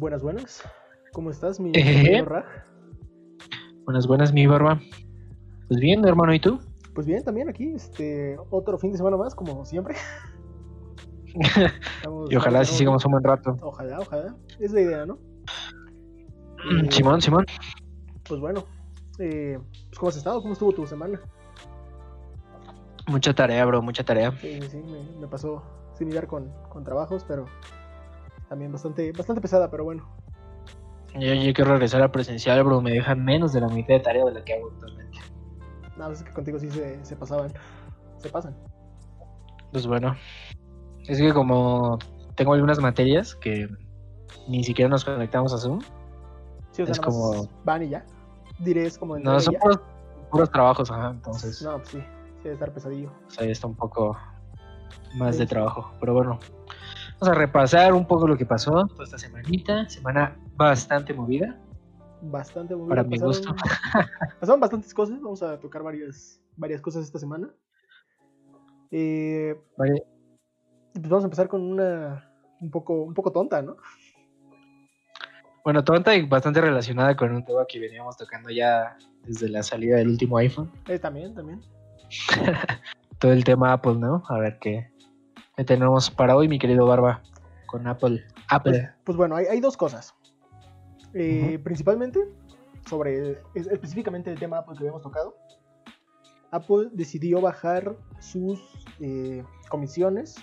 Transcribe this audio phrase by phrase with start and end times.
[0.00, 0.62] Buenas, buenas.
[1.12, 1.72] ¿Cómo estás, mi Eh.
[1.82, 2.46] querido Raj?
[3.84, 4.80] Buenas, buenas, mi barba.
[5.68, 6.58] Pues bien, hermano, ¿y tú?
[6.94, 9.94] Pues bien, también aquí, este, otro fin de semana más, como siempre.
[12.02, 13.56] Estamos- y ojalá estamos- sigamos un buen rato.
[13.60, 14.34] Ojalá, ojalá.
[14.58, 15.18] Es la idea, ¿no?
[16.72, 17.44] Eh, Simón, Simón.
[18.26, 18.64] Pues bueno,
[19.18, 19.58] eh,
[19.88, 20.40] pues, ¿cómo has estado?
[20.40, 21.20] ¿Cómo estuvo tu semana?
[23.06, 24.32] Mucha tarea, bro, mucha tarea.
[24.40, 25.62] Sí, sí, me, me pasó
[25.94, 27.44] similar con, con trabajos, pero
[28.50, 30.06] también bastante, bastante pesada, pero bueno.
[31.14, 32.80] Yo, yo quiero regresar a presencial, bro.
[32.82, 35.18] Me dejan menos de la mitad de tarea de la que hago actualmente.
[35.96, 37.52] Nada, es que contigo sí se, se pasaban.
[38.18, 38.56] Se pasan.
[39.72, 40.16] Pues bueno.
[41.06, 41.96] Es que como
[42.34, 43.68] tengo algunas materias que
[44.48, 45.80] ni siquiera nos conectamos a Zoom.
[46.72, 48.04] Sí, o sea, Es como- van y ya.
[48.58, 49.80] Diré, es como No, son puros,
[50.30, 51.10] puros trabajos, ajá.
[51.10, 52.04] Entonces, No, pues sí, sí
[52.42, 53.10] debe estar pesadillo.
[53.26, 54.16] pues ahí está un poco
[55.16, 55.42] más Sí.
[55.42, 55.92] de trabajo.
[56.00, 56.38] Pero bueno,
[57.20, 59.88] vamos a repasar un poco lo que pasó toda esta semanita.
[59.88, 61.58] Semana bastante movida.
[62.22, 63.56] Bastante muy Para mi pasaron-
[64.40, 67.48] Pasaron bastantes cosas, vamos a tocar varias, varias cosas esta semana.
[68.90, 70.02] Eh, Vale,
[70.92, 72.26] pues vamos a empezar con una
[72.60, 73.76] un poco, un poco tonta, ¿no?
[75.64, 79.96] Bueno, tonta y bastante relacionada con un tema que veníamos tocando ya desde la salida
[79.98, 80.70] del último iPhone.
[80.88, 81.60] Eh, también, también.
[83.18, 84.22] Todo el tema Apple, ¿no?
[84.28, 84.89] A ver qué,
[85.64, 87.22] tenemos para hoy, mi querido Barba,
[87.66, 88.22] con Apple.
[88.24, 88.90] Pues, Apple.
[89.04, 90.14] pues bueno, hay, hay dos cosas.
[91.14, 91.64] Eh, Ujú.
[91.64, 92.20] Principalmente,
[92.88, 95.36] sobre es- específicamente el tema Apple que habíamos tocado.
[96.52, 98.60] Apple decidió bajar sus
[99.00, 100.36] eh, comisiones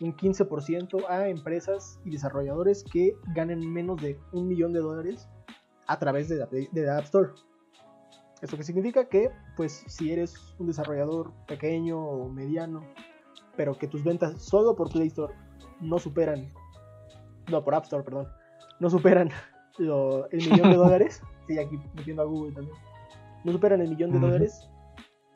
[0.00, 5.28] un 15% a empresas y desarrolladores que ganen menos de un millón de dólares
[5.86, 7.30] a través de la, de la App Store.
[8.40, 9.04] ¿Esto qué significa?
[9.08, 12.82] Que, pues, si eres un desarrollador pequeño o mediano,
[13.56, 15.34] pero que tus ventas solo por Play Store
[15.80, 16.48] no superan,
[17.50, 18.28] no, por App Store, perdón,
[18.80, 19.30] no superan
[19.78, 22.76] lo- el millón de dólares, sí, aquí metiendo a Google también,
[23.44, 24.68] no superan el millón de dólares,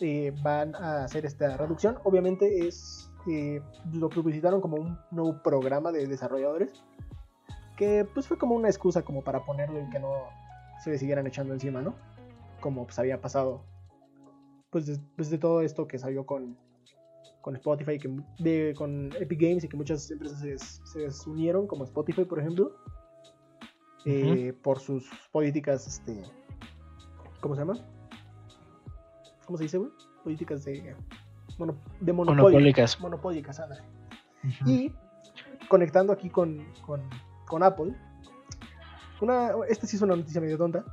[0.00, 1.98] eh, van a hacer esta reducción.
[2.05, 3.61] Obviamente es, eh,
[3.92, 6.70] lo publicitaron como un nuevo programa de desarrolladores,
[7.77, 10.13] que pues fue como una excusa como para ponerlo y que no
[10.83, 11.95] se le siguieran echando encima, ¿no?
[12.61, 13.63] Como pues había pasado,
[14.70, 16.57] pues después de todo esto que salió con,
[17.46, 21.84] con Spotify, que, de, con Epic Games y que muchas empresas se, se desunieron, como
[21.84, 22.74] Spotify, por ejemplo,
[24.05, 26.24] eh, por sus políticas, este,
[27.40, 27.74] ¿cómo se llama?
[29.45, 29.92] ¿Cómo se dice, güey?
[30.24, 30.96] Políticas de,
[31.57, 32.12] mono- de.
[32.12, 33.01] Monopólicas.
[33.01, 33.61] Monopólicas.
[34.67, 34.92] Y
[35.68, 37.01] conectando aquí con, con,
[37.46, 37.95] con Apple,
[39.20, 40.84] una, esta sí es una noticia medio tonta.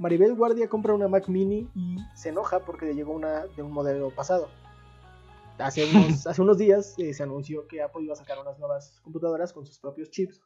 [0.00, 3.70] Maribel Guardia compra una Mac Mini y se enoja porque le llegó una de un
[3.70, 4.48] modelo pasado.
[5.58, 9.00] Hace unos, hace unos días eh, se anunció que Apple iba a sacar unas nuevas
[9.02, 10.42] computadoras con sus propios chips.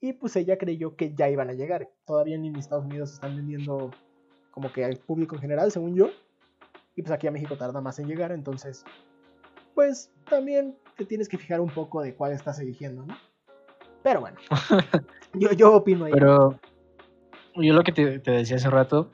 [0.00, 1.90] Y pues ella creyó que ya iban a llegar.
[2.04, 3.90] Todavía ni en Estados Unidos están vendiendo
[4.50, 6.10] como que al público en general, según yo.
[6.94, 8.84] Y pues aquí a México tarda más en llegar, entonces
[9.76, 13.14] pues también te tienes que fijar un poco de cuál estás eligiendo, ¿no?
[14.02, 14.38] Pero bueno,
[15.34, 16.12] yo, yo opino ahí.
[16.12, 16.58] Pero
[17.56, 19.12] yo lo que te, te decía hace rato,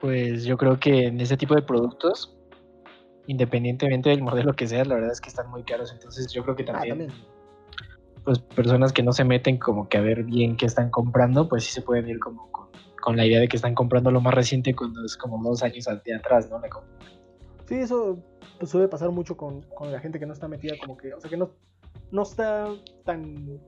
[0.00, 2.36] pues yo creo que en ese tipo de productos,
[3.26, 5.92] independientemente del modelo que sea, la verdad es que están muy caros.
[5.92, 7.08] Entonces yo creo que Ah, también,
[8.24, 11.64] pues personas que no se meten como que a ver bien qué están comprando, pues
[11.64, 12.68] sí se pueden ir como con,
[13.00, 15.86] con la idea de que están comprando lo más reciente cuando es como dos años
[16.04, 16.58] de atrás, ¿no?
[16.58, 16.68] La
[17.66, 18.18] Sí, eso
[18.58, 21.20] pues, suele pasar mucho con, con la gente que no está metida, como que, o
[21.20, 21.50] sea, que no,
[22.10, 22.68] no está
[23.04, 23.60] tan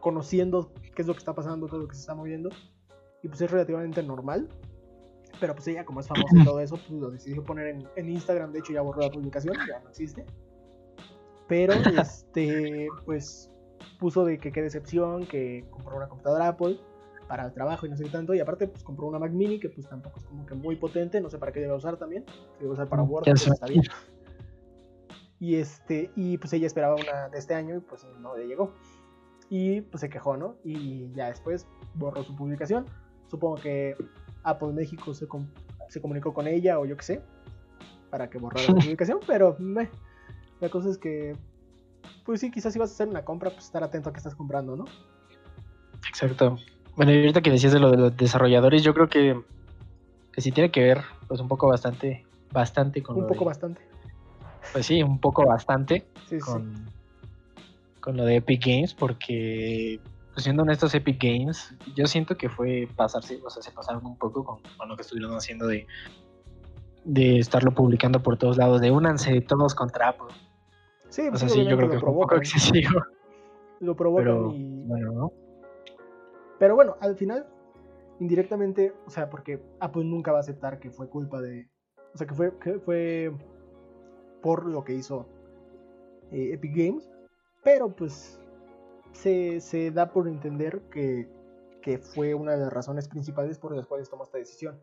[0.00, 2.50] conociendo qué es lo que está pasando, todo lo que se está moviendo.
[3.22, 4.48] Y pues es relativamente normal.
[5.40, 8.08] Pero pues ella, como es famosa y todo eso, pues lo decidió poner en, en
[8.08, 8.52] Instagram.
[8.52, 10.24] De hecho, ya borró la publicación, ya no existe.
[11.48, 13.50] Pero, este, pues
[13.98, 16.78] puso de que qué decepción, que compró una computadora Apple
[17.28, 18.34] para el trabajo y no sé qué tanto.
[18.34, 21.20] Y aparte, pues compró una Mac Mini que pues tampoco es como que muy potente,
[21.20, 22.24] no sé para qué debe usar también.
[22.60, 23.82] Debe usar para Mm, Word, pues está bien.
[25.38, 28.72] Y este, y pues ella esperaba una de este año y pues no le llegó.
[29.48, 30.56] Y pues se quejó, ¿no?
[30.64, 32.86] Y ya después borró su publicación.
[33.28, 33.94] Supongo que
[34.46, 35.48] Apple México se, com-
[35.88, 37.22] se comunicó con ella o yo qué sé,
[38.10, 39.88] para que borrara la publicación, pero meh,
[40.60, 41.36] la cosa es que,
[42.24, 44.34] pues sí, quizás si vas a hacer una compra, pues estar atento a qué estás
[44.34, 44.84] comprando, ¿no?
[46.08, 46.58] Exacto.
[46.96, 49.38] Bueno, y ahorita que decías de lo de los desarrolladores, yo creo que,
[50.32, 53.46] que sí tiene que ver, pues un poco bastante, bastante con Un lo poco de-
[53.46, 53.80] bastante.
[54.72, 56.40] Pues sí, un poco bastante Sí, sí, sí.
[56.40, 56.86] con,
[58.00, 62.88] con lo de Epic Games, porque pues siendo honestos, Epic Games, yo siento que fue
[62.96, 65.86] pasarse, o sea, se pasaron un poco con, con lo que estuvieron haciendo de,
[67.04, 70.34] de estarlo publicando por todos lados, de únanse todos contra Apple.
[71.08, 72.38] Sí, O pues sea, sí, yo creo que lo fue un poco provocan.
[72.38, 73.00] excesivo,
[73.80, 75.32] Lo provocan pero y, bueno, ¿no?
[76.58, 77.46] Pero bueno, al final,
[78.20, 81.68] indirectamente, o sea, porque Apple nunca va a aceptar que fue culpa de.
[82.14, 83.32] O sea, que fue, que fue
[84.42, 85.28] por lo que hizo
[86.32, 87.10] eh, Epic Games.
[87.62, 88.40] Pero pues
[89.16, 91.28] se, se da por entender que,
[91.82, 94.78] que fue una de las razones principales por las cuales tomó esta decisión.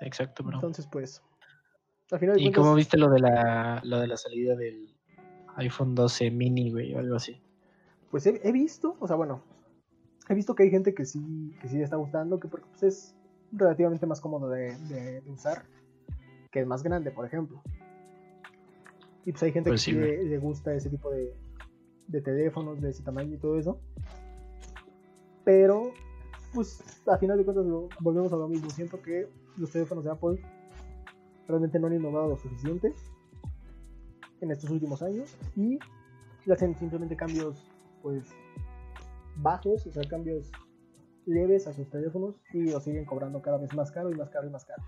[0.00, 0.54] Exacto, bro.
[0.56, 1.22] Entonces, pues.
[2.10, 4.94] Al final de ¿Y cuentas, cómo viste lo de la lo de la salida del
[5.56, 7.40] iPhone 12 mini, güey, o algo así?
[8.10, 9.42] pues he, he visto, o sea, bueno,
[10.28, 12.82] he visto que hay gente que sí, que sí le está gustando, que porque pues,
[12.84, 13.14] es
[13.52, 15.64] relativamente más cómodo de, de- de usar,
[16.52, 17.62] que el más grande, por ejemplo.
[19.24, 21.34] Y pues hay gente Pues que sí, le gusta ese tipo de,
[22.08, 23.80] de teléfonos, de ese tamaño y todo eso.
[25.44, 25.92] Pero,
[26.54, 27.66] pues, a final de cuentas
[28.00, 28.70] volvemos a lo mismo.
[28.70, 30.40] Siento que los teléfonos de Apple
[31.46, 32.92] realmente no han innovado lo suficiente
[34.40, 35.78] en estos últimos años y
[36.50, 37.64] hacen simplemente cambios,
[38.02, 38.24] pues,
[39.36, 40.50] bajos, o sea, cambios
[41.26, 44.46] leves a sus teléfonos y los siguen cobrando cada vez más caro y más caro
[44.46, 44.82] y más caro.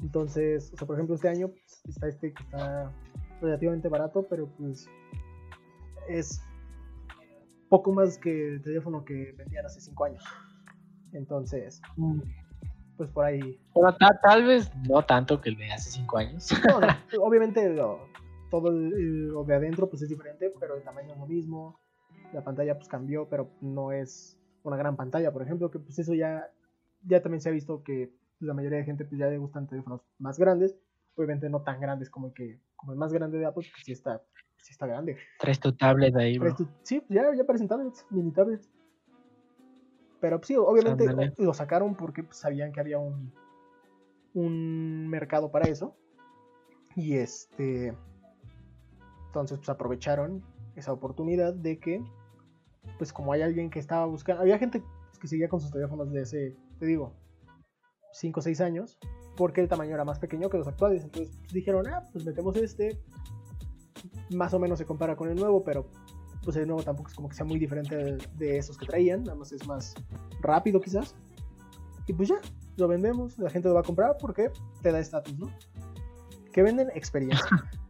[0.00, 2.92] Entonces, o sea, por ejemplo, este año pues, está este que está
[3.40, 4.88] relativamente barato, pero pues
[6.08, 6.40] es
[7.68, 10.24] poco más que el teléfono que vendían hace 5 años.
[11.12, 11.80] Entonces,
[12.96, 13.60] pues por ahí.
[13.98, 16.48] Ta- tal vez no tanto que el de hace 5 años.
[16.66, 16.86] No, no,
[17.22, 18.08] obviamente lo-
[18.50, 21.78] todo el- lo de adentro pues es diferente, pero el tamaño es lo mismo.
[22.32, 26.14] La pantalla pues cambió, pero no es una gran pantalla, por ejemplo, que pues eso
[26.14, 26.50] ya,
[27.02, 30.02] ya también se ha visto que la mayoría de gente pues ya le gustan teléfonos
[30.18, 30.76] más grandes,
[31.16, 33.92] obviamente no tan grandes como el que como el más grande de Apple, que sí
[33.92, 34.22] está,
[34.62, 35.16] sí está grande.
[35.38, 36.50] Traes tu tablet ahí, bro.
[36.50, 38.70] Esto- sí, ya, ya parecen tablets, mini tablets.
[40.20, 41.32] Pero pues, sí, obviamente Ándale.
[41.38, 43.32] lo sacaron porque pues, sabían que había un,
[44.34, 45.96] un mercado para eso.
[46.96, 47.94] Y este.
[49.26, 50.42] Entonces, pues aprovecharon
[50.74, 52.02] esa oportunidad de que,
[52.96, 54.82] pues como hay alguien que estaba buscando, había gente
[55.20, 57.12] que seguía con sus teléfonos de ese, te digo,
[58.12, 58.98] 5 o 6 años,
[59.36, 61.04] porque el tamaño era más pequeño que los actuales.
[61.04, 62.98] Entonces pues, dijeron, ah, pues metemos este,
[64.30, 65.86] más o menos se compara con el nuevo, pero
[66.44, 69.24] pues el nuevo tampoco es como que sea muy diferente de, de esos que traían,
[69.24, 69.94] nada más es más
[70.40, 71.14] rápido quizás.
[72.06, 72.40] Y pues ya,
[72.76, 74.50] lo vendemos, la gente lo va a comprar porque
[74.82, 75.52] te da estatus, ¿no?
[76.52, 77.46] Que venden experiencia.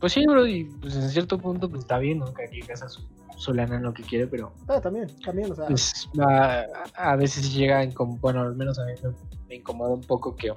[0.00, 2.32] Pues sí, bro, y pues en cierto punto pues está bien, ¿no?
[2.32, 3.02] Que aquí gasta su,
[3.36, 7.16] su lana en lo que quiere, pero Ah, también, también, o sea, pues a, a
[7.16, 7.84] veces llega,
[8.20, 9.10] bueno, al menos a mí me,
[9.48, 10.52] me incomoda un poco que,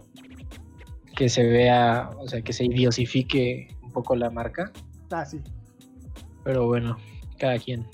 [1.15, 4.71] que se vea, o sea, que se idiosifique un poco la marca,
[5.11, 5.41] ah, sí.
[6.43, 6.97] pero bueno,
[7.37, 7.85] cada quien.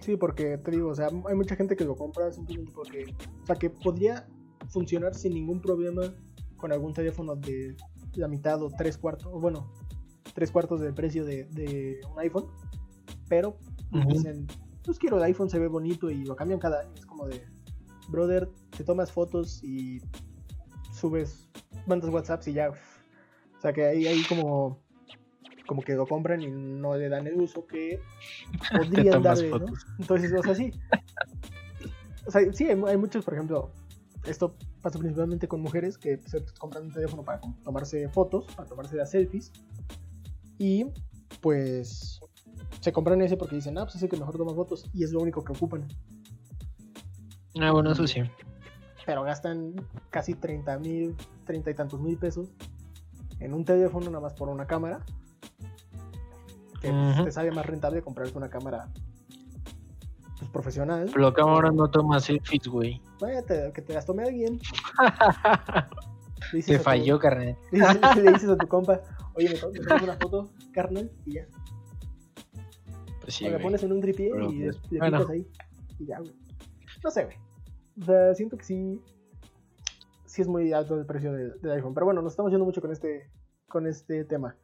[0.00, 3.46] Sí, porque te digo, o sea, hay mucha gente que lo compra simplemente porque, o
[3.46, 4.26] sea, que podría
[4.68, 6.02] funcionar sin ningún problema
[6.56, 7.76] con algún teléfono de
[8.14, 9.72] la mitad o tres cuartos, o bueno,
[10.34, 12.46] tres cuartos del precio de, de un iPhone,
[13.28, 13.58] pero
[13.90, 14.46] pues, dicen,
[14.84, 16.92] pues quiero el iPhone, se ve bonito y lo cambian cada año.
[16.94, 17.44] Es como de,
[18.08, 20.00] brother, te tomas fotos y
[20.92, 21.49] subes,
[21.86, 22.70] mandas WhatsApps y ya.
[22.70, 24.80] O sea, que ahí hay como,
[25.66, 28.00] como que lo compran y no le dan el uso que
[28.76, 29.66] podrían darle, ¿no?
[29.98, 30.72] Entonces, o sea, sí.
[32.26, 33.72] O sea, sí, hay, hay muchos, por ejemplo,
[34.24, 38.96] esto pasa principalmente con mujeres que se compran un teléfono para tomarse fotos, para tomarse
[38.96, 39.50] las selfies.
[40.58, 40.86] Y
[41.40, 42.20] pues
[42.80, 45.12] se compran ese porque dicen, ah, pues es el que mejor toma fotos y es
[45.12, 45.88] lo único que ocupan.
[47.60, 48.20] Ah, bueno, eso sí.
[49.10, 49.74] Pero gastan
[50.10, 52.52] casi 30 mil, 30 y tantos mil pesos
[53.40, 55.00] en un teléfono nada más por una cámara.
[56.80, 57.24] Que Ujú.
[57.24, 58.86] te sale más rentable comprarte una cámara
[60.38, 61.10] pues, profesional.
[61.12, 63.02] Pero la cámara no toma selfies, güey.
[63.18, 64.60] Bueno, te- que te las tome alguien.
[66.52, 67.56] Te tu- falló, carnal.
[67.72, 69.00] Le dices, le dices a tu compa,
[69.34, 71.46] oye, me, to- me tomas una foto, carnal, y ya.
[73.22, 75.26] Pues sí, o la pones en un tripié y le, pues, le bueno.
[75.28, 75.44] ahí.
[75.98, 76.32] Y ya, güey.
[77.02, 77.36] No sé, güey.
[78.00, 79.00] O sea, siento que sí.
[80.26, 81.92] Sí es muy alto el precio de- del iPhone.
[81.94, 83.28] Pero bueno, nos estamos yendo mucho con este,
[83.68, 84.56] con este tema.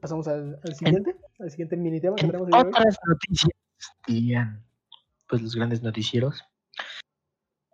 [0.00, 3.50] Pasamos al, al siguiente, al siguiente mini tema que En tenemos otras noticias,
[4.06, 4.62] dirían
[5.28, 6.44] pues los grandes noticieros,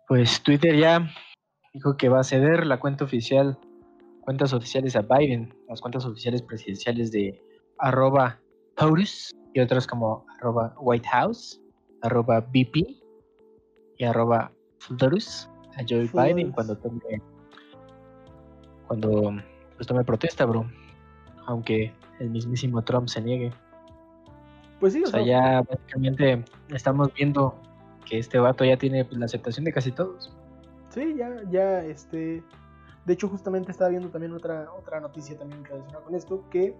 [0.07, 1.07] pues Twitter ya
[1.73, 3.59] dijo que va a ceder la cuenta oficial,
[4.21, 7.39] cuentas oficiales a Biden, las cuentas oficiales presidenciales de
[7.77, 8.39] arroba
[8.75, 11.61] POTUS y otras como arroba White House,
[12.01, 13.02] arroba BP
[13.97, 16.35] y arroba Florus a Joe Florus.
[16.35, 17.21] Biden cuando tome
[18.87, 19.33] cuando
[19.75, 20.65] pues tome protesta, bro.
[21.45, 23.51] Aunque el mismísimo Trump se niegue.
[24.79, 27.55] Pues sí, o O sea, sea, ya básicamente estamos viendo
[28.05, 30.35] que este vato ya tiene pues, la aceptación de casi todos.
[30.89, 32.43] Sí, ya, ya, este.
[33.05, 36.73] De hecho, justamente estaba viendo también otra, otra noticia también relacionada con esto, que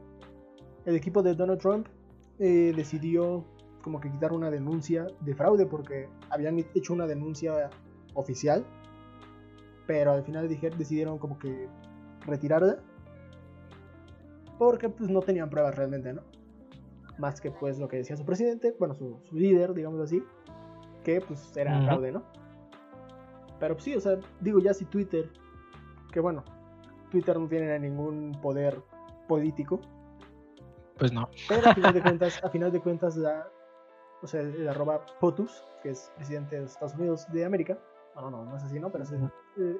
[0.85, 1.87] el equipo de Donald Trump
[2.39, 3.43] eh, decidió
[3.83, 7.69] como que quitar una denuncia de fraude porque habían hecho una denuncia
[8.15, 8.65] oficial,
[9.85, 11.67] pero al final decidieron como que
[12.25, 12.79] retirarla
[14.57, 16.21] porque pues no tenían pruebas realmente, ¿no?
[17.17, 20.23] Más que pues lo que decía su presidente, bueno, su, líder, digamos así,
[21.03, 22.23] que pues era fraude, ¿no?
[23.59, 25.29] Pero pues, sí, o sea, digo ya si Twitter,
[26.11, 26.45] que bueno,
[27.11, 28.81] Twitter no tiene ningún poder
[29.27, 29.81] político.
[30.97, 31.27] Pues no.
[31.49, 33.47] Pero a final de cuentas, a final de cuentas la,
[34.23, 37.77] o sea, el, arroba POTUS, que es presidente de los Estados Unidos de América,
[38.15, 38.91] bueno, no, no es así, ¿no?
[38.91, 39.13] Pero es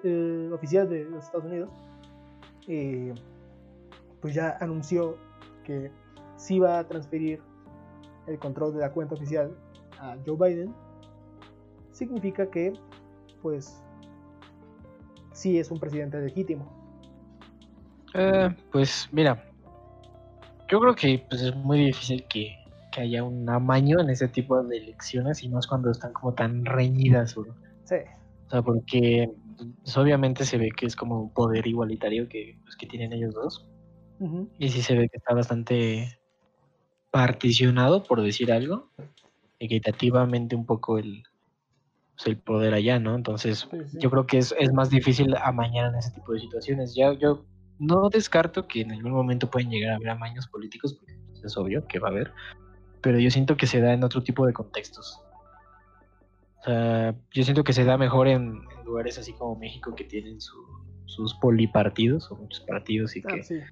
[0.03, 1.69] el, oficial de los Estados Unidos,
[2.67, 3.13] eh,
[4.21, 5.17] pues ya anunció
[5.63, 5.91] que
[6.35, 7.41] sí va a transferir
[8.27, 9.55] el control de la cuenta oficial
[9.99, 10.73] a Joe Biden,
[11.91, 12.73] significa que,
[13.41, 13.81] pues,
[15.31, 16.71] sí es un presidente legítimo.
[18.13, 19.43] Eh, pues mira,
[20.69, 22.62] yo creo que pues, es muy difícil que,
[23.01, 27.35] haya un amaño en ese tipo de elecciones y más cuando están como tan reñidas.
[27.83, 27.95] Sí.
[28.47, 29.31] O sea, porque
[29.83, 33.33] pues, obviamente se ve que es como un poder igualitario que, pues, que tienen ellos
[33.33, 33.65] dos.
[34.57, 36.17] Y sí se ve que está bastante
[37.11, 38.89] particionado, por decir algo,
[39.59, 41.23] equitativamente un poco el,
[42.15, 43.15] pues, el poder allá, ¿no?
[43.15, 43.67] Entonces,
[43.99, 46.95] yo creo que es, es, más difícil amañar en ese tipo de situaciones.
[46.95, 47.45] Ya, yo
[47.79, 51.85] no descarto que en algún momento pueden llegar a haber amaños políticos, porque es obvio
[51.87, 52.31] que va a haber,
[53.03, 55.21] pero yo siento que se da en otro tipo de contextos.
[56.61, 60.39] O sea, yo siento que se da mejor en, lugares así como México que tienen
[60.39, 63.63] sus polipartidos o muchos partidos y ah, que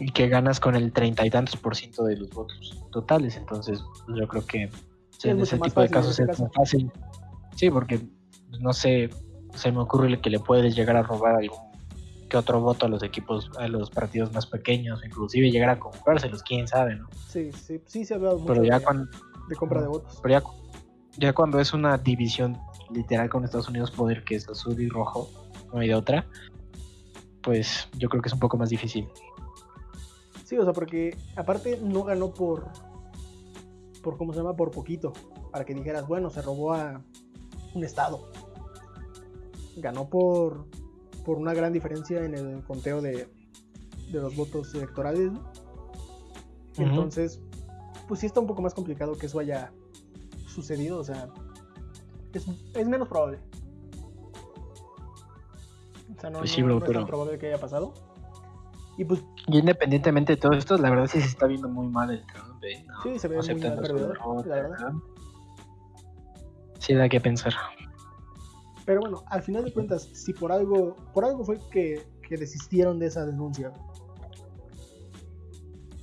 [0.00, 3.36] y que ganas con el treinta y tantos por ciento de los votos totales.
[3.36, 4.70] Entonces, pues, yo creo que
[5.24, 6.90] en ese tipo de casos es más fácil.
[7.56, 8.00] Sí, porque
[8.48, 9.10] pues, no sé,
[9.54, 11.69] se me ocurre que le puedes llegar a robar algún
[12.30, 16.42] que otro voto a los equipos, a los partidos más pequeños, inclusive llegar a comprárselos,
[16.42, 17.08] quién sabe, ¿no?
[17.28, 19.10] Sí, sí, sí se ha hablado mucho ya de, cuando,
[19.48, 20.18] de compra de votos.
[20.22, 20.42] Pero
[21.18, 22.56] ya, cuando es una división
[22.90, 25.28] literal con Estados Unidos poder que es azul y rojo,
[25.74, 26.26] no hay de otra,
[27.42, 29.06] pues yo creo que es un poco más difícil.
[30.44, 32.68] Sí, o sea, porque aparte no ganó por,
[34.02, 34.56] por ¿cómo se llama?
[34.56, 35.12] Por poquito,
[35.50, 37.02] para que dijeras, bueno, se robó a
[37.74, 38.30] un estado.
[39.76, 40.66] Ganó por
[41.30, 43.28] por una gran diferencia en el conteo de,
[44.10, 45.30] los votos electorales.
[46.76, 47.40] Entonces,
[48.08, 49.70] pues sí está un poco más complicado que eso haya
[50.48, 51.28] sucedido, o sea,
[52.32, 53.38] es, menos probable.
[56.16, 57.94] O sea, no, pues es tan probable que haya pasado.
[58.98, 59.22] Y pues.
[59.46, 62.60] independientemente de todo esto, la verdad sí se está viendo muy mal el Trump.
[62.64, 62.84] ¿eh?
[63.04, 64.18] sí, se ve muy mal perdedor,
[64.48, 64.92] la verdad.
[66.80, 67.54] Sí, da que pensar.
[68.90, 73.06] Pero bueno, al final de cuentas, si por algo, por algo fue que, desistieron de
[73.06, 73.72] esa denuncia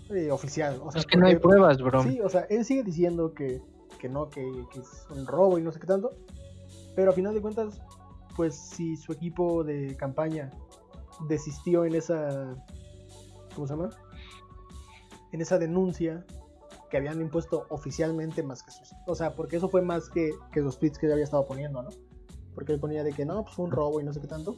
[0.09, 0.79] eh, oficial.
[0.81, 2.01] O sea, es que no hay pruebas, bro.
[2.01, 3.61] Sí, o sea, él sigue diciendo que,
[4.09, 6.11] no, que, es un robo y no sé qué tanto.
[6.95, 7.81] Pero al final de cuentas,
[8.37, 10.49] pues si su equipo de campaña
[11.27, 12.55] desistió en esa.
[13.53, 13.89] ¿Cómo se llama?
[15.33, 16.25] En esa denuncia
[16.89, 18.93] que habían impuesto oficialmente más que sus.
[19.07, 21.83] O sea, porque eso fue más que, que los tweets que ya había estado poniendo,
[21.83, 21.89] ¿no?
[22.57, 24.55] Porque él ponía de que no, pues fue un robo y no sé qué tanto.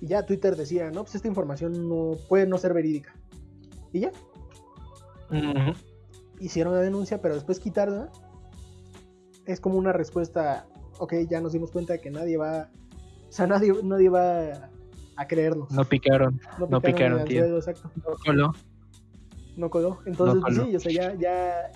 [0.00, 3.14] Y ya Twitter decía, no, pues esta información no puede no ser verídica.
[3.92, 4.10] Y ya.
[6.38, 8.10] Hicieron la denuncia, pero después quitarla
[9.44, 10.66] es como una respuesta,
[10.98, 12.70] ok, ya nos dimos cuenta de que nadie va,
[13.28, 14.70] o sea, nadie, nadie va
[15.16, 15.70] a creernos.
[15.72, 17.44] No picaron, no picaron, tío.
[17.46, 18.52] No coló.
[19.58, 19.98] No coló.
[20.06, 21.70] Entonces, pues sí, o sea, ya, ya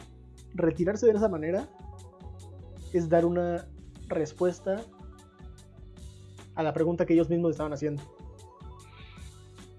[0.54, 1.68] retirarse de esa manera
[2.94, 3.66] es dar una
[4.08, 4.82] respuesta
[6.54, 8.02] a la pregunta que ellos mismos estaban haciendo.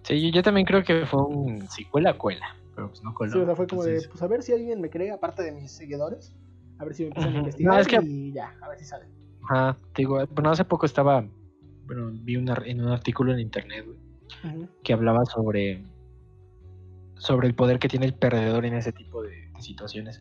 [0.04, 3.34] Sí, yo también creo que fue un si cuela, cuela, pero pues no cuela.
[3.34, 5.52] Sí, o sea, fue como de, pues a ver si alguien me cree, aparte de
[5.52, 6.36] mis seguidores,
[6.78, 9.06] a ver si me empiezan a investigar y ya, a ver si sale.
[9.50, 11.26] Ajá, digo, bueno, hace poco estaba,
[11.86, 13.86] bueno, vi una, en un artículo en internet,
[14.84, 15.84] que hablaba sobre,
[17.16, 20.20] sobre el poder que tiene el perdedor en ese tipo de situaciones.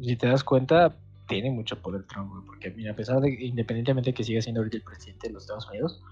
[0.00, 0.96] Si te das cuenta,
[1.28, 4.78] tiene mucho poder Trump, porque mira, a pesar de, independientemente de que siga siendo ahorita
[4.78, 6.02] el presidente de los Estados Unidos,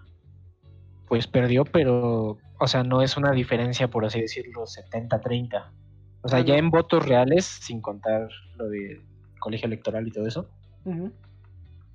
[1.08, 5.70] pues perdió, pero, o sea, no es una diferencia, por así decirlo, 70-30.
[6.23, 9.00] O sea, ya en votos reales, sin contar lo de
[9.38, 10.50] colegio electoral y todo eso,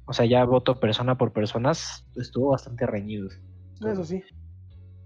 [0.05, 3.29] o sea, ya voto persona por persona estuvo bastante reñido.
[3.85, 4.23] Eso sí.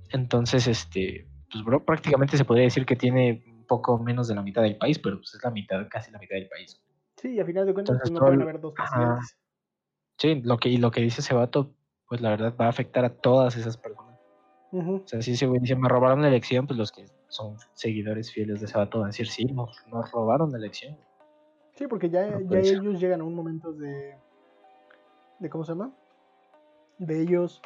[0.10, 4.44] Entonces, este, pues, bro, prácticamente se podría decir que tiene un poco menos de la
[4.44, 6.82] mitad del país, pero pues es la mitad, casi la mitad del país.
[7.26, 9.36] Sí, y a final de cuentas pues, no pueden haber dos presidentes.
[10.20, 11.72] Sí, lo que, y lo que dice ese vato,
[12.08, 14.20] pues la verdad va a afectar a todas esas personas.
[14.72, 18.32] O sea, si ese güey dice, me robaron la elección, pues los que son seguidores
[18.32, 19.76] fieles de ese vato van a decir, sí, nos,
[20.12, 20.96] robaron la elección.
[21.74, 24.16] Sí, porque ya, No ya ellos llegan a un momento de.
[25.40, 25.92] de ¿Cómo se llama?
[27.00, 27.60] De ellos.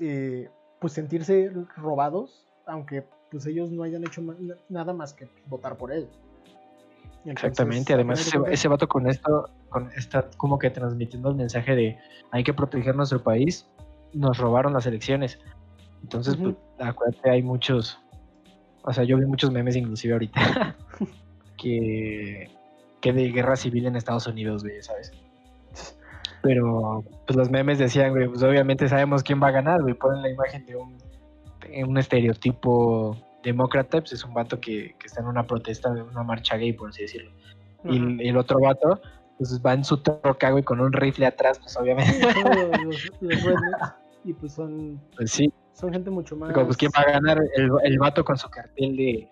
[0.00, 4.22] eh, pues sentirse robados, aunque pues ellos no hayan hecho
[4.68, 6.08] nada más que votar por él.
[7.24, 11.74] Entonces, Exactamente, además ese, ese vato con esto, con está como que transmitiendo el mensaje
[11.74, 11.98] de
[12.30, 13.68] hay que proteger nuestro país,
[14.14, 15.38] nos robaron las elecciones.
[16.02, 17.98] Entonces, pues, acuérdate, hay muchos,
[18.82, 20.76] o sea, yo vi muchos memes inclusive ahorita
[21.58, 22.50] que,
[23.02, 25.12] que de guerra civil en Estados Unidos, güey, ¿sabes?
[26.42, 30.22] Pero, pues los memes decían, güey, pues obviamente sabemos quién va a ganar, güey, ponen
[30.22, 30.96] la imagen de un,
[31.60, 36.02] de un estereotipo demócrata, pues es un vato que, que está en una protesta, de
[36.02, 37.30] una marcha gay, por así decirlo
[37.84, 39.00] y el, el otro vato
[39.38, 42.12] pues va en su troca, güey, con un rifle atrás, pues obviamente,
[42.84, 46.52] los, los- rednecks, y pues son, pues sí, son gente mucho más.
[46.52, 49.30] pues quién va a ganar, el, el vato con su cartel de,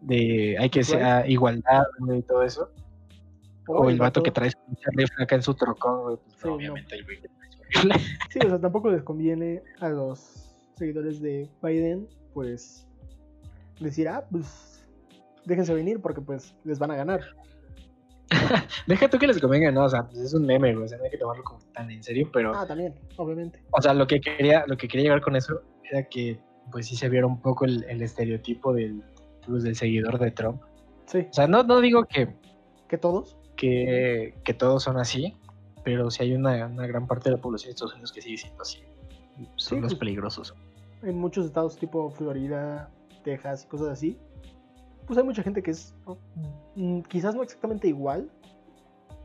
[0.00, 1.30] de hay que ser Igual.
[1.30, 1.82] igualdad,
[2.16, 2.72] y todo eso,
[3.68, 6.48] o, el vato que trae su pinche rifle acá en su trocón, güey, pues Sí,
[6.48, 6.54] no.
[6.54, 7.94] obviamente el güey que trae su rifle.
[8.30, 12.87] Sí, o sea, tampoco les conviene a los seguidores de Biden, pues,
[13.80, 14.86] decir, ah, pues,
[15.44, 17.20] déjense venir porque, pues, les van a ganar.
[18.86, 20.98] Deja tú que les convenga, no, o sea, pues es un meme, güey, o sea,
[20.98, 23.62] no hay que tomarlo como tan en serio, pero, Ah, también, obviamente.
[23.70, 26.38] o sea, lo que quería, lo que quería llegar con eso era que,
[26.70, 29.02] pues sí se viera un poco el, el estereotipo del,
[29.46, 30.60] pues, del seguidor de Trump.
[31.06, 32.28] Sí, O sea, no, no digo que,
[32.88, 33.38] que todos.
[33.56, 35.34] que, que todos son así,
[35.82, 38.36] pero sí hay una, una gran parte de la población de Estados Unidos que sigue
[38.36, 38.80] siendo así.
[39.56, 39.94] Son Sí, los pues.
[40.00, 40.54] peligrosos.
[41.02, 42.90] En muchos estados tipo Florida,
[43.22, 44.18] Texas y cosas así,
[45.06, 45.94] pues hay mucha gente que es
[46.76, 48.30] mm, quizás no exactamente igual,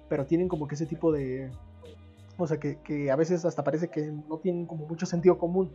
[0.10, 1.52] pero tienen como que ese tipo de...
[2.38, 5.72] O sea, que, que a veces hasta parece que no tienen como mucho sentido común.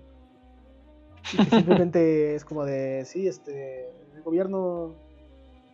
[1.32, 4.94] Y que simplemente es como de, sí, este, el gobierno,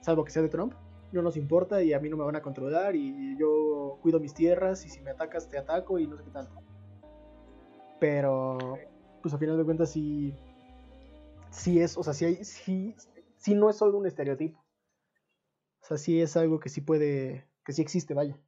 [0.01, 0.75] salvo que sea de Trump,
[1.13, 4.35] no nos importa y a mí no me van a controlar y yo cuido mis
[4.35, 6.53] tierras y si me atacas te ataco y no sé qué tanto.
[8.01, 8.79] Pero,
[9.23, 10.35] pues a final de cuentas sí,
[11.55, 12.95] sí es, o sea, sí, hay, sí,
[13.37, 14.59] sí no es solo un estereotipo.
[15.83, 18.38] O sea, sí es algo que sí puede, que sí existe, vaya.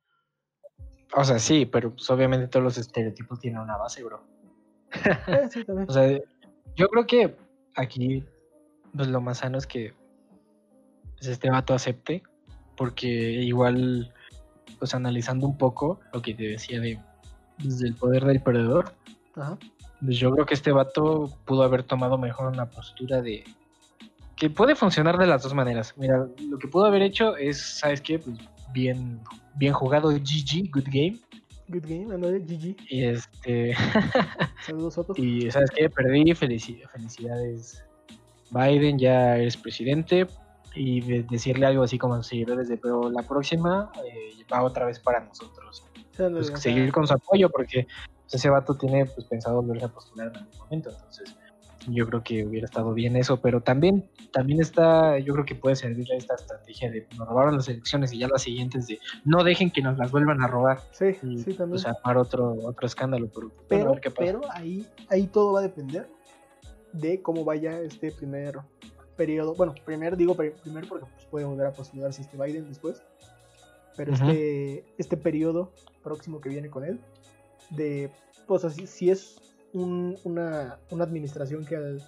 [1.15, 4.23] O sea, sí, pero pues, obviamente todos los estereotipos tienen una base, bro.
[5.27, 5.87] Eh, sí, también.
[5.91, 6.19] O sea,
[6.75, 7.37] yo creo que
[7.75, 8.25] aquí
[8.95, 9.95] pues, lo más sano es que
[11.17, 12.23] pues, este vato acepte,
[12.77, 14.13] porque igual,
[14.79, 16.99] pues analizando un poco lo que te decía de
[17.59, 18.93] desde el poder del perdedor,
[19.35, 19.59] Ajá.
[20.07, 23.45] Pues yo creo que este vato pudo haber tomado mejor una postura de
[24.37, 25.95] que puede funcionar de las dos maneras.
[25.97, 28.19] Mira, lo que pudo haber hecho es, ¿sabes qué?
[28.19, 28.37] Pues
[28.73, 29.21] bien,
[29.57, 31.19] bien jugado GG, good game.
[31.69, 32.77] Good game, ándale, GG.
[32.89, 33.75] Y este
[34.65, 35.15] Saludos, Soto.
[35.17, 35.91] y ¿sabes qué?
[35.91, 37.83] Perdí, felici- felicidades.
[38.51, 40.27] Biden, ya eres presidente.
[40.75, 44.63] Y de- decirle algo así como a los seguidores de, pero la próxima eh, va
[44.63, 45.83] otra vez para nosotros.
[46.17, 47.87] Pues, o sea, seguir con su apoyo porque
[48.27, 50.91] pues, ese vato tiene pues, pensado volverse a postular en algún momento.
[50.91, 51.35] Entonces,
[51.89, 55.77] yo creo que hubiera estado bien eso, pero también, también está, yo creo que puede
[55.77, 59.71] servirle esta estrategia de nos robaron las elecciones y ya las siguientes de no dejen
[59.71, 61.71] que nos las vuelvan a robar Sí, y sí, también.
[61.71, 63.29] pues, armar otro, otro escándalo.
[63.33, 64.21] Pero, bueno, pero, ver qué pasa.
[64.25, 66.09] pero ahí, ahí todo va a depender
[66.93, 68.57] de cómo vaya este primer
[69.17, 69.55] periodo.
[69.55, 73.01] Bueno, primer digo pri- primer porque pues, puede volver a postularse este Biden después.
[73.97, 77.01] Pero este, este periodo próximo que viene con él,
[77.71, 78.11] de,
[78.47, 79.41] pues así, si es
[79.73, 82.03] un- una, una administración que al,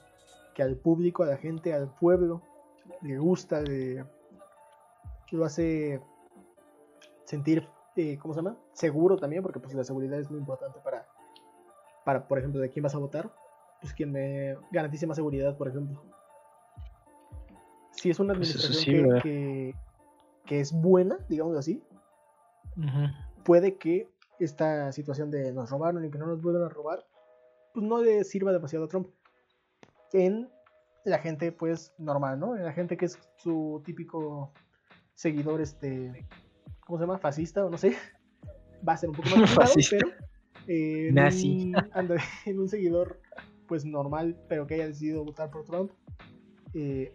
[0.55, 2.42] que al público, a la gente, al pueblo,
[3.03, 4.05] le gusta, le,
[5.31, 6.01] lo hace
[7.25, 8.57] sentir, eh, ¿cómo se llama?
[8.73, 11.07] Seguro también, porque pues la seguridad es muy importante para,
[12.05, 13.31] para, por ejemplo, de quién vas a votar,
[13.81, 16.03] pues quien me garantice más seguridad, por ejemplo.
[17.90, 19.75] Si es una Pues administración sí, que- que,
[20.47, 21.83] que es buena, digamos así,
[23.44, 24.09] puede que
[24.40, 27.05] esta situación de nos robaron y que no nos vuelvan a robar,
[27.74, 29.09] pues no le sirva demasiado a Trump.
[30.12, 30.48] En
[31.05, 32.57] la gente, pues, normal, ¿no?
[32.57, 34.53] En la gente que es su típico
[35.14, 36.27] seguidor, este,
[36.81, 37.18] ¿cómo se llama?
[37.18, 37.94] Fascista o no sé.
[38.88, 39.96] Va a ser un poco más Fascista.
[39.98, 40.12] pero
[40.68, 41.72] eh, en Nazi.
[41.74, 43.20] un- en un seguidor,
[43.66, 45.90] pues, normal, pero que haya decidido votar por Trump,
[46.74, 47.12] eh,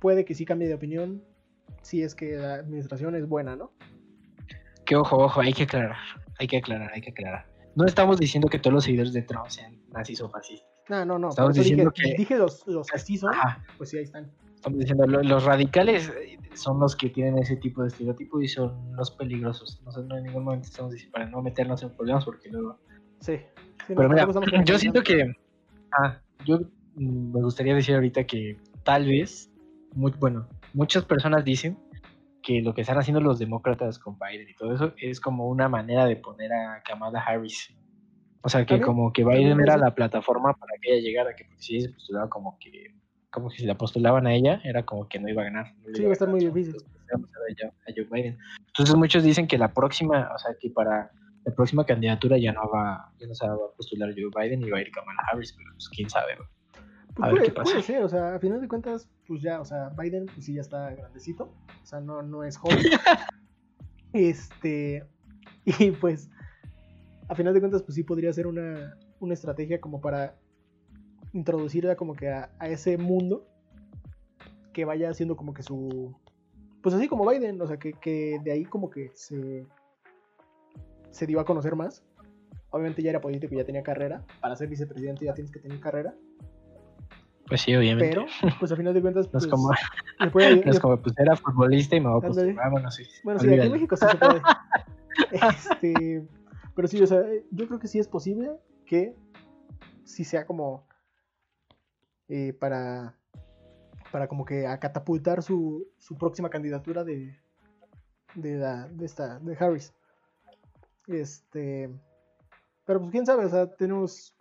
[0.00, 1.22] puede que sí cambie de opinión
[1.82, 3.72] si es que la administración es buena, ¿no?
[4.84, 5.96] Que ojo, ojo, hay que aclarar,
[6.38, 7.46] hay que aclarar, hay que aclarar.
[7.76, 10.68] No estamos diciendo que todos los seguidores de Trump sean nazis o fascistas.
[10.88, 11.28] No, no, no.
[11.30, 14.30] Estamos diciendo dije, que- dije los, los que sí son, Ajá, pues sí, ahí están.
[14.54, 18.48] estamos diciendo, lo- los radicales eh, son los que tienen ese tipo de estereotipo y
[18.48, 19.80] son los peligrosos.
[19.84, 22.78] Nosotros no en ningún momento estamos diciendo para no meternos en problemas porque luego...
[23.20, 23.38] Sí.
[23.86, 24.28] Sí, no, Pero mira,
[24.64, 25.32] yo siento que...
[25.92, 26.60] Ah, yo
[26.96, 29.50] mm, me gustaría decir ahorita que tal vez,
[29.94, 31.78] muy, bueno, muchas personas dicen
[32.44, 35.68] que lo que están haciendo los demócratas con Biden y todo eso es como una
[35.68, 37.74] manera de poner a Kamala Harris.
[38.42, 41.76] O sea, que como que Biden era la plataforma para que ella llegara, que si
[41.76, 42.94] ella se postulaba como que,
[43.30, 45.74] como que si la postulaban a ella, era como que no iba a ganar.
[45.78, 46.90] no Sí, iba a estar muy entonces, difícil.
[47.86, 48.38] pues, Biden.
[48.66, 51.10] Entonces muchos dicen que la próxima, o sea, que para
[51.46, 54.70] la próxima candidatura ya no va, ya no se va a postular Joe Biden y
[54.70, 56.36] va a ir Kamala Harris, pero pues quién sabe.
[56.36, 56.48] güey.
[57.14, 57.70] Pues A ver puede, qué pasa.
[57.70, 60.54] puede ser, o sea, a final de cuentas, pues ya, o sea, Biden pues sí
[60.54, 62.78] ya está grandecito, o sea, no, no es joven.
[64.12, 65.06] este,
[65.64, 66.30] y pues,
[67.28, 70.36] a final de cuentas, pues sí podría ser una, una estrategia como para
[71.32, 73.46] introducirla como que a, a ese mundo
[74.72, 76.14] que vaya haciendo como que su,
[76.84, 79.66] pues así como Biden, o sea, que, que de ahí como que se,
[81.10, 82.04] se dio a conocer más.
[82.68, 84.22] Obviamente ya era político, ya tenía carrera.
[84.42, 86.14] Para ser vicepresidente ya tienes que tener carrera.
[87.46, 88.14] Pues sí, obviamente.
[88.14, 88.26] Pero,
[88.58, 89.70] pues a final de cuentas, no pues, es como,
[90.20, 92.46] le puede- no es como, pues era futbolista y me voy a Ándale.
[92.54, 92.70] postular.
[92.70, 93.04] Bueno, sí.
[93.22, 93.72] bueno, sí, aquí en.
[93.72, 94.42] México sí se puede.
[95.30, 96.26] Este,
[96.74, 98.50] pero sí, o sea, yo creo que sí es posible
[98.84, 99.14] que
[100.02, 100.88] sí sea como
[102.28, 103.16] eh, para,
[104.10, 107.38] para como que a catapultar su, su próxima candidatura de,
[108.34, 109.94] de, la, de esta, de Harris.
[111.06, 111.90] Este,
[112.84, 114.34] pero pues quién sabe, o sea, tenemos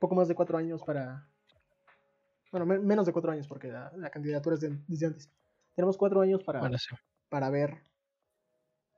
[0.00, 1.28] poco más de cuatro años para,
[2.52, 5.30] bueno, me- menos de cuatro años porque la, la candidatura es de- desde antes.
[5.74, 6.94] Tenemos cuatro años para, Bueno, sí.
[7.28, 7.82] para ver,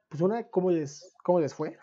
[0.09, 1.77] pues una, cómo les, cómo les fue,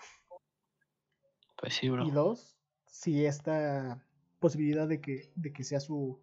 [1.57, 2.05] Pues sí, bro.
[2.05, 4.03] y dos, si esta
[4.39, 6.21] posibilidad de que, de que sea su,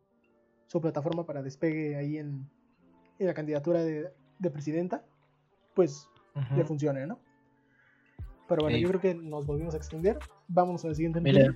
[0.66, 2.48] su plataforma para despegue ahí en,
[3.18, 5.04] en la candidatura de, de presidenta,
[5.74, 6.08] pues
[6.54, 7.20] le funcione, ¿no?
[8.48, 8.82] Pero bueno, Sí.
[8.82, 10.18] yo creo que nos volvimos a extender.
[10.48, 11.54] Vámonos al siguiente Mira.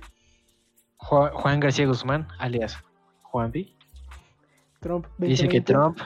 [0.97, 2.77] Juan García Guzmán, alias
[3.23, 3.76] Juanpi,
[4.79, 5.97] Trump dice que 2020, Trump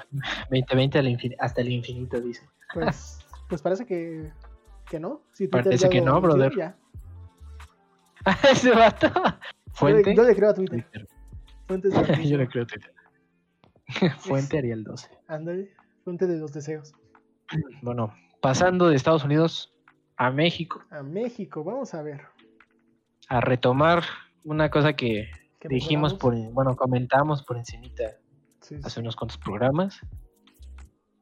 [0.50, 2.48] 2020 al infin- hasta el infinito, dice.
[2.74, 4.32] Pues, pues parece que,
[4.90, 5.22] que no.
[5.34, 6.54] Si Parece que no, brother.
[6.56, 6.78] ya.
[8.52, 9.08] Ese vato.
[9.08, 9.34] Yo le-
[9.74, 10.16] Fuente.
[10.16, 10.84] Yo le creo a Twitter.
[10.84, 11.08] Twitter.
[11.68, 12.94] Fuentes de Yo le creo a Twitter.
[14.20, 15.10] Fuente Ariel 12.
[15.28, 15.72] Ándale,
[16.04, 16.94] fuente de los deseos.
[17.82, 19.74] Bueno, pasando de Estados Unidos
[20.16, 22.22] a México, A México, vamos a ver.
[23.28, 24.04] a retomar
[24.46, 25.30] una cosa que
[25.60, 28.04] ¿qué dijimos por, bueno, comentamos por encimita
[28.62, 30.00] Sí, sí, hace unos cuantos programas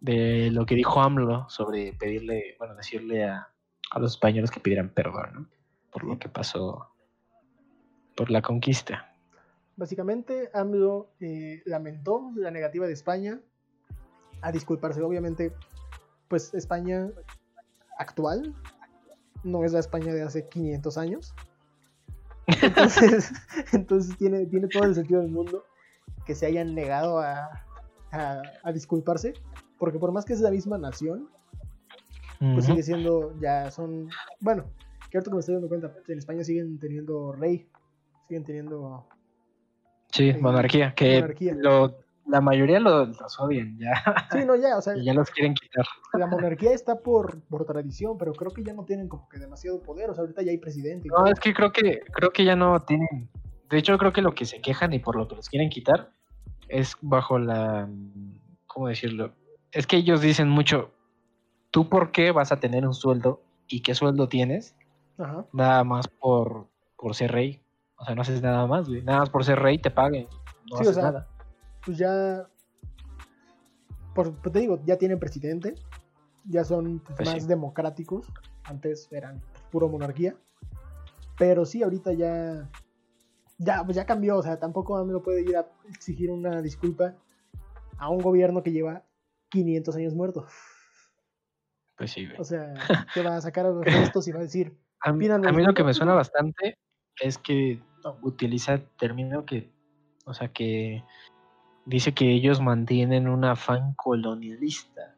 [0.01, 3.49] de lo que dijo AMLO sobre pedirle, bueno, decirle a,
[3.91, 5.49] a los españoles que pidieran perdón, ¿no?
[5.91, 6.93] Por lo que pasó
[8.15, 9.13] por la conquista.
[9.75, 13.39] Básicamente, AMLO eh, lamentó la negativa de España
[14.41, 15.01] a disculparse.
[15.01, 15.53] Obviamente,
[16.27, 17.09] pues España
[17.97, 18.53] actual
[19.43, 21.33] no es la España de hace 500 años.
[22.61, 23.31] Entonces,
[23.73, 25.63] entonces tiene, tiene todo el sentido del mundo
[26.29, 27.49] que se hayan negado a,
[28.11, 29.33] a- a disculparse.
[29.79, 31.27] Porque por más que es la misma nación,
[32.53, 34.65] pues sigue siendo, ya son, bueno,
[35.09, 37.67] que ahorita que me estoy dando cuenta, en España siguen teniendo rey,
[38.27, 39.07] siguen teniendo
[40.11, 41.55] Sí, eh, monarquía, que monarquía.
[41.57, 41.95] lo-
[42.27, 43.91] la mayoría lo- los odian ya,
[44.31, 45.85] Sí, no, ya, o sea, y ya los quieren quitar.
[46.13, 49.81] la monarquía está por, por tradición, pero creo que ya no tienen como que demasiado
[49.81, 51.07] poder, o sea, ahorita ya hay presidente.
[51.09, 53.31] No, es que creo que creo que ya no tienen.
[53.69, 56.11] De hecho, creo que lo que se quejan y por lo que los quieren quitar
[56.69, 57.89] es bajo la
[58.67, 59.33] ¿cómo decirlo?
[59.71, 60.91] Es que ellos dicen mucho
[61.71, 64.75] ¿tú por qué vas a tener un sueldo y qué sueldo tienes?
[65.17, 65.45] Ajá.
[65.51, 67.61] Nada más por por ser rey.
[67.97, 69.01] O sea, no haces nada más, güey.
[69.03, 70.27] Nada más por ser rey te paguen.
[70.69, 71.27] No Sí, o haces sea, nada.
[71.85, 72.47] Pues ya,
[74.13, 75.75] por, pues te digo, ya tienen presidente,
[76.45, 77.47] ya son pues, Pues más sí.
[77.47, 78.25] democráticos,
[78.65, 80.35] antes eran puro monarquía,
[81.37, 82.69] pero sí, ahorita ya,
[83.59, 87.13] ya, pues ya cambió, o sea, tampoco AMLO puede ir a exigir una disculpa
[87.97, 89.03] a un gobierno que lleva
[89.49, 90.47] 500 años muerto.
[91.97, 92.39] Pues sí, güey.
[92.39, 92.73] O sea,
[93.13, 93.83] que va a sacar a los
[94.15, 96.77] restos y va a decir, A mí, pídanme a mí lo que me suena bastante
[97.19, 97.81] es que
[98.21, 99.69] utiliza el término que,
[100.25, 101.03] o sea, que
[101.85, 105.15] dice que ellos mantienen un afán colonialista.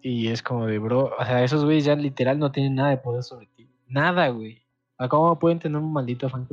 [0.00, 2.96] Y es como de, bro, o sea, esos güeyes ya literal no tienen nada de
[2.96, 3.70] poder sobre ti.
[3.86, 4.64] Nada, güey.
[5.02, 6.46] Sea, ¿Cómo pueden tener un maldito afán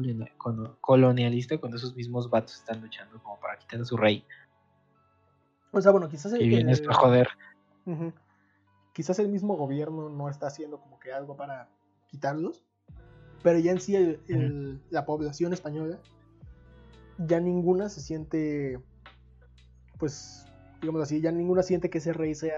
[0.81, 4.25] colonialista cuando esos mismos vatos están luchando como para quitar a su rey?
[5.71, 7.27] o sea, bueno, quizás el, Y viene el- esto a joder.
[8.91, 11.69] Quizás el mismo gobierno no está haciendo como que algo para
[12.07, 12.65] quitarlos,
[13.43, 15.99] pero ya en sí el- el- la población española
[17.19, 18.81] ya ninguna se siente,
[19.99, 20.47] pues,
[20.81, 22.55] digamos así, ya ninguna siente que ese rey sea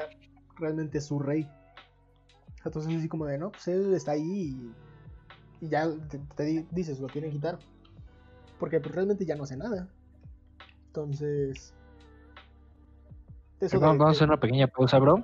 [0.56, 1.50] realmente su rey.
[2.64, 4.74] Entonces así como de, no, pues él está ahí y,
[5.62, 7.58] y ya te, te di- dices, lo quieren quitar.
[8.60, 9.88] Porque pues, realmente ya no hace nada.
[10.88, 11.74] Entonces...
[13.60, 15.24] eso Perdón, de- vamos a hacer una pequeña pausa, bro.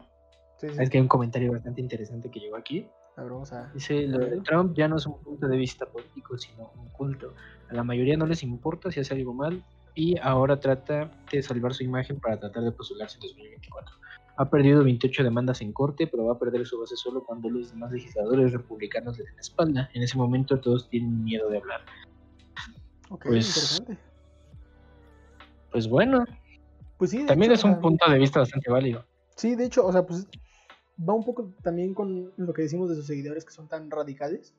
[0.58, 0.82] Sí, sí.
[0.82, 2.90] Es que hay un comentario bastante interesante que llegó aquí.
[3.16, 3.72] A ver, vamos a.
[3.74, 7.34] Dice, lo de Trump ya no es un punto de vista político, sino un culto.
[7.70, 9.64] A la mayoría no les importa si hace algo mal
[9.96, 13.96] y ahora trata de salvar su imagen para tratar de postularse en 2024.
[14.38, 17.72] Ha perdido 28 demandas en corte, pero va a perder su base solo cuando los
[17.72, 19.90] demás legisladores republicanos le den la espalda.
[19.94, 21.82] En ese momento todos tienen miedo de hablar.
[23.10, 23.98] Ok, Pues, interesante.
[25.72, 26.24] Pues bueno,
[26.98, 29.06] Pues sí, también hecho, es un punto de vista bastante válido.
[29.36, 30.28] Sí, de hecho, o sea, pues
[31.08, 34.54] va un poco también con lo que decimos de sus seguidores que son tan radicales.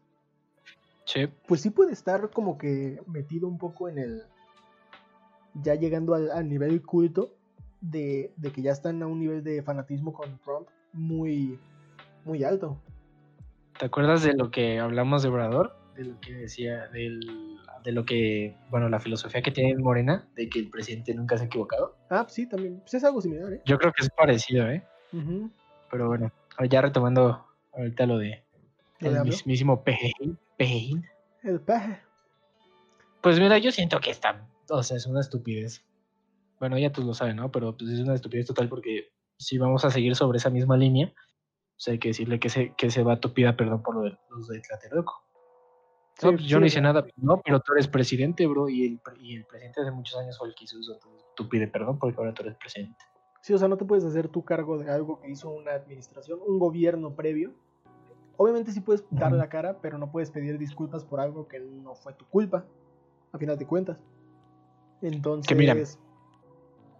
[1.04, 4.22] Sí, Pues sí puede estar como que metido un poco en el.
[5.62, 7.37] Ya llegando al, al nivel culto
[7.80, 11.58] de, de que ya están a un nivel de fanatismo con Trump muy,
[12.24, 12.80] muy alto.
[13.78, 15.76] ¿te acuerdas de lo que hablamos de Obrador?
[15.94, 17.20] De lo que decía, del,
[17.84, 21.44] de lo que, bueno, la filosofía que tiene Morena, de que el presidente nunca se
[21.44, 21.96] ha equivocado.
[22.10, 22.80] Ah, sí, también.
[22.80, 23.62] Pues es algo similar, ¿eh?
[23.64, 24.84] Yo creo que es parecido, ¿eh?
[25.90, 26.30] Pero bueno,
[26.68, 28.42] ya retomando ahorita lo de
[29.00, 30.38] ¿Lo el mismísimo Pejín.
[30.56, 31.06] Pejín.
[31.42, 31.98] El peje.
[33.20, 35.84] Pues mira, yo siento que está, o sea, es una estupidez.
[36.60, 37.50] Bueno, ya todos lo saben, ¿no?
[37.50, 41.12] Pero pues es una estupidez total porque si vamos a seguir sobre esa misma línea,
[41.76, 44.48] pues hay que decirle que se, que se va pida perdón por lo de los
[44.48, 44.60] de.
[44.92, 45.04] No,
[46.20, 47.06] Sí, pues yo sí, no hice nada.
[47.16, 48.68] No, pero tú eres presidente, bro.
[48.68, 50.98] Y el, y el presidente hace muchos años fue el que hizo eso.
[51.00, 52.98] Tú, tú pide perdón porque ahora tú eres presidente.
[53.40, 56.40] Sí, o sea, no te puedes hacer tu cargo de algo que hizo una administración,
[56.44, 57.54] un gobierno previo.
[58.36, 61.94] Obviamente sí puedes dar la cara, pero no puedes pedir disculpas por algo que no
[61.94, 62.66] fue tu culpa,
[63.32, 63.98] a final de cuentas.
[65.02, 65.98] Entonces, mira, pues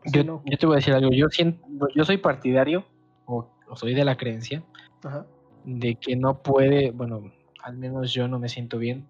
[0.04, 0.42] Yo, no.
[0.44, 1.10] yo te voy a decir algo.
[1.10, 2.84] Yo, siento, yo soy partidario,
[3.26, 4.62] o, o soy de la creencia,
[5.02, 5.26] Ajá.
[5.64, 7.32] de que no puede, bueno,
[7.62, 9.08] al menos yo no me siento bien,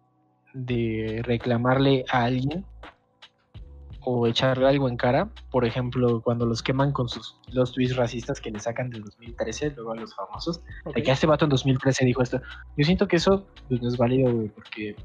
[0.55, 2.65] de reclamarle a alguien
[4.01, 5.29] o echarle algo en cara.
[5.51, 9.73] Por ejemplo, cuando los queman con sus los tweets racistas que le sacan del 2013,
[9.77, 10.63] luego a los famosos.
[10.95, 12.41] De que este vato en 2013 dijo esto.
[12.77, 14.97] Yo siento que eso pues, no es válido, güey, porque,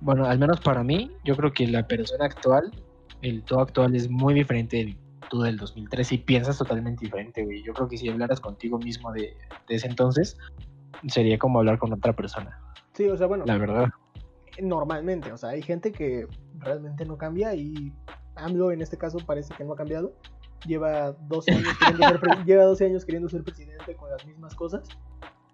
[0.00, 2.70] bueno, al menos para mí, yo creo que la persona actual,
[3.22, 4.96] el todo actual es muy diferente del
[5.30, 7.62] tú del 2013 y piensas totalmente diferente, güey.
[7.62, 9.36] Yo creo que si hablaras contigo mismo de,
[9.68, 10.36] de ese entonces,
[11.06, 12.58] sería como hablar con otra persona,
[12.94, 13.88] Sí, o sea, bueno, la verdad.
[14.60, 16.26] normalmente, o sea, hay gente que
[16.58, 17.92] realmente no cambia y
[18.34, 20.12] AMLO en este caso parece que no ha cambiado.
[20.66, 24.82] Lleva 12 años queriendo ser, lleva 12 años queriendo ser presidente con las mismas cosas.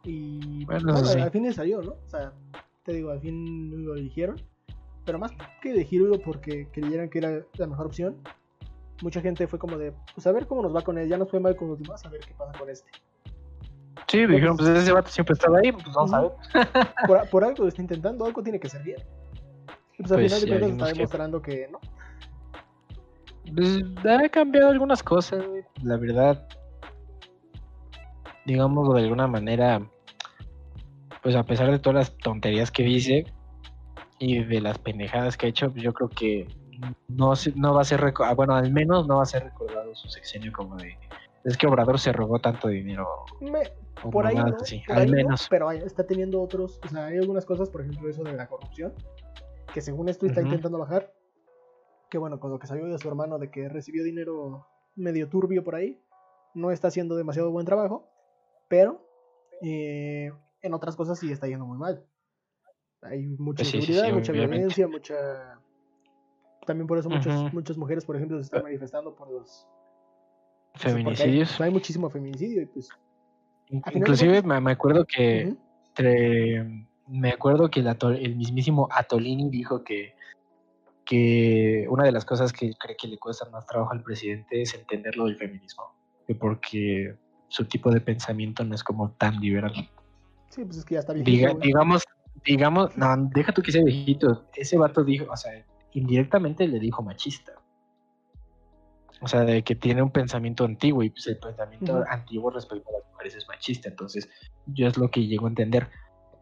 [0.04, 1.20] Y Bueno, bueno, eso sí.
[1.20, 1.92] al fin le salió, ¿no?
[1.92, 2.32] O sea,
[2.84, 4.40] te digo, al fin lo eligieron.
[5.06, 8.16] Pero más que elegirlo porque creyeran que era la mejor opción,
[9.02, 11.08] mucha gente fue como de, pues a ver cómo nos va con él.
[11.08, 12.90] Ya nos fue mal con los demás, a ver qué pasa con este.
[14.08, 16.32] Sí, dijeron, pues ese vato siempre estaba ahí, pues vamos a ver.
[17.06, 18.98] Por, por algo lo está intentando, algo tiene que ser bien.
[19.98, 21.80] Y pues al Pues final de cuentas está demostrando que no.
[23.54, 25.62] Pues ha cambiado algunas cosas, güey.
[25.82, 26.46] La verdad,
[28.44, 29.88] digámoslo de alguna manera,
[31.22, 33.24] pues a pesar de todas las tonterías que dice
[34.18, 36.48] y de las pendejadas que ha hecho, yo creo que
[37.08, 40.08] no, no va a ser, ah, bueno, al menos no va a ser recordado su
[40.08, 40.98] sexenio como de,
[41.44, 43.06] es que Obrador se robó tanto dinero.
[43.40, 43.70] Me-
[44.10, 45.46] por ahí no, mamadas así, por al ahí no, menos.
[45.48, 48.92] pero está teniendo otros, o sea, hay algunas cosas, por ejemplo, eso de la corrupción,
[49.72, 51.12] que según esto está intentando bajar,
[52.10, 55.64] que bueno, con lo que salió de su hermano de que recibió dinero medio turbio
[55.64, 56.00] por ahí,
[56.54, 58.08] no está haciendo demasiado buen trabajo,
[58.68, 59.06] pero
[59.62, 60.30] eh,
[60.62, 62.04] en otras cosas sí está yendo muy mal.
[63.06, 64.56] Hay mucha Pues sí, sí, inseguridad, sí, mucha obviamente.
[64.56, 65.60] violencia, mucha...
[66.66, 69.66] También por eso muchas, muchas mujeres, por ejemplo, se están manifestando por los...
[70.72, 71.60] pues, porque hay- Feminicidios.
[71.60, 72.88] Hay, muchísimo feminicidio y pues...
[73.70, 75.54] Inclusive me, me acuerdo que
[75.88, 80.14] entre- me acuerdo que el, Ato- el mismísimo Atolini dijo que,
[81.04, 84.74] que una de las cosas que cree que le cuesta más trabajo al presidente es
[84.74, 85.84] entender lo del feminismo,
[86.26, 87.16] que porque
[87.48, 89.72] su tipo de pensamiento no es como tan liberal.
[90.50, 91.62] Sí, pues es que ya está viejito, Diga, güey.
[91.66, 92.02] digamos,
[92.44, 95.52] digamos, no, deja tú que sea viejito, ese vato dijo, o sea,
[95.92, 97.52] indirectamente le dijo machista.
[99.20, 103.00] O sea, de que tiene un pensamiento antiguo y pues el pensamiento antiguo respecto a
[103.00, 103.88] las mujeres es machista.
[103.88, 104.28] Entonces,
[104.66, 105.88] yo es lo que llego a entender.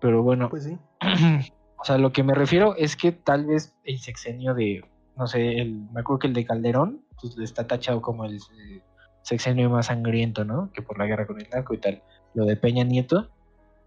[0.00, 0.76] Pero bueno, Pues sí.
[1.78, 4.84] o sea, lo que me refiero es que tal vez el sexenio de,
[5.16, 8.82] no sé, el, me acuerdo que el de Calderón, pues está tachado como el, eh,
[9.24, 10.70] sexenio más sangriento, ¿no?
[10.72, 12.02] Que por la guerra con el narco y tal.
[12.34, 13.30] Lo de Peña Nieto,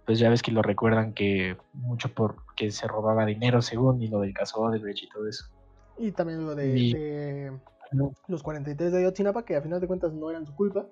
[0.07, 4.07] pues ya ves que lo recuerdan que mucho por que se robaba dinero según y
[4.07, 5.45] lo del caso Odebrecht y todo eso.
[5.99, 7.51] Y también lo de, Y- de
[8.27, 10.85] los 43 de Ayotzinapa, que a final de cuentas no eran su culpa,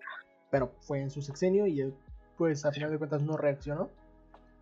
[0.52, 1.94] pero fue en su sexenio y él,
[2.38, 3.90] pues a final de cuentas no reaccionó.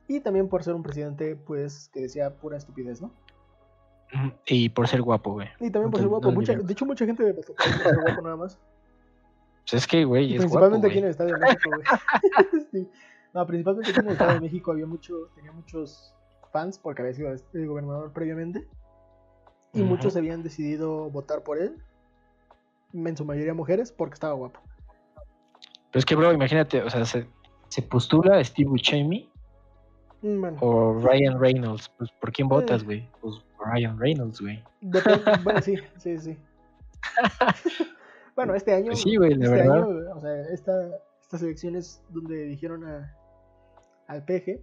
[0.08, 3.12] Y también por ser un presidente, pues, que decía pura estupidez, ¿no?
[4.46, 5.48] Y por ser guapo, güey.
[5.60, 6.28] Y también por No ser guapo.
[6.28, 8.60] no Mucha- de hecho, mucha gente votó por guapo nada más.
[9.68, 11.84] Pues es que, güey, es principalmente guapo, aquí en el Estadio de México, güey.
[12.72, 12.90] Sí.
[13.34, 16.14] No, principalmente aquí en el Estado de México había mucho, tenía muchos
[16.52, 18.68] fans porque había sido el gobernador previamente.
[19.74, 21.76] Y muchos habían decidido votar por él.
[22.94, 24.60] En su mayoría mujeres porque estaba guapo.
[25.92, 27.28] Pero es que, bro, imagínate, o sea, se,
[27.70, 29.30] se postula Steve Buscemi
[30.24, 31.90] Mm, Bueno, o Ryan Reynolds.
[31.98, 32.86] Pues, ¿por quién votas, Eh.
[32.86, 33.10] güey?
[33.20, 34.64] Pues Ryan Reynolds, güey.
[35.44, 36.38] bueno, sí, sí, sí.
[38.36, 38.88] bueno, este año.
[38.88, 39.84] Pues sí, güey, la este verdad.
[39.84, 40.72] año, o sea, esta,
[41.22, 43.14] estas elecciones donde eligieron a,
[44.14, 44.60] al PG,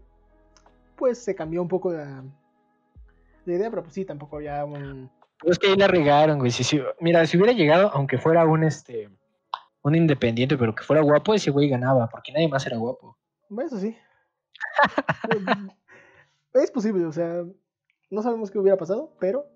[0.97, 2.23] pues se cambió un poco la,
[3.45, 5.11] la idea, pero pues sí, tampoco había un.
[5.41, 6.51] Pero es que ahí la regaron, güey.
[6.51, 9.09] Si, si- mira, si hubiera llegado, aunque fuera un este
[9.83, 13.17] un independiente, pero que fuera guapo, ese güey ganaba, porque nadie más era guapo.
[13.65, 13.97] Eso sí.
[16.55, 17.45] es posible, o sea,
[18.11, 19.47] no sabemos qué hubiera pasado, pero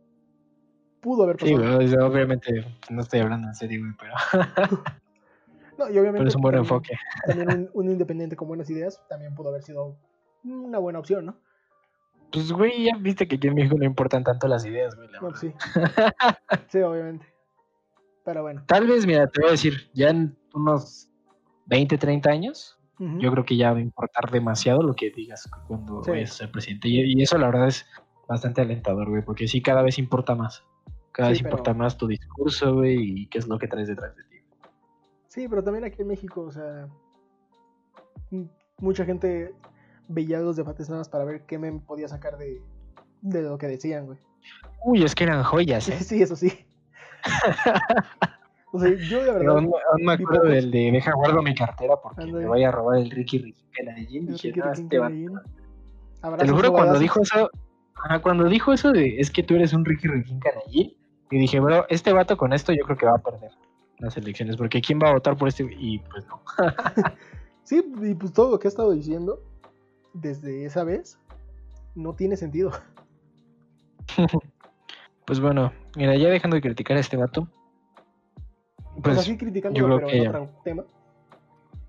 [1.00, 1.87] pudo haber Sí, pasado.
[1.87, 4.14] sea, obviamente pues, no estoy hablando en serio, güey, pero,
[5.78, 6.94] No, y obviamente pero es un buen también- enfoque.
[7.26, 9.96] también un, un independiente con buenas ideas también pudo haber sido
[10.44, 11.37] una buena opción, ¿no?
[12.32, 15.08] Pues, güey, ya viste que aquí en México no importan tanto las ideas, güey.
[15.10, 15.52] la No, sí.
[16.68, 17.26] Sí, obviamente.
[18.24, 18.64] Pero bueno.
[18.66, 21.08] Tal vez, mira, te voy a decir, ya en unos
[21.66, 26.02] 20, 30 años, yo creo que ya va a importar demasiado lo que digas cuando
[26.04, 26.10] Sí.
[26.10, 26.88] vayas a ser presidente.
[26.88, 27.87] Y, y eso, la verdad, es
[28.28, 30.64] bastante alentador, güey, porque sí, cada vez importa más.
[31.12, 33.88] Cada Sí, vez pero- importa más tu discurso, güey, y qué es lo que traes
[33.88, 34.33] detrás de ti.
[35.34, 36.86] Sí, pero también aquí en México, o sea,
[38.78, 39.52] mucha gente
[40.06, 42.62] veía los debates nada más para ver qué me podía sacar de,
[43.20, 44.18] de lo que decían, güey.
[44.84, 45.98] Uy, es que eran joyas, ¿eh?
[46.04, 46.52] Sí, eso sí.
[48.72, 51.96] o sea, yo de verdad, aún, aún me acuerdo del de deja guardo mi cartera
[52.00, 52.44] porque Ándale.
[52.44, 54.26] me vaya a robar el Ricky Ricky Canallín.
[54.26, 54.98] Dije, Ricky no, Ricky este
[56.38, 57.50] Te lo juro, cuando dijo eso,
[58.22, 60.96] cuando dijo eso de es que tú eres un Ricky Ricky Canallín,
[61.32, 63.50] y dije, bro, este vato con esto yo creo que va a perder
[63.98, 65.64] las elecciones, porque ¿quién va a votar por este?
[65.78, 66.40] Y pues no.
[67.64, 69.40] Sí, y pues todo lo que ha estado diciendo
[70.12, 71.18] desde esa vez
[71.94, 72.70] no tiene sentido.
[75.26, 77.48] Pues bueno, mira, ya dejando de criticar a este vato,
[78.92, 80.85] Pues pues, así yo criticándolo, creo pero que- en otro tema.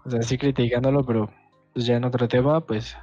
[0.05, 1.29] o sea, sí criticándolo, pero
[1.73, 2.95] pues ya en otro tema, pues,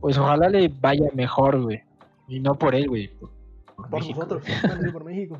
[0.00, 1.82] pues ojalá le vaya mejor, güey.
[2.28, 3.08] Y no por él, güey.
[3.08, 3.30] Por,
[3.76, 4.44] por Por México, nosotros,
[4.92, 5.38] por México.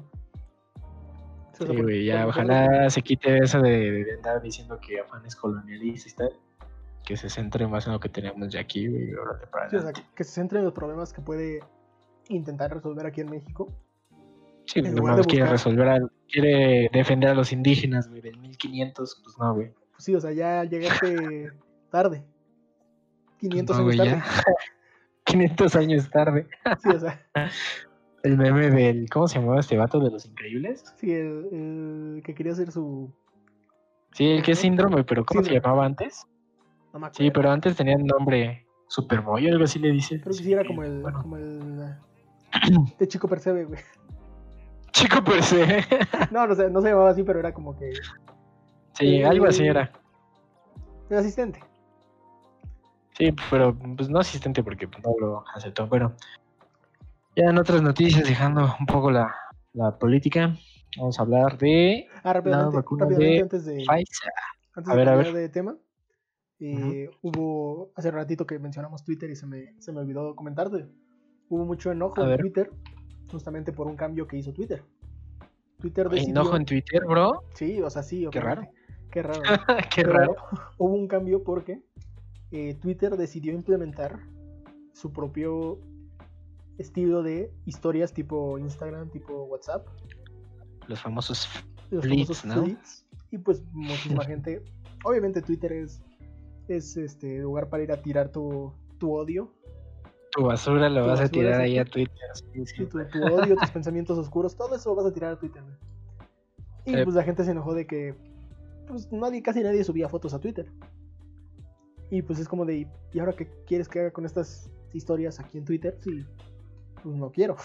[1.59, 6.25] Sí, güey, ya, ojalá se quite eso de, de andar diciendo que Afán es colonialista,
[7.05, 9.11] que se centre más en lo que tenemos ya aquí, güey,
[9.71, 11.61] Sí, o sea, que se centre en los problemas que puede
[12.29, 13.69] intentar resolver aquí en México.
[14.67, 19.39] Sí, de quiere buscar- resolver, al- quiere defender a los indígenas, güey, del 1500, pues
[19.39, 19.73] no, güey.
[19.93, 21.51] Pues sí, o sea, ya llegaste
[21.91, 22.25] tarde.
[23.41, 24.11] 500 No, años tarde.
[24.47, 24.55] ya.
[25.25, 26.49] 500 años tarde.
[26.83, 27.21] Sí, o sea,
[28.25, 30.83] El meme del, ¿cómo se llamaba este vato de los increíbles?
[30.97, 33.13] sí, el, el que quería hacer su.
[34.13, 36.27] Sí, el que es síndrome, pero ¿cómo se llamaba antes?
[36.93, 37.23] No me acuerdo.
[37.25, 40.21] Sí, pero antes tenía el nombre Superboy, algo así le dice.
[40.21, 41.03] Creo que sí era como el.
[41.03, 41.95] Bueno, Como el.
[42.99, 43.81] De chico percebe, güey.
[44.93, 45.85] chico per se.
[46.31, 47.93] No, no sé, no se llamaba así, pero era como que.
[48.95, 49.93] Sí, algo así era.
[51.11, 51.61] El asistente.
[53.19, 55.87] Sí, pero pues no asistente porque no lo aceptó.
[55.87, 56.15] Bueno,
[57.37, 59.35] ya en otras noticias, dejando un poco la,
[59.73, 60.57] la política,
[60.99, 63.75] vamos a hablar de Ah, rápidamente, vacuna rápidamente de antes de.
[63.77, 64.33] Pfizer.
[64.77, 65.33] Antes A de ver, a ver.
[65.33, 65.77] de tema,
[66.61, 70.87] eh, hubo hace ratito que mencionamos Twitter y se me, se me olvidó comentarte.
[71.49, 72.41] Hubo mucho enojo A en ver.
[72.41, 72.71] Twitter
[73.31, 74.83] justamente por un cambio que hizo Twitter.
[75.79, 76.31] Twitter decidió.
[76.31, 77.43] Enojo en Twitter, bro.
[77.55, 78.27] Sí, o sea, sí.
[78.31, 78.63] Qué raro.
[79.11, 79.43] Qué raro.
[79.95, 80.37] Qué Pero raro.
[80.79, 81.83] Hubo un cambio porque
[82.51, 84.21] eh, Twitter decidió implementar
[84.93, 85.79] su propio
[86.79, 89.87] estilo de historias tipo Instagram, tipo WhatsApp.
[90.87, 91.49] Los famosos.
[91.91, 92.79] los Fleets, famosos ¿no?
[93.31, 94.63] Y pues muchísima gente.
[95.05, 96.03] Obviamente Twitter es,
[96.69, 99.53] es este lugar para ir a tirar tu, tu odio.
[100.33, 102.29] Tu basura lo Tu vas a tirar ahí a Twitter.
[102.35, 102.77] sí, sí.
[102.77, 105.63] sí, tu, tu odio, tus pensamientos oscuros, todo eso lo vas a tirar a Twitter.
[106.87, 108.15] Y pues la gente se enojó de que
[108.87, 110.71] pues nadie, casi nadie subía fotos a Twitter.
[112.11, 115.59] Y pues es como de, ¿y ahora qué quieres que haga con estas historias aquí
[115.59, 115.97] en Twitter?
[116.03, 116.25] Sí,
[117.05, 117.57] pues no quiero.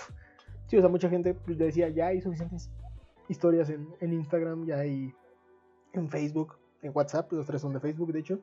[0.68, 2.70] Sí, o sea, mucha gente pues, decía, ya hay suficientes
[3.28, 5.12] historias en, en Instagram, ya hay
[5.94, 8.40] en Facebook, en WhatsApp, los tres son de Facebook, de hecho.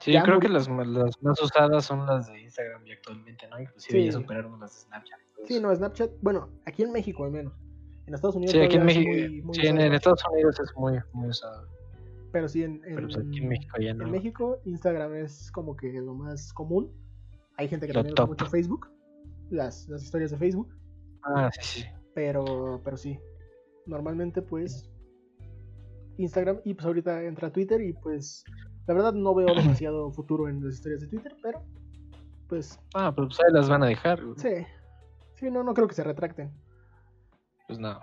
[0.00, 3.60] Sí, Ya creo que las, las más usadas son las de Instagram y actualmente, ¿no?
[3.60, 4.06] Inclusive Sí.
[4.06, 5.18] ya superaron las de Snapchat.
[5.46, 7.52] Sí, no, Snapchat, bueno, aquí en México al menos.
[8.06, 9.10] En Estados Unidos Sí, aquí en México.
[9.10, 11.66] muy- muy sí, en, Estados Unidos es muy, muy usado.
[12.32, 14.04] Pero sí, en, Pero pues aquí en- en México ya no.
[14.04, 16.90] En México, Instagram es como que lo más común.
[17.56, 18.28] Hay gente que Lo también usa top.
[18.30, 18.88] mucho Facebook,
[19.50, 20.74] las, las historias de Facebook,
[21.22, 21.84] Ah, sí, sí.
[22.14, 23.18] pero, pero sí.
[23.86, 24.88] Normalmente, pues,
[26.18, 28.44] Instagram y pues ahorita entra Twitter y pues
[28.86, 31.62] la verdad no veo demasiado futuro en las historias de Twitter, pero
[32.48, 34.22] pues Ah, pero pues ahí las van a dejar.
[34.24, 34.38] güey.
[34.38, 34.66] sí.
[35.36, 36.52] Sí, no, no creo que se retracten.
[37.66, 37.98] Pues no.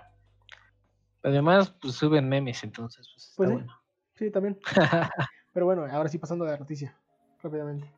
[1.22, 3.54] Además, pues suben memes, entonces, pues está Pues sí.
[3.54, 3.72] bueno.
[4.14, 4.58] Sí, también.
[5.52, 6.96] Pero bueno, ahora sí pasando a la noticia,
[7.40, 7.92] rápidamente.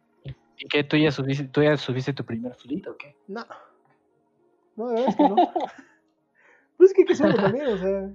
[0.60, 0.84] ¿Y qué?
[0.84, 3.16] ¿Tú ya subiste, tú ya subiste tu primer fleet o qué?
[3.26, 3.44] No.
[4.76, 5.36] No, de verdad es que no.
[6.76, 8.10] pues es que que hacerlo también, o sea.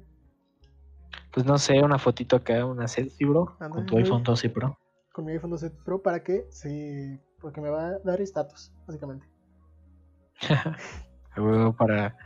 [1.31, 3.57] Pues no sé, una fotito acá, una selfie, bro.
[3.57, 4.79] Con tu iPhone 12 Pro.
[5.11, 7.19] con mi iPhone 12 Pro para que se.
[7.41, 9.27] Porque me va a dar estatus, básicamente.
[11.77, 12.17] Para...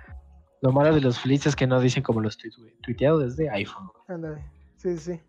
[0.61, 2.75] Lo malo de los fleets es que no dicen como los tweets, güey.
[2.81, 3.89] Tuiteado desde iPhone.
[4.07, 4.43] Ándale.
[4.75, 5.21] Sí, sí, sí.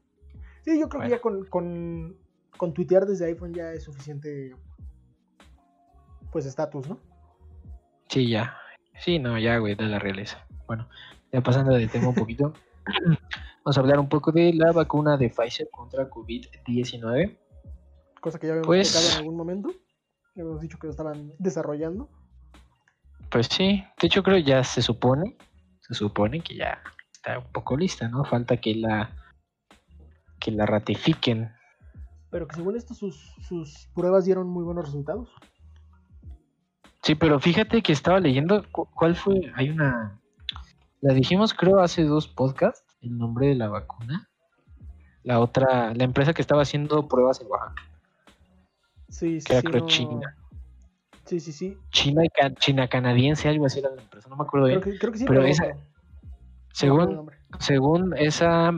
[0.63, 2.17] Sí, yo creo que ya con, con,
[2.57, 4.55] con tuitear desde iPhone ya es suficiente.
[6.31, 6.99] Pues estatus, ¿no?
[8.09, 8.57] Sí, ya.
[9.01, 10.47] Sí, no, ya, güey, de la realeza.
[10.67, 10.89] Bueno,
[11.33, 12.53] ya pasando de tema un poquito.
[13.65, 17.39] Vamos a hablar un poco de la vacuna de Pfizer contra COVID-19.
[18.21, 19.71] Cosa que ya habíamos Pues- tocado en algún momento.
[20.35, 22.09] Ya habíamos dicho que lo estaban desarrollando.
[23.31, 25.37] Pues sí, de hecho creo ya se supone,
[25.83, 28.25] se supone que ya está un poco lista, ¿no?
[28.25, 29.11] Falta que la
[30.41, 31.53] que la ratifiquen.
[32.31, 35.31] Pero que según esto sus, sus pruebas dieron muy buenos resultados.
[37.03, 40.21] Sí, pero fíjate que estaba leyendo cu- cuál fue, hay una
[41.01, 44.29] la dijimos creo hace dos podcasts, el nombre de la vacuna.
[45.23, 47.83] La otra, la empresa que estaba haciendo pruebas en Oaxaca,
[49.09, 50.37] Sí, sí, que era sí, creo no- China.
[51.25, 51.79] Sí, sí, sí.
[51.91, 54.81] China y ca- China canadiense, algo así era la empresa, no me acuerdo bien.
[54.81, 55.69] Creo que, creo que sí, Pero esa-.
[55.69, 55.81] No
[56.73, 58.73] Según según esa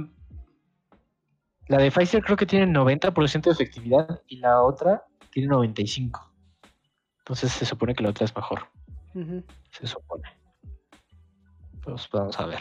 [1.69, 6.32] la de Pfizer creo que tiene 90% de efectividad y la otra tiene 95.
[7.23, 8.61] Entonces se supone que la otra es mejor,
[9.71, 10.25] se supone.
[11.85, 12.61] Pues vamos a ver.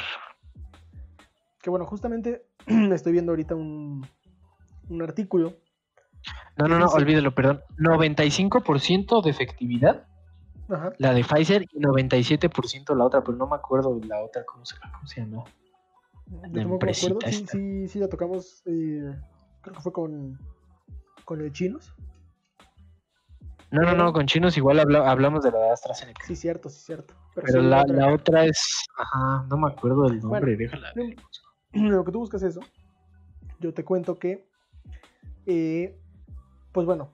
[1.62, 4.06] Que bueno, justamente estoy viendo ahorita un,
[4.90, 5.54] un artículo.
[6.58, 7.62] No, no, no, Dice- olvídelo, perdón.
[7.80, 10.06] 95% de efectividad
[10.70, 10.92] Ajá.
[11.00, 14.64] la de Pfizer y 97% la otra, pero no me acuerdo de la otra, ¿cómo
[14.66, 15.44] se, cómo se llama?
[16.28, 16.74] Yo tampoco me acuerdo.
[16.74, 18.62] empresita Sí, sí, sí, la tocamos.
[18.68, 19.12] eh,
[19.62, 20.38] creo que fue con,
[21.26, 21.94] con el chinos.
[23.72, 26.26] No, no, no, con chinos igual habla- hablamos de la de AstraZeneca.
[26.26, 27.14] Sí, cierto, sí, cierto.
[27.34, 28.86] Pero, Pero sí, la, otra- la otra es.
[28.98, 30.94] Ajá, no me acuerdo del nombre, Bueno, déjala.
[31.74, 32.60] Lo que tú buscas eso,
[33.60, 34.46] yo te cuento que,
[35.46, 35.98] eh,
[36.74, 37.14] pues bueno,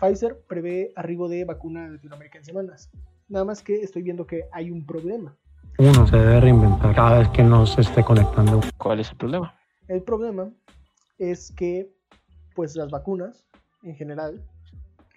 [0.00, 2.90] Pfizer prevé arribo de vacuna a Latinoamérica en semanas.
[3.28, 5.36] Nada más que estoy viendo que hay un problema.
[5.78, 8.60] Uno se debe reinventar cada vez que no se esté conectando.
[8.78, 9.54] ¿Cuál es el problema?
[9.88, 10.50] El problema
[11.18, 11.92] es que,
[12.54, 13.46] pues las vacunas,
[13.82, 14.42] en general,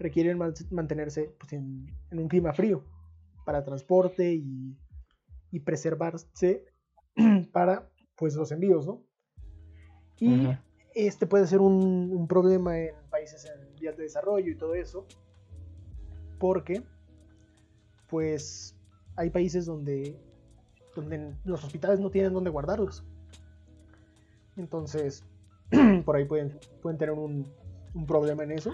[0.02, 2.84] requieren man- mantenerse pues, en, en un clima frío
[3.46, 4.78] para transporte y,
[5.52, 6.66] y preservarse
[7.52, 9.04] para pues los envíos, ¿no?
[10.20, 10.48] Y
[10.94, 15.08] este puede ser un, un problema en países en vías de desarrollo y todo eso,
[16.38, 16.84] porque
[18.08, 18.76] pues
[19.16, 20.20] hay países donde,
[20.96, 23.04] donde los hospitales no tienen dónde guardarlos.
[24.58, 25.24] Entonces,
[26.06, 27.48] por ahí pueden, pueden tener un,
[27.94, 28.74] un problema en eso.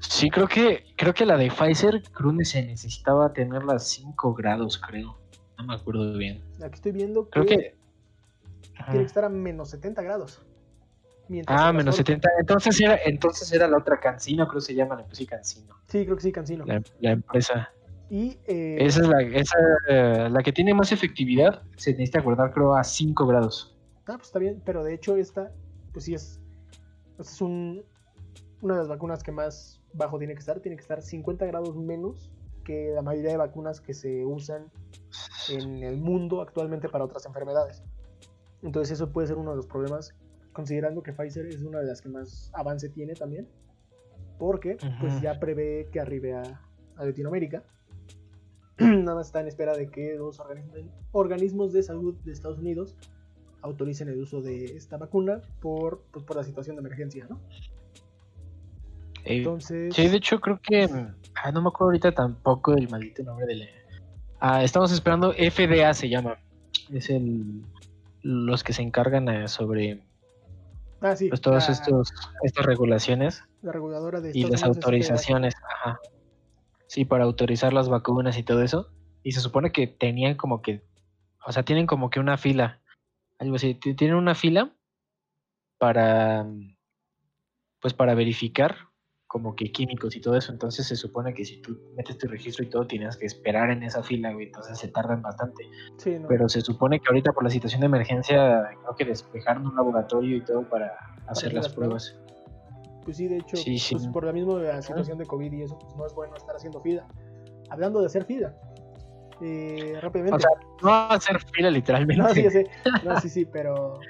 [0.00, 4.34] Sí, creo que creo que la de Pfizer, creo que se necesitaba tenerla a 5
[4.34, 5.18] grados, creo.
[5.58, 6.42] No me acuerdo bien.
[6.62, 7.76] Aquí estoy viendo que, Creo que.
[8.86, 10.42] tiene que estar a menos 70 grados.
[11.46, 12.28] Ah, menos transporte- 70.
[12.40, 15.76] Entonces era, entonces era la otra Cancino, creo que se llama la empresa Cancino.
[15.86, 16.64] Sí, creo que sí, Cancino.
[16.64, 17.70] La, la empresa.
[18.08, 19.56] Y eh, Esa es la, esa,
[19.88, 21.62] eh, la que tiene más efectividad.
[21.76, 23.76] Se necesita guardar, creo, a 5 grados.
[24.06, 25.52] Ah, pues está bien, pero de hecho esta,
[25.92, 26.40] pues sí es,
[27.10, 27.84] esta es un,
[28.62, 31.76] una de las vacunas que más bajo tiene que estar, tiene que estar 50 grados
[31.76, 32.30] menos
[32.64, 34.70] que la mayoría de vacunas que se usan
[35.48, 37.82] en el mundo actualmente para otras enfermedades.
[38.62, 40.14] Entonces eso puede ser uno de los problemas,
[40.52, 43.48] considerando que Pfizer es una de las que más avance tiene también,
[44.38, 46.60] porque pues ya prevé que arribe a,
[46.96, 47.64] a Latinoamérica.
[48.78, 50.80] Nada más está en espera de que los organismos,
[51.12, 52.96] organismos de salud de Estados Unidos
[53.62, 57.40] autoricen el uso de esta vacuna por, pues, por la situación de emergencia, ¿no?
[59.24, 60.88] Eh, Entonces, Sí, de hecho creo que...
[61.34, 63.66] ah, no me acuerdo ahorita tampoco el maldito nombre de la...
[64.40, 66.38] Ah, estamos esperando, FDA se llama.
[66.92, 67.62] Es el...
[68.22, 70.02] Los que se encargan eh, sobre
[71.00, 72.12] ah, sí, pues, todas la, estos,
[72.42, 75.54] estas regulaciones la reguladora de y las autorizaciones.
[75.76, 76.00] Ajá.
[76.86, 78.90] Sí, para autorizar las vacunas y todo eso.
[79.22, 80.82] Y se supone que tenían como que...
[81.46, 82.80] O sea, tienen como que una fila.
[83.38, 83.74] Algo así.
[83.74, 84.70] ti- Tienen una fila
[85.78, 86.46] para...
[87.80, 88.76] Pues para verificar
[89.30, 90.50] como que químicos y todo eso.
[90.50, 93.84] Entonces se supone que si tú metes tu registro y todo, tienes que esperar en
[93.84, 94.46] esa fila, güey.
[94.46, 95.68] Entonces se tardan bastante.
[95.98, 96.26] Sí, no.
[96.26, 100.36] Pero se supone que ahorita por la situación de emergencia, creo que despejaron un laboratorio
[100.36, 102.18] y todo para hacer hacer las las pruebas.
[103.04, 103.94] Pues sí, de hecho, Sí, sí.
[103.94, 106.80] pues por la misma situación de COVID y eso, pues no es bueno estar haciendo
[106.80, 107.06] fila.
[107.70, 108.52] Hablando de hacer fila,
[109.40, 110.38] eh, rápidamente.
[110.38, 110.50] O sea,
[110.82, 112.20] no hacer fila literalmente.
[112.20, 112.66] no, sí, sé.
[113.04, 114.00] No, sí, sí, pero.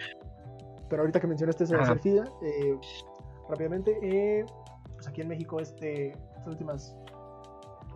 [0.88, 2.74] Pero ahorita que mencionaste eso de hacer fila, eh,
[3.50, 4.46] rápidamente, eh,
[5.00, 6.94] pues aquí en México, este, estas últimas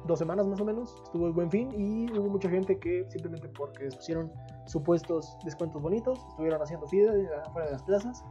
[0.06, 3.46] dos semanas más o menos, estuvo el buen fin y hubo mucha gente que simplemente
[3.48, 4.32] porque pusieron
[4.64, 7.12] supuestos descuentos bonitos, estuvieron haciendo fila
[7.44, 8.24] afuera de las plazas.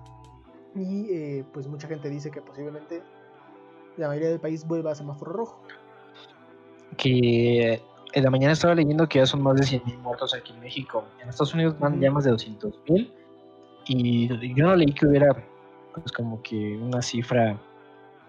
[0.74, 3.04] Y eh, pues mucha gente dice que posiblemente
[3.98, 5.62] la mayoría del país vuelva a semáforo rojo.
[6.98, 7.80] que
[8.14, 11.04] en la mañana estaba leyendo que ya son más de 100.000 muertos aquí en México.
[11.22, 13.14] En Estados Unidos van ya más de 200.000
[13.86, 15.32] y yo no leí que hubiera
[15.94, 17.60] pues como que una cifra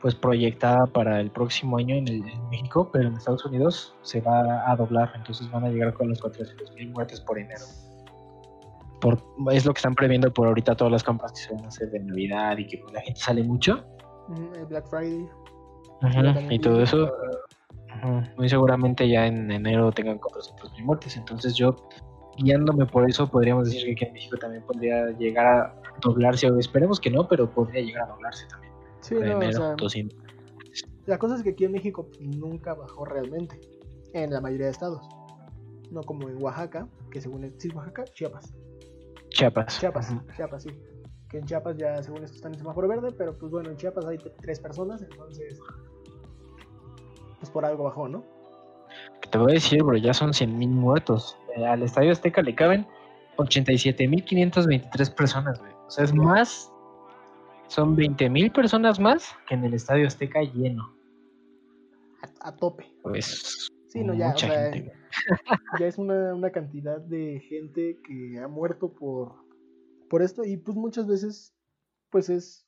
[0.05, 4.21] pues proyectada para el próximo año en, el- en México, pero en Estados Unidos se
[4.21, 7.63] va a doblar, entonces van a llegar con los 400.000 muertes por enero.
[9.01, 9.19] Por,
[9.51, 11.91] es lo que están previendo por ahorita todas las compras que se van a hacer
[11.91, 13.83] de Navidad y que pues, la gente sale mucho.
[14.55, 15.27] El Black Friday.
[16.03, 17.11] También y todo eso,
[18.03, 21.17] ujú, muy seguramente ya en enero tengan 400 mil muertes.
[21.17, 21.75] Entonces yo,
[22.37, 26.59] guiándome por eso, podríamos decir que aquí en México también podría llegar a doblarse, o
[26.59, 28.74] esperemos que no, pero podría llegar a doblarse también.
[29.05, 30.19] Sí, no, o sea, 200.
[31.05, 33.61] La cosa es que aquí en México nunca bajó realmente,
[34.15, 35.07] en la mayoría de estados.
[35.91, 38.55] No como en Oaxaca, que según es, sí, Oaxaca, Chiapas.
[39.29, 39.79] Chiapas.
[39.79, 40.15] Chiapas.
[40.35, 40.71] Chiapas, sí.
[41.29, 44.07] Que en Chiapas ya según esto están en semáforo verde, pero pues bueno, en Chiapas
[44.07, 45.61] hay tres personas, entonces
[47.39, 48.25] pues por algo bajó, ¿no?
[49.31, 51.37] Te voy a decir, bro, ya son 100 mil muertos.
[51.57, 52.87] Eh, al Estadio Azteca le caben
[53.37, 55.73] 87 mil 523 personas, güey.
[55.87, 56.73] O sea, es más,
[57.69, 60.95] son 20 mil personas más que en el Estadio Azteca lleno.
[62.23, 62.93] A, a tope.
[63.03, 64.93] Pues Sí, no, ya, o mucha sea, gente,
[65.79, 69.37] ya es una, una cantidad de gente que ha muerto por,
[70.11, 71.55] por esto y pues muchas veces
[72.11, 72.67] pues es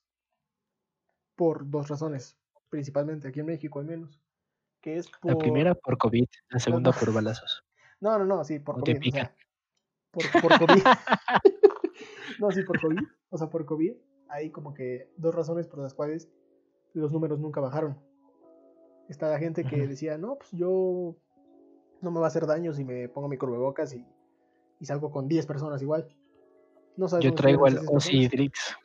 [1.34, 2.38] por dos razones,
[2.68, 4.20] principalmente aquí en México al menos,
[4.80, 5.32] que es por...
[5.32, 6.96] La primera por COVID, la segunda no.
[6.96, 7.64] por balazos.
[7.98, 9.18] No, no, no, sí, por te COVID, o pica.
[9.18, 9.34] sea,
[10.12, 10.82] por, por COVID.
[12.38, 13.96] no, sí, por COVID, o sea, por COVID
[14.28, 16.28] hay como que dos razones por las cuales
[16.94, 17.98] los números nunca bajaron.
[19.08, 21.14] Está la gente que decía, no, pues yo
[22.00, 24.04] no me va a hacer daño si me pongo mi cubrebocas y,
[24.80, 26.08] y salgo con 10 personas igual.
[26.96, 28.76] No sabes Yo traigo el estuvieron esas 10 Ozzy Drix.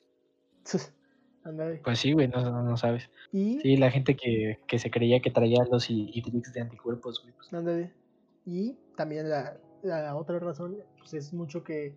[0.63, 0.93] personas.
[1.43, 1.81] Ándale.
[1.83, 3.09] Pues sí, güey, no, no, sabes.
[3.31, 7.19] Y, Sí, la gente que, que se creía que traía los y Drix de anticuerpos,
[7.23, 7.33] güey.
[7.33, 7.91] pues, ándale.
[8.45, 11.95] y también la, la otra razón pues es mucho que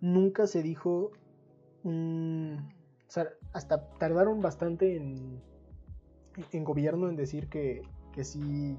[0.00, 1.12] nunca se dijo
[1.84, 5.42] mm, o sea, hasta tardaron bastante en,
[6.52, 7.82] en gobierno en decir que,
[8.14, 8.76] que sí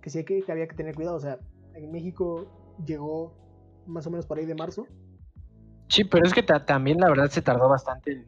[0.00, 1.16] que sí que, había que tener cuidado.
[1.16, 1.38] O sea,
[1.74, 2.46] en México
[2.84, 3.34] llegó
[3.86, 4.86] más o menos por ahí de marzo.
[5.88, 8.26] Sí, pero es que ta- también la verdad se tardó bastante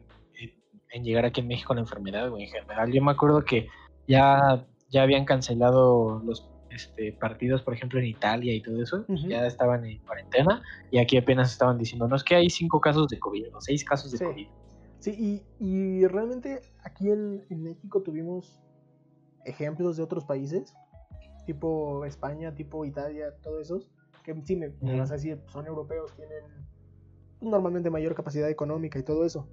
[0.91, 2.91] en llegar aquí en México la enfermedad, güey, en general.
[2.91, 3.67] Yo me acuerdo que
[4.07, 6.41] ya, ya habían cancelado los
[6.73, 9.27] este, partidos, por ejemplo, en Italia y todo eso, y Ujú.
[9.29, 10.61] ya estaban en cuarentena,
[10.91, 13.83] y aquí apenas estaban diciendo, no es que hay cinco casos de COVID, o seis
[13.83, 14.25] casos de Sí.
[14.25, 14.47] COVID.
[14.99, 18.63] Sí, y, y realmente aquí en, en México tuvimos
[19.43, 20.73] ejemplos de otros países,
[21.45, 23.91] tipo España, tipo Italia, todos esos,
[24.23, 24.97] que sí me, me Ujú.
[24.99, 26.65] vas a decir, son europeos, tienen
[27.41, 29.49] normalmente mayor capacidad económica y todo eso.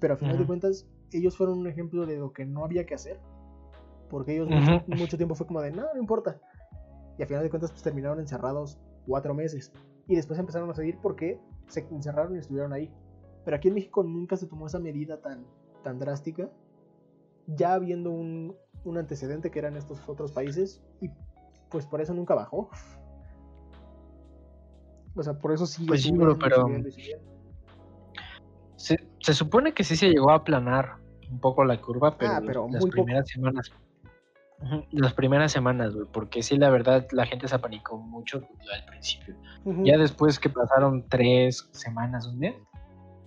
[0.00, 0.46] Pero a final de Ujú.
[0.48, 3.20] cuentas, ellos fueron un ejemplo de lo que no había que hacer.
[4.08, 6.38] Porque ellos mucho, mucho tiempo fue como de, no, no importa.
[7.18, 9.72] Y a final de cuentas, pues terminaron encerrados cuatro meses.
[10.06, 12.92] Y después empezaron a seguir porque se encerraron y estuvieron ahí.
[13.44, 15.46] Pero aquí en México nunca se tomó esa medida tan,
[15.82, 16.50] tan drástica,
[17.46, 21.10] ya habiendo un, un antecedente que eran estos otros países, y
[21.70, 22.70] pues por eso nunca bajó.
[25.14, 26.66] O sea, por eso sigue Pues sí, pero-.
[28.76, 30.96] Se, se supone que sí se llegó a aplanar
[31.30, 33.04] un poco la curva, pero, Ah, pero las muy poco.
[33.04, 33.72] primeras semanas.
[34.92, 38.38] Las primeras semanas, güey, porque sí, la verdad, la gente se apanicó mucho
[38.72, 39.34] al principio.
[39.64, 39.84] Ujú.
[39.84, 42.54] Ya después que pasaron tres semanas, un mes,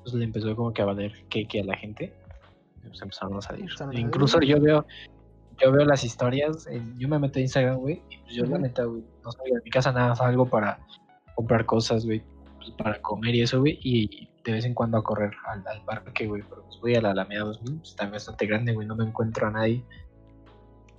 [0.03, 2.13] pues le empezó como que a valer que, que a la gente.
[2.81, 3.69] Pues empezaron a salir.
[3.93, 4.85] Incluso yo veo,
[5.61, 8.51] yo veo las historias, en- yo me meto a Instagram, güey, y pues yo la
[8.53, 8.59] Ujú.
[8.61, 10.79] neta, güey, no salgo de mi casa nada, salgo para
[11.35, 12.23] comprar cosas, güey,
[12.57, 15.83] pues, para comer y eso, güey, y de vez en cuando a correr al, al
[15.83, 18.95] parque, güey, pero pues voy a la Alameda 2000, pues, está bastante grande, güey, no
[18.95, 19.83] me encuentro a nadie.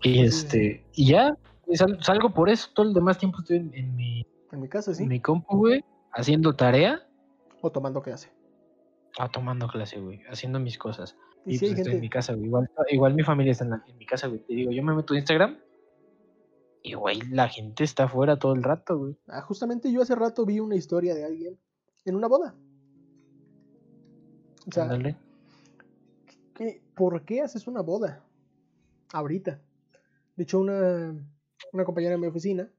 [0.03, 1.36] Y este, y ya,
[1.74, 4.94] sal- salgo por eso, todo el demás tiempo estoy en, en mi, En mi caso,
[4.94, 5.03] sí.
[5.03, 7.07] en mi compu, güey, haciendo tarea,
[7.61, 8.30] O tomando clase.
[9.18, 11.16] ah, tomando clase, güey, haciendo mis cosas.
[11.44, 12.01] Y, Y sí pues estoy en gente.
[12.01, 12.46] mi casa, güey.
[12.46, 14.40] Igual, igual mi familia está en, la- en mi casa, güey.
[14.40, 15.59] Te digo, yo me meto a Instagram
[16.82, 19.16] y, güey, la gente está afuera todo el rato, güey.
[19.26, 21.59] Ah, justamente yo hace rato vi una historia de alguien
[22.05, 22.55] en una boda.
[24.66, 24.88] O sea.
[26.55, 28.24] ¿qué- ¿por qué haces una boda?
[29.12, 29.61] Ahorita.
[30.39, 31.12] De hecho, una,
[31.72, 32.70] una compañera de mi oficina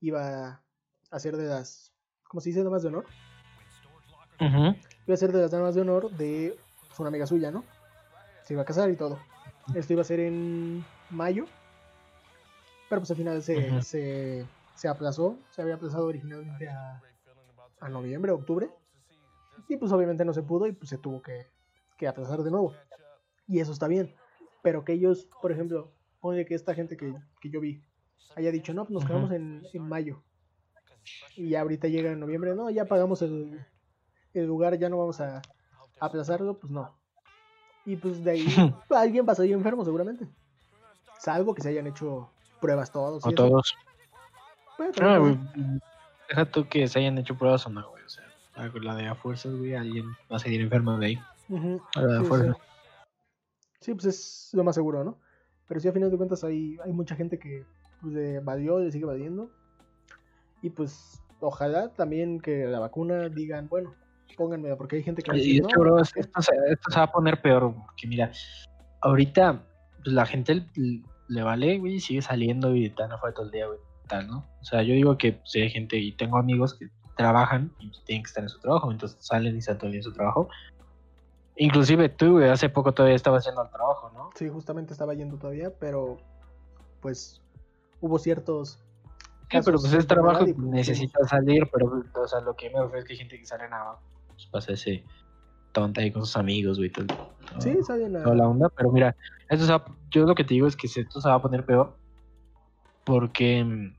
[0.00, 0.62] iba a
[1.10, 1.90] hacer de las,
[2.24, 2.62] ¿cómo se dice?
[2.62, 3.06] Damas de honor.
[4.38, 6.54] Iba a ser de las damas de honor de
[6.88, 7.64] pues, una amiga suya, ¿no?
[8.44, 9.18] Se iba a casar y todo.
[9.74, 11.46] Esto iba a ser en mayo.
[12.90, 15.38] Pero pues al final se, se, se aplazó.
[15.48, 17.00] Se había aplazado originalmente a,
[17.80, 18.68] a noviembre, octubre.
[19.66, 21.46] Y pues obviamente no se pudo y pues se tuvo que,
[21.96, 22.74] que aplazar de nuevo.
[23.46, 24.14] Y eso está bien.
[24.62, 25.90] Pero que ellos, por ejemplo,
[26.22, 27.82] ponle que esta gente que, que yo vi
[28.36, 30.22] haya dicho, no, pues nos quedamos en, en mayo.
[31.36, 33.60] Y ya ahorita llega en noviembre, no, ya pagamos el,
[34.32, 35.42] el lugar, ya no vamos a
[36.00, 36.96] aplazarlo, pues no.
[37.84, 38.46] Y pues de ahí
[38.90, 40.26] alguien va a salir enfermo seguramente.
[41.18, 43.26] Salvo que se hayan hecho pruebas todos.
[43.26, 43.76] O todos.
[44.78, 45.38] Bueno, No, pero- güey.
[46.28, 48.02] Deja tú que se hayan hecho pruebas o no, güey.
[48.04, 48.24] O sea,
[48.56, 51.18] la de a fuerzas, güey, alguien va a salir enfermo de ahí.
[51.96, 52.52] A la de Sí, fuerza.
[52.54, 52.60] sí.
[53.80, 55.18] Sí, pues es lo más seguro, ¿no?
[55.72, 57.64] Pero sí, a final de cuentas hay, hay mucha gente que
[58.02, 59.50] pues, le valió y le sigue valiendo.
[60.60, 63.94] Y pues ojalá también que la vacuna digan, bueno,
[64.36, 66.20] pónganmela, porque hay gente que Y decir, es que, "No, bro, ¿por es- qué?".
[66.20, 68.30] esto, se, esto se va a poner peor, porque mira,
[69.00, 69.64] ahorita
[70.04, 70.62] pues, la gente
[71.28, 74.44] le vale, güey, sigue saliendo y están afuera todo el día, güey, tal, ¿no?
[74.60, 78.04] O sea, yo digo que si hay gente, y tengo amigos que trabajan y pues,
[78.04, 80.50] tienen que estar en su trabajo, entonces salen y el día en su trabajo.
[81.56, 84.30] Inclusive tú, güey, hace poco todavía estabas yendo al trabajo, ¿no?
[84.34, 86.18] Sí, justamente estaba yendo todavía, pero
[87.00, 87.40] pues
[88.00, 88.78] hubo ciertos...
[89.50, 93.00] Sí, pero pues es trabajo, y, necesitas salir, pero, o sea, lo que me refiero
[93.00, 93.98] es que hay gente que sale nada,
[94.28, 95.04] pues pasa ese
[95.72, 97.06] tonta ahí con sus amigos, güey, todo,
[97.58, 98.22] Sí, salen a...
[98.22, 99.14] toda la onda, pero mira,
[99.50, 101.66] esto se va- yo lo que te digo es que esto se va a poner
[101.66, 101.98] peor,
[103.04, 103.92] porque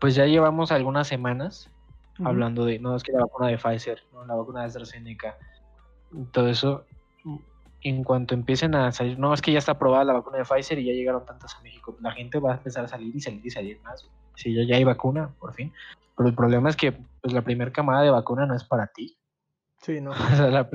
[0.00, 1.70] pues ya llevamos algunas semanas
[2.24, 5.36] hablando de, no, es que la vacuna de Pfizer, no, la vacuna de AstraZeneca,
[6.32, 6.84] todo eso,
[7.24, 7.36] mm,
[7.82, 10.78] en cuanto empiecen a salir, no, es que ya está aprobada la vacuna de Pfizer
[10.78, 13.44] y ya llegaron tantas a México, la gente va a empezar a salir y salir
[13.46, 15.72] y salir más, sí, ya, ya hay vacuna, por fin,
[16.16, 19.18] pero el problema es que pues la primera camada de vacuna no es para ti,
[19.82, 20.10] Sí, no.
[20.10, 20.68] o sea, la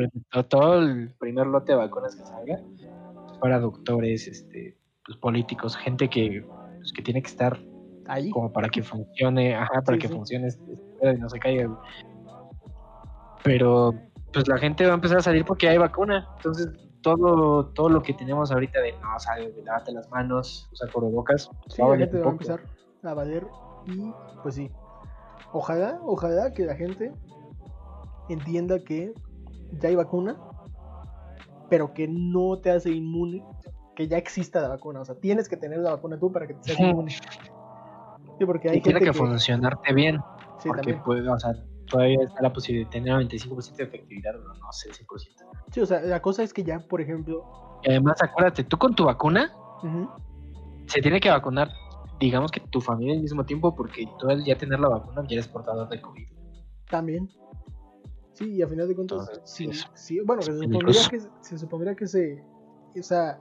[0.48, 6.10] todo el primer lote de vacunas que salga es para doctores, este, pues, políticos, gente
[6.10, 6.46] que,
[6.80, 7.60] pues, que tiene que estar
[8.06, 8.30] Ahí.
[8.30, 10.14] como para que funcione, ajá, para Sí, que sí.
[10.14, 11.70] funcione este este y no se caiga.
[13.44, 13.94] Pero
[14.34, 16.28] pues la gente va a empezar a salir porque hay vacuna.
[16.38, 16.70] Entonces,
[17.02, 21.82] todo, todo lo que tenemos ahorita de no, sale, lávate las manos, usa cubrebocas, Sí,
[21.82, 22.62] va a la valer gente va a empezar
[23.04, 23.48] a valer
[23.86, 24.12] y
[24.42, 24.72] pues sí.
[25.52, 27.12] Ojalá, ojalá que la gente
[28.30, 29.14] entienda que
[29.80, 30.38] ya hay vacuna,
[31.70, 33.46] pero que no te hace inmune,
[33.96, 35.02] que ya exista la vacuna.
[35.02, 37.12] O sea, tienes que tener la vacuna tú para que te seas inmune.
[37.12, 40.20] Sí, porque hay Y tiene que, funcionarte bien,
[40.58, 41.04] sí, porque también.
[41.04, 41.54] puede, o sea,
[41.94, 45.06] todavía está la posibilidad de tener 95% de efectividad, pero no sé, 100%.
[45.72, 47.46] Sí, o sea, la cosa es que ya, por ejemplo,
[47.84, 49.52] Y además, acuérdate, tú con tu vacuna,
[50.88, 51.72] se tiene que vacunar,
[52.20, 55.34] digamos que tu familia al mismo tiempo, porque tú al ya tener la vacuna ya
[55.36, 56.28] eres portador de COVID.
[56.90, 57.30] también.
[58.34, 61.58] Sí, y a final de cuentas, Entonces, sí, es- sí, bueno, se supondría que, se
[61.60, 62.06] supondría que
[62.96, 63.40] esa,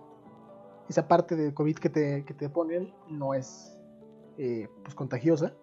[0.88, 3.78] esa parte del COVID que te, que te ponen no es
[4.38, 5.54] eh, pues contagiosa.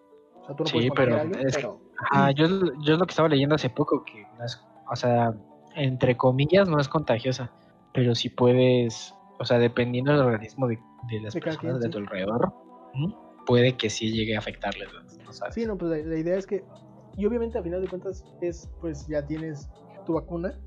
[0.42, 1.80] O sea, tú no Sí, puedes pero es- pero
[2.12, 5.34] Ajá, yo, yo es lo que estaba leyendo hace poco, que no es, o sea,
[5.76, 7.52] entre comillas no es contagiosa,
[7.93, 10.80] pero si puedes, o sea, dependiendo del organismo de,
[11.10, 11.91] de las De personas quien, de sí.
[11.91, 12.54] tu alrededor,
[12.93, 13.14] ¿m?
[13.45, 15.32] puede que sí llegue a afectarles, ¿no?
[15.52, 16.64] Sí, no, pues la, la idea es que,
[17.18, 19.70] y obviamente a final de cuentas es, pues ya tienes
[20.06, 20.58] tu vacuna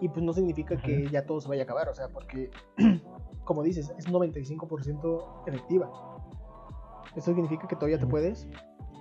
[0.00, 2.50] y pues no significa que ya todo se vaya a acabar, o sea, porque,
[3.44, 5.90] como dices, es 95% efectiva.
[7.16, 8.46] Esto significa que todavía te puedes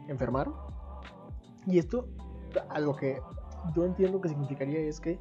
[0.08, 0.48] enfermar.
[1.68, 2.08] Y esto,
[2.70, 3.22] algo que
[3.76, 5.20] yo entiendo que significaría es que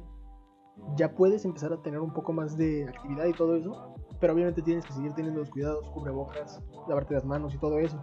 [0.95, 4.61] ya puedes empezar a tener un poco más de actividad y todo eso, pero obviamente
[4.61, 8.01] tienes que seguir teniendo los cuidados, cubrebocas, lavarte las manos y todo eso.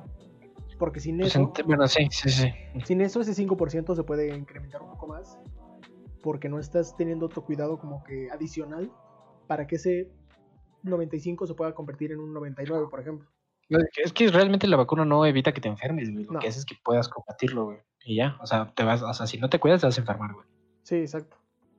[0.78, 1.40] Porque sin Pues eso...
[1.52, 2.48] ent- bueno, sí, sí, sí.
[2.84, 5.38] Sin eso, ese 5% se puede incrementar un poco más.
[6.22, 8.90] Porque no estás teniendo otro cuidado como que adicional
[9.46, 10.10] para que ese
[10.82, 13.28] 95 se pueda convertir en un 99, por ejemplo.
[13.68, 16.24] Es que realmente la vacuna no evita que te enfermes, güey.
[16.24, 16.38] Lo No.
[16.40, 17.78] que hace es que puedas combatirlo, güey.
[18.04, 20.00] Y ya, o sea, te vas, o sea, si no te cuidas te vas a
[20.00, 20.46] enfermar, güey.
[20.82, 21.38] Sí, exacto.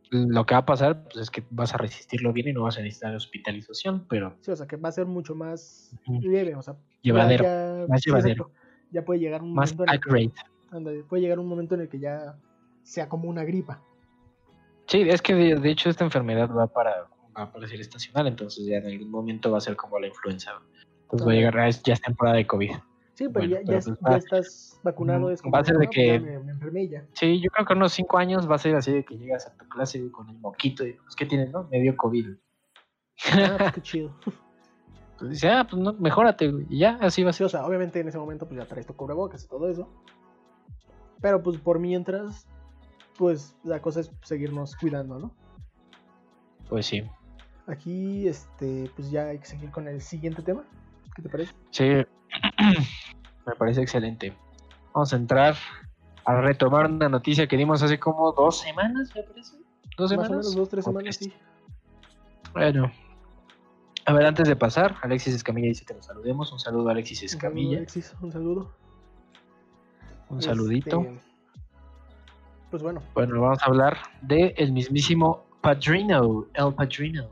[0.10, 2.78] Lo que va a pasar pues, es que vas a resistirlo bien y no vas
[2.78, 6.56] a necesitar hospitalización, pero Sí, o sea que va a ser mucho más leve.
[6.56, 8.52] O sea, llevadero, ya, más llevadero.
[8.92, 11.04] Ya puede llegar un más momento en el que, accurate.
[11.10, 12.38] puede llegar un momento en el que ya
[12.84, 13.82] sea como una gripa.
[14.88, 17.08] Sí, es que de, de hecho esta enfermedad va para
[17.38, 20.52] va a aparecer estacional, entonces ya en algún momento va a ser como la influenza.
[21.06, 22.72] Entonces va a llegar, ya es temporada de COVID.
[23.14, 25.32] Sí, pero Bueno, ya, pero ya, pues ya estás vacunado.
[25.32, 27.06] Es como, va a ser de "Ah, pues que- me, me enfermé ya.
[27.14, 29.56] Sí, yo creo que unos cinco años va a ser así de que llegas a
[29.56, 31.68] tu clase con el moquito y pues, ¿qué tienes, no?
[31.72, 32.28] Me dio COVID.
[33.32, 34.14] Ah, pues qué chido.
[35.18, 36.66] Pues dice, ah, pues no, mejórate, güey.
[36.70, 37.46] Y ya, así va a Sí, ser.
[37.46, 39.88] o sea, obviamente en ese momento pues ya traes tu cubrebocas y todo eso.
[41.22, 42.46] Pero pues por mientras,
[43.18, 45.32] pues la cosa es seguirnos cuidando, ¿no?
[46.68, 47.02] Pues sí.
[47.68, 50.66] Aquí, este, pues ya hay que seguir con el siguiente tema.
[51.16, 51.54] ¿Qué te parece?
[51.72, 51.84] Sí,
[53.46, 54.36] me parece excelente.
[54.94, 55.56] Vamos a entrar
[56.26, 59.58] a retomar una noticia que dimos hace como dos semanas, me parece.
[59.98, 60.30] ¿Dos Más semanas?
[60.30, 61.34] o menos dos, tres semanas, sí.
[62.54, 62.92] Bueno.
[64.08, 66.52] A ver, antes de pasar, Alexis Escamilla dice que nos saludemos.
[66.52, 67.78] Un saludo a Alexis Un saludo, Escamilla.
[67.78, 68.72] Alexis, un saludo.
[70.30, 71.02] Un saludito.
[71.02, 71.20] Este,
[72.70, 77.30] pues bueno, Bueno, vamos a hablar de el mismísimo Padrino, el Padrino.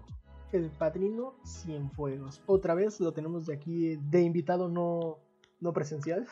[0.54, 2.42] El padrino Cienfuegos.
[2.46, 5.18] Otra vez lo tenemos de aquí de invitado no,
[5.60, 6.28] no presencial.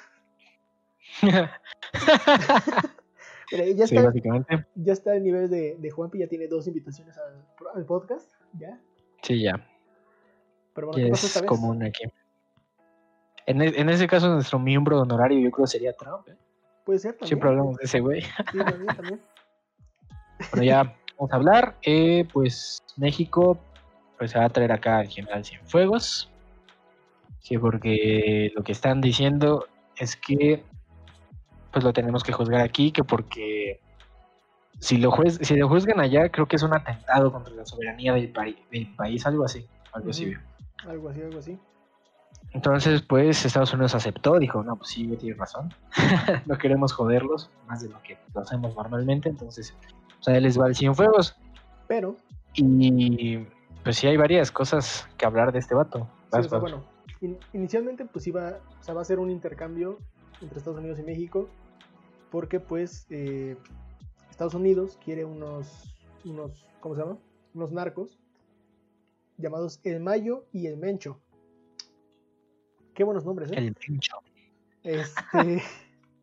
[1.21, 1.59] Mira,
[3.51, 3.51] ya,
[3.87, 4.65] sí, está, básicamente.
[4.75, 7.43] ya está el nivel de, de Juanpi, ya tiene dos invitaciones al,
[7.75, 8.29] al podcast.
[8.57, 8.79] Ya.
[9.21, 9.65] Sí, ya.
[10.73, 11.49] Pero bueno, ¿qué esta es vez?
[11.49, 12.03] común aquí.
[13.45, 16.27] En, e- en ese caso, nuestro miembro honorario yo creo sería Trump.
[16.29, 16.37] ¿eh?
[16.85, 17.27] Puede ser también.
[17.27, 18.21] Siempre hablamos de ese güey.
[18.21, 19.21] Sí, también, también.
[20.51, 21.77] Bueno, ya vamos a hablar.
[21.83, 23.59] Eh, pues México
[24.21, 26.29] pues se va a traer acá al general Cienfuegos.
[27.39, 29.65] Sí, porque lo que están diciendo
[29.97, 30.63] es que
[31.71, 33.79] pues lo tenemos que juzgar aquí, que porque
[34.77, 38.13] si lo, juez, si lo juzgan allá, creo que es un atentado contra la soberanía
[38.13, 38.31] del,
[38.71, 39.65] del país, algo así.
[39.91, 40.35] Algo así.
[40.87, 41.59] Algo así, algo así.
[42.51, 45.73] Entonces, pues Estados Unidos aceptó, dijo, no, pues sí, güey, tienes razón.
[46.45, 49.73] no queremos joderlos más de lo que lo hacemos normalmente, entonces,
[50.19, 51.35] o sea, él les va al Cienfuegos.
[51.87, 52.17] Pero,
[52.53, 53.47] Y
[53.83, 55.99] pues sí hay varias cosas que hablar de este vato.
[55.99, 56.61] sí, Vas, o sea, vas.
[56.71, 56.85] bueno,
[57.21, 59.99] in- inicialmente pues iba, o sea, va a ser un intercambio
[60.41, 61.49] entre Estados Unidos y México,
[62.31, 63.57] porque pues eh,
[64.29, 67.17] Estados Unidos quiere unos, unos, ¿cómo se llama?
[67.53, 68.19] Unos narcos
[69.37, 71.19] llamados El Mayo y El Mencho.
[72.93, 73.55] Qué buenos nombres, ¿eh?
[73.57, 74.17] El pincho.
[74.83, 75.61] Este,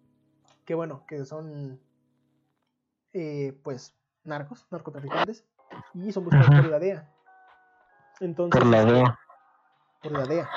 [0.64, 1.80] que bueno, que son
[3.12, 3.94] eh, pues
[4.24, 5.44] narcos, narcotraficantes,
[5.94, 7.14] y son buscados por la DEA.
[8.20, 9.18] Entonces, Por la DEA.
[10.02, 10.48] por la DEA.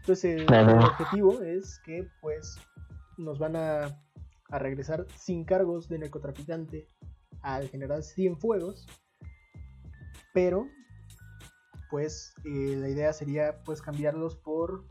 [0.00, 2.56] Entonces el, objetivo es que pues
[3.16, 4.00] nos van a,
[4.50, 6.88] a regresar sin cargos de narcotraficante
[7.40, 8.86] al general Cienfuegos,
[10.32, 10.68] pero
[11.90, 14.84] pues eh, la idea sería pues cambiarlos por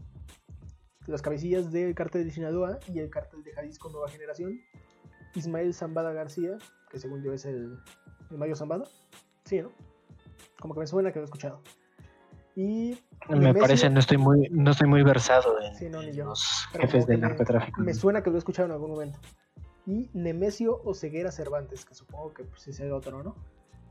[1.06, 4.62] las cabecillas del cártel de Sinaloa y el cártel de Jalisco Nueva Generación,
[5.36, 6.58] Ismael Zambada García,
[6.89, 7.78] que según yo es el,
[8.32, 8.86] el Mayo Zambada,
[9.45, 9.72] sí, ¿no?
[10.60, 11.62] Como que me suena que lo he escuchado.
[12.56, 12.97] Y
[13.30, 17.08] Me parece, no estoy muy, no estoy muy versado en, Sí, no, los Pero jefes
[17.08, 17.82] del me- narcotráfico.
[17.82, 19.20] Me suena que lo he escuchado en algún momento.
[19.86, 23.36] Y Nemesio Oseguera Cervantes, que supongo que pues, es el otro, ¿no?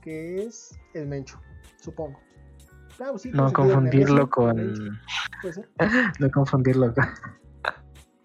[0.01, 1.41] Que es el Mencho,
[1.81, 2.21] supongo.
[3.01, 4.99] Ah, pues sí, No confundirlo con.
[5.41, 5.69] Puede ser.
[6.21, 7.05] No confundirlo con,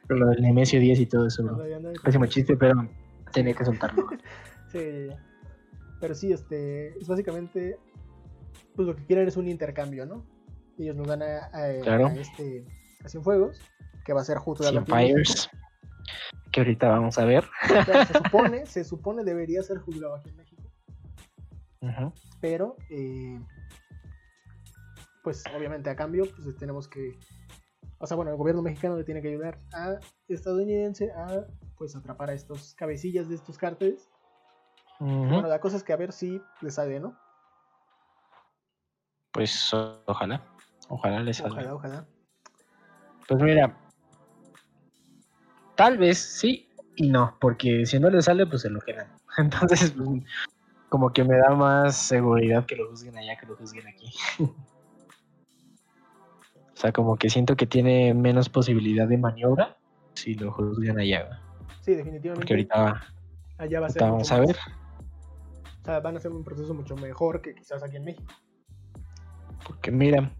[0.07, 1.99] con lo del Nemesio 10 y todo eso, ándale.
[2.03, 2.87] Pésimo chiste, pero
[3.33, 4.07] tenía que soltarlo.
[4.71, 5.07] Sí,
[6.01, 7.79] pero sí, este, es básicamente,
[8.77, 10.25] pues lo que quieren es un intercambio, ¿no?
[10.77, 12.07] Ellos nos dan a, a- Claro.
[12.07, 12.63] a este,
[13.03, 13.59] a Cienfuegos,
[14.05, 15.49] que va a ser justo Cien Fires,
[16.51, 17.43] que ahorita vamos a ver.
[18.07, 20.63] Se supone, se supone debería ser juzgado aquí en México.
[21.81, 22.11] Ujú.
[22.41, 23.39] pero eh,
[25.23, 27.11] pues obviamente a cambio pues tenemos que
[27.99, 31.45] o sea bueno el gobierno mexicano le tiene que ayudar a estadounidense a
[31.77, 34.09] pues atrapar a estos cabecillas de estos cárteles
[34.99, 37.15] bueno la cosa es que a ver si le sale no
[39.37, 39.71] Pues
[40.07, 40.43] ojalá.
[40.89, 41.51] Ojalá les salga.
[41.53, 42.07] ojalá ojalá
[43.27, 43.77] Pues mira,
[45.75, 49.15] tal vez sí y no, porque si no le sale, pues se lo quedan.
[49.37, 50.23] Entonces, pues,
[50.89, 54.11] como que me da más seguridad que lo juzguen allá que lo juzguen aquí.
[54.39, 54.55] o
[56.73, 59.77] sea, como que siento que tiene menos posibilidad de maniobra
[60.15, 61.43] si lo juzgan allá.
[61.81, 63.01] sí definitivamente Porque ahorita,
[63.59, 64.57] allá va a ser vamos a más- ver.
[65.81, 68.33] o sea van a hacer un proceso mucho mejor que quizás aquí en México
[69.67, 70.31] Porque mira,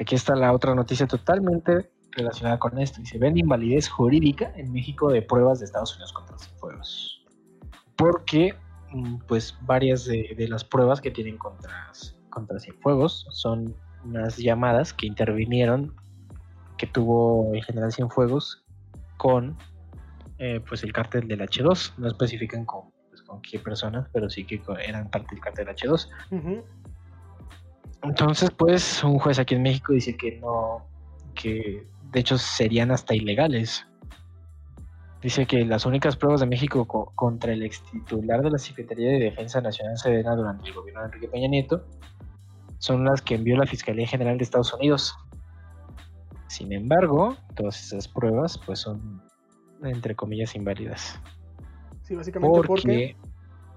[0.00, 3.00] aquí está la otra noticia totalmente relacionada con esto.
[3.00, 7.24] Dice, ven invalidez jurídica en México de pruebas de Estados Unidos contra Cienfuegos.
[7.96, 8.54] Porque,
[8.90, 11.92] mm, pues, varias de, las pruebas que tienen contra,
[12.30, 15.94] contra Cienfuegos son unas llamadas que intervinieron,
[16.78, 18.64] que tuvo el general Cienfuegos
[19.18, 19.56] con,
[20.38, 21.94] eh, pues, el cártel del H2.
[21.98, 25.76] No especifican con, pues, con qué personas, pero sí que eran parte del cártel del
[25.76, 26.08] H2.
[26.30, 26.64] Ujú.
[28.08, 30.86] Entonces, pues, un juez aquí en México dice que no,
[31.34, 33.86] que de hecho serían hasta ilegales.
[35.22, 39.10] Dice que las únicas pruebas de México co- contra el ex titular de la Secretaría
[39.10, 41.84] de Defensa Nacional Sedena durante el gobierno de Enrique Peña Nieto
[42.78, 45.16] son las que envió la Fiscalía General de Estados Unidos.
[46.48, 49.20] Sin embargo, todas esas pruebas pues son
[49.82, 51.18] entre comillas inválidas.
[52.02, 53.16] Sí, básicamente porque,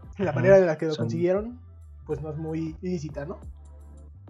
[0.01, 1.59] Porque la manera en la que lo son- consiguieron,
[2.05, 3.39] pues no es muy ilícita, ¿no?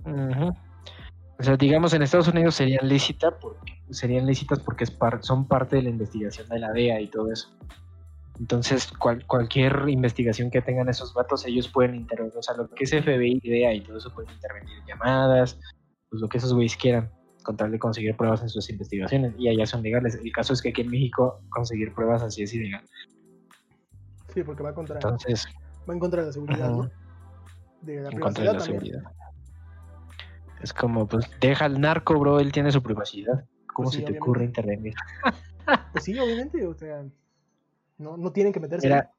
[0.05, 5.47] O sea, digamos en Estados Unidos serían lícita porque serían lícitas porque es par- son
[5.47, 7.49] parte de la investigación de la DEA y todo eso.
[8.39, 12.35] Entonces, cual- cualquier investigación que tengan esos vatos, ellos pueden intervenir.
[12.37, 15.59] O sea, lo que es FBI, DEA y todo eso pueden intervenir en llamadas,
[16.09, 17.09] pues lo que esos güeyes quieran,
[17.43, 19.33] con tal de conseguir pruebas en sus investigaciones.
[19.37, 20.15] Y allá son legales.
[20.23, 22.83] El caso es que aquí en México conseguir pruebas así es ilegal.
[24.33, 25.45] Sí, porque va contra, Entonces,
[25.89, 26.71] va en contra de la seguridad, Ajá.
[26.75, 26.91] ¿no?
[27.81, 28.81] De la en contra de la también.
[28.81, 29.11] seguridad.
[30.61, 33.45] Es como, pues, deja al narco, bro, él tiene su privacidad.
[33.73, 34.19] ¿Cómo Pues sí, se te obviamente.
[34.29, 34.93] ocurre intervenir?
[35.91, 37.03] Pues sí, obviamente, o sea,
[37.99, 38.87] no, no tienen que meterse.
[38.87, 39.11] Mira,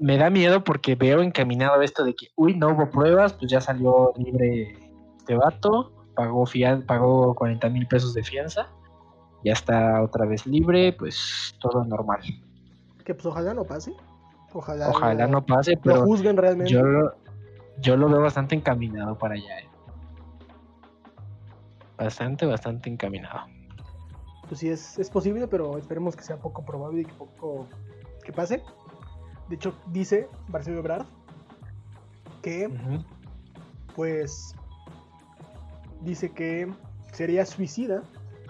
[0.00, 3.60] me da miedo porque veo encaminado esto de que, uy, no hubo pruebas, pues ya
[3.60, 4.76] salió libre
[5.18, 8.66] este vato, pagó, fian pagó 40 mil pesos de fianza,
[9.44, 12.22] ya está otra vez libre, pues todo normal.
[13.04, 13.92] Que pues ojalá no pase.
[14.52, 16.72] Ojalá, Ojalá lo, no pase, lo pero juzguen realmente.
[16.72, 17.14] yo lo,
[17.80, 19.60] yo lo veo bastante encaminado para allá.
[19.60, 19.67] eh.
[21.98, 23.40] Bastante, bastante encaminado.
[24.46, 27.66] Pues sí, es, es posible, pero esperemos que sea poco probable y que poco
[28.24, 28.62] que pase.
[29.48, 31.06] De hecho, dice Marcelo Ebrard
[32.42, 32.70] que,
[33.96, 34.54] pues,
[36.02, 36.72] dice que
[37.12, 38.02] sería suicida,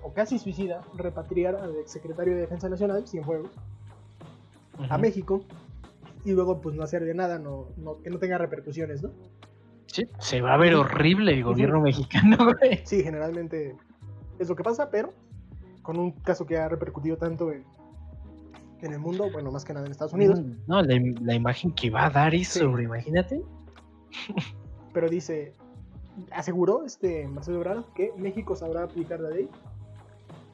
[0.02, 3.50] o casi suicida, repatriar al exsecretario de Defensa Nacional, Cienfuegos,
[4.90, 4.98] a Ujú.
[5.00, 5.40] México
[6.24, 9.10] y luego, pues, no hacer de nada, no, no- que no tenga repercusiones, ¿no?
[9.98, 12.80] Sí, se va a ver horrible el gobierno mexicano, güey.
[12.84, 13.74] Sí, generalmente
[14.38, 15.12] es lo que pasa, pero
[15.82, 17.64] con un caso que ha repercutido tanto en,
[18.82, 21.72] en el mundo, bueno, más que nada en Estados Unidos, No, la, im- la imagen
[21.72, 22.66] que va a dar eso, Sí.
[22.66, 23.42] bro, imagínate.
[24.92, 25.54] pero dice,
[26.30, 29.48] aseguró este Marcelo Ebrard que México sabrá aplicar la ley,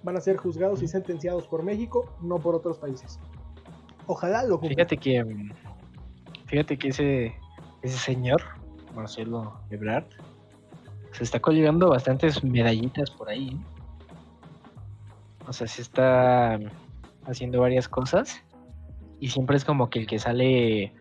[0.02, 3.18] van a ser juzgados y sentenciados por México, no por otros países.
[4.06, 4.70] Ojalá lo cumplan.
[4.76, 5.50] Fíjate que mm,
[6.46, 7.34] fíjate que ese
[7.82, 8.40] ese señor
[8.94, 10.06] Marcelo Ebrard
[11.12, 13.48] se está colgando bastantes medallitas por ahí.
[13.50, 13.58] ¿eh?
[15.46, 16.58] O sea, se está
[17.26, 18.36] haciendo varias cosas
[19.20, 20.92] y siempre es como que el que sale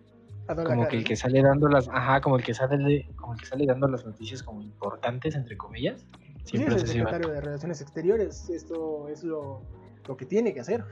[0.65, 3.45] como que el que sale dando las ajá, como el que sale como el que
[3.45, 6.05] sale dando las noticias como importantes entre comillas.
[6.11, 9.61] Pues sí, Siempre es el secretario de Relaciones Exteriores, esto es lo,
[10.07, 10.83] lo que tiene que hacer.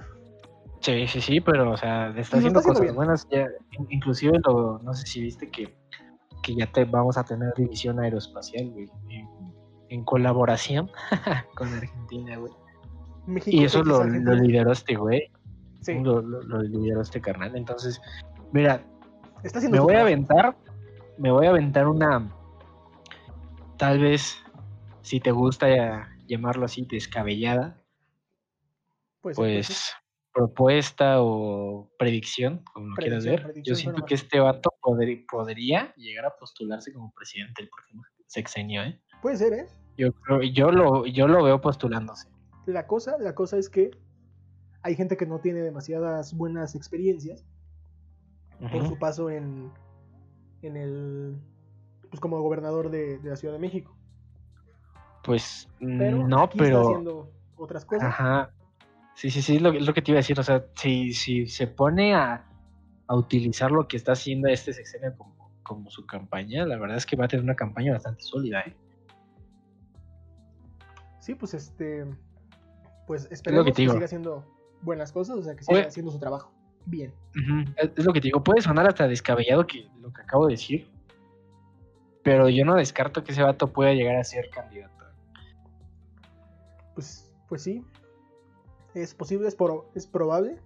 [0.80, 2.96] Sí, sí, sí, pero o sea, está haciendo está haciendo cosas bien.
[2.96, 3.28] buenas.
[3.30, 3.48] Ya,
[3.78, 5.76] in- inclusive lo, no sé si viste que,
[6.42, 9.28] que ya te vamos a tener división aeroespacial, güey, en,
[9.90, 10.90] en colaboración
[11.56, 12.54] con Argentina, güey.
[13.28, 15.30] México Y eso lo, lo este güey,
[15.82, 17.56] Sí, lo, lo- lo lideró este carnal.
[17.56, 18.00] Entonces,
[18.52, 18.84] mira,
[19.44, 20.56] está me voy a aventar,
[21.18, 22.32] me voy a aventar una,
[23.78, 24.38] tal vez,
[25.02, 27.82] si te gusta llamarlo así, descabellada,
[29.22, 29.74] Pues, pues sí.
[29.74, 29.94] pues
[30.34, 33.54] propuesta o predicción, como lo quieras ver.
[33.64, 38.84] Yo siento que este vato podri- podría llegar a postularse como presidente el próximo sexenio,
[38.84, 39.00] ¿eh?
[39.22, 39.68] Puede ser, ¿eh?
[39.98, 40.10] Yo
[40.54, 42.28] yo lo, yo lo veo postulándose.
[42.66, 43.92] La cosa, la cosa es que
[44.84, 47.46] hay gente que no tiene demasiadas buenas experiencias
[48.72, 49.72] por su paso en,
[50.62, 51.36] en el
[52.10, 53.96] pues como gobernador de, de la Ciudad de México.
[55.24, 58.08] Pues Pero no, aquí está pero haciendo otras cosas.
[58.08, 58.52] ajá.
[59.16, 60.40] Sí, sí, sí, es lo, es lo que te iba a decir.
[60.40, 62.44] O sea, si, si se pone a,
[63.12, 67.06] a utilizar lo que está haciendo este sexenio como, como su campaña, la verdad es
[67.06, 68.74] que va a tener una campaña bastante sólida, ¿eh?
[71.20, 72.06] Sí, pues este
[73.08, 74.46] pues esperemos que siga haciendo
[74.82, 75.88] buenas cosas, o sea, que siga Oye.
[75.88, 76.54] haciendo su trabajo
[76.86, 77.14] bien.
[77.76, 80.54] Es, es lo que te digo, puede sonar hasta descabellado que lo que acabo de
[80.54, 80.90] decir,
[82.24, 85.04] pero yo no descarto que ese vato pueda llegar a ser candidato.
[86.96, 87.84] Pues pues sí.
[88.94, 90.60] Es posible, es, pro- es probable.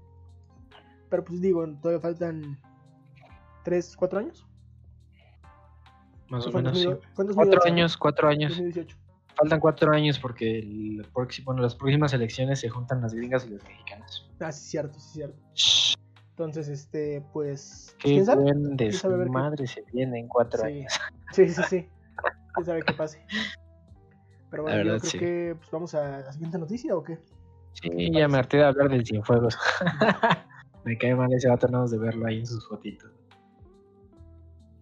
[1.10, 2.60] Pero pues digo, todavía faltan
[3.64, 4.46] 3, 4 años.
[6.30, 6.86] Más o menos, sí.
[6.86, 7.74] 2000 fue en Cuatro 2008, ¿no?
[7.74, 8.50] años, cuatro años.
[8.52, 8.98] 2018.
[9.38, 13.50] Faltan cuatro años porque el próximo, bueno, las próximas elecciones se juntan las gringas y
[13.50, 14.26] las mexicanas.
[14.40, 15.38] Ah, sí, cierto, sí, cierto.
[15.54, 15.94] Shh,
[16.32, 17.96] Entonces, este, pues.
[18.00, 18.44] Qué ¿Quién sabe?
[18.44, 18.56] buen
[18.94, 20.68] sabe ver qué- desmadre se viene en cuatro Sí.
[20.68, 20.94] años.
[21.32, 21.90] Sí, sí, sí.
[22.54, 23.26] Quién sabe qué pase.
[24.50, 25.20] Pero bueno, yo creo sí.
[25.20, 27.20] que pues, vamos a la siguiente noticia o qué.
[27.74, 29.58] Sí, ya me harté de hablar del Cienfuegos.
[30.86, 33.12] me cae mal ese vato, nada más de verlo ahí en sus fotitos.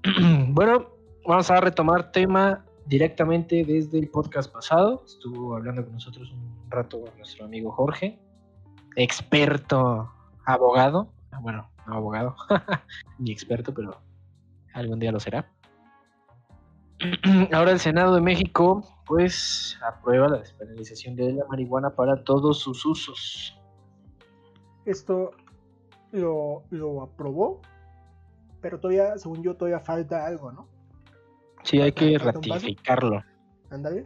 [0.49, 0.89] bueno,
[1.25, 5.03] vamos a retomar tema directamente desde el podcast pasado.
[5.05, 8.19] Estuvo hablando con nosotros un rato nuestro amigo Jorge,
[8.97, 10.11] experto
[10.45, 11.07] abogado.
[11.31, 12.35] Ah, Bueno, no abogado,
[13.17, 14.01] ni experto, pero
[14.73, 15.49] algún día lo será.
[17.53, 22.85] Ahora el Senado de México, pues, aprueba la despenalización de la marihuana para todos sus
[22.85, 23.57] usos.
[24.85, 25.31] Esto
[26.13, 27.61] lo, lo aprobó,
[28.61, 30.67] pero todavía, según yo, todavía falta algo, ¿no?
[31.63, 33.21] Sí, hay que ratificarlo.
[33.69, 34.05] Ándale,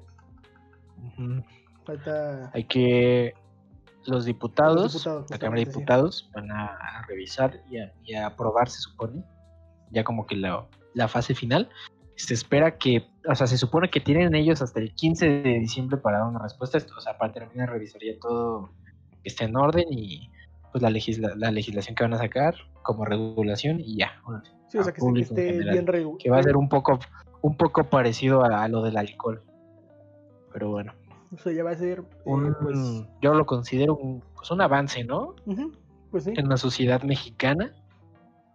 [1.05, 1.43] Ujú.
[1.85, 3.33] falta Hay que
[4.05, 5.71] los diputados, Los diputados, la Cámara de sí.
[5.71, 9.21] Diputados van a, revisar y a, y a aprobar, se supone,
[9.91, 11.69] ya como que la, la fase final.
[12.15, 15.97] Se espera que, o sea, se supone que tienen ellos hasta el 15 de diciembre
[15.97, 18.71] para dar una respuesta, o sea, para terminar de revisar ya todo
[19.21, 20.31] que esté en orden y
[20.79, 24.11] pues la, legisla- la legislación que van a sacar como regulación y ya.
[24.67, 26.17] Sí, o sea, que, que esté general, bien regulado.
[26.19, 26.99] Que va a ser un poco,
[27.41, 29.41] un poco parecido a, a lo del alcohol.
[30.53, 30.93] Pero bueno,
[31.33, 32.77] O sea, ya va a ser, eh, pues,
[33.21, 35.35] yo lo considero un, pues un avance, ¿no?
[36.11, 36.33] pues sí.
[36.35, 37.73] en la sociedad mexicana.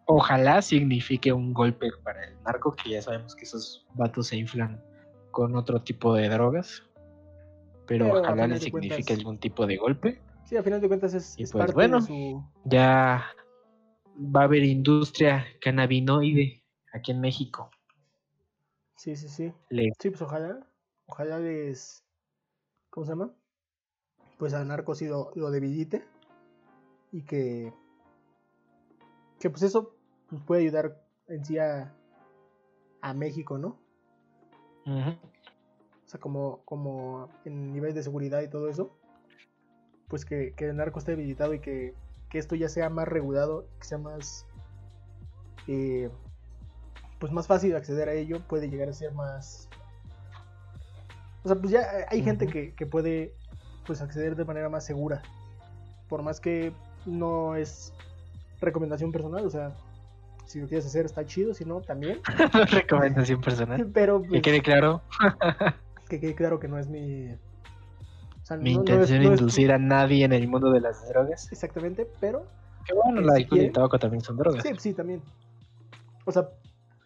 [0.06, 4.82] Ojalá signifique un golpe para el narco, que ya sabemos que esos vatos se inflan
[5.30, 6.82] con otro tipo de drogas.
[7.86, 10.20] Pero, ojalá le signifique cuentas- algún tipo de golpe.
[10.52, 11.98] Sí, a final de cuentas es, Y es pues, parte bueno.
[11.98, 12.44] de su...
[12.66, 13.24] Ya
[14.36, 17.70] va a haber industria cannabinoide aquí en México.
[18.96, 19.50] Sí, sí, sí.
[19.70, 20.60] Le- Sí, pues ojalá,
[21.06, 22.04] ojalá les,
[22.90, 23.34] ¿cómo se llama?
[24.36, 26.04] Pues a Narcos sí lo, lo debilite
[27.12, 27.72] y que,
[29.40, 29.96] que pues eso
[30.28, 31.96] pues puede ayudar en sí a,
[33.00, 33.78] a México, ¿no?
[34.84, 35.12] Ujú.
[35.12, 38.98] O sea, como, como en nivel de seguridad y todo eso,
[40.08, 41.94] pues que, que el narco esté debilitado y que,
[42.28, 44.46] que esto ya sea más regulado, que sea más,
[45.66, 46.10] eh,
[47.18, 49.68] pues más fácil de acceder a ello, puede llegar a ser más...
[51.44, 53.34] O sea, pues ya hay gente que, que puede
[53.86, 55.22] pues acceder de manera más segura,
[56.08, 56.72] por más que
[57.04, 57.92] no es
[58.60, 59.74] recomendación personal, o sea,
[60.46, 62.20] si lo quieres hacer está chido, si no, también,
[62.70, 63.90] Recomendación personal.
[63.92, 65.02] pero Que pues, quede claro,
[66.08, 67.34] que quede claro que no es mi...
[68.54, 71.08] sea, mi no- intención no es es- inducir a nadie en el mundo de las
[71.08, 71.50] drogas.
[71.52, 72.46] Exactamente, pero
[72.86, 74.62] Que bueno, que la alcohol y el tabaco también son drogas.
[74.62, 75.22] sí, sí, también.
[76.24, 76.48] O sea,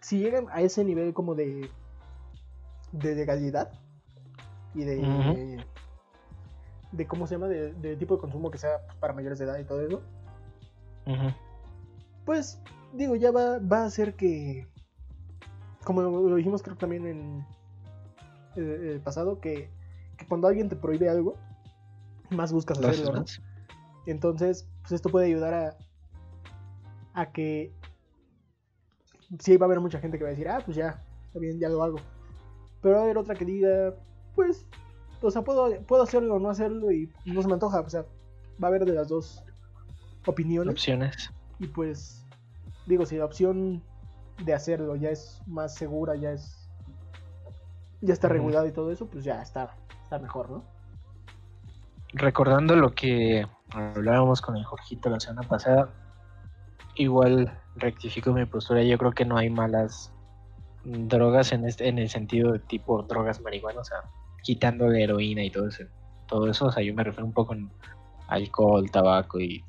[0.00, 1.68] si llegan a ese nivel como de
[2.92, 3.70] de legalidad
[4.74, 5.64] y de Ujú.
[6.92, 9.44] de cómo se llama de, de tipo de consumo que sea pues, para mayores de
[9.44, 10.00] edad y todo eso,
[12.24, 12.60] pues
[12.92, 14.66] digo ya va va a hacer que
[15.84, 17.46] como lo dijimos creo también en
[18.56, 19.70] el, el pasado que,
[20.16, 21.36] que cuando alguien te prohíbe algo
[22.30, 23.24] más buscas ¿Lo haces hacerlo.
[24.06, 25.76] Entonces, pues esto puede ayudar a,
[27.14, 27.72] a que
[29.38, 31.58] sí va a haber mucha gente que va a decir, ah, pues ya, está bien,
[31.58, 31.96] ya lo hago.
[32.82, 33.94] Pero va a haber otra que diga,
[34.34, 34.64] pues,
[35.22, 37.80] o sea, puedo, puedo hacerlo o no hacerlo y no se me antoja.
[37.80, 38.02] O sea,
[38.62, 39.44] va a haber de las dos
[40.26, 40.72] opiniones.
[40.72, 41.30] Opciones.
[41.58, 42.24] Y pues,
[42.86, 43.82] digo, si la opción
[44.44, 46.68] de hacerlo ya es más segura, ya es.
[48.02, 48.34] ya está Ujú.
[48.34, 49.74] regulado y todo eso, pues ya está,
[50.06, 50.64] está mejor, ¿no?
[52.12, 55.90] recordando lo que hablábamos con el Jorgito la semana pasada,
[56.94, 58.82] igual rectifico mi postura.
[58.84, 60.12] Yo creo que no hay malas
[60.84, 63.98] drogas en este, en el sentido de tipo drogas marihuana, o sea,
[64.42, 65.84] quitando la heroína y todo eso,
[66.26, 66.66] todo eso.
[66.66, 67.70] O sea, yo me refiero un poco en
[68.28, 69.62] alcohol, tabaco y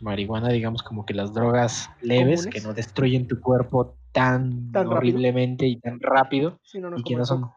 [0.00, 2.62] marihuana, digamos como que las drogas leves Comunes.
[2.62, 4.96] que no destruyen tu cuerpo tan, Tan rápido.
[4.98, 7.50] horriblemente y tan rápido Sí, no, no es y que no son.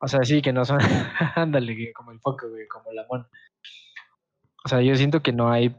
[0.00, 0.78] O sea, sí, que no son,
[1.34, 3.28] ándale, como el foco, güey, como la mona.
[4.64, 5.74] O sea, yo siento que no hay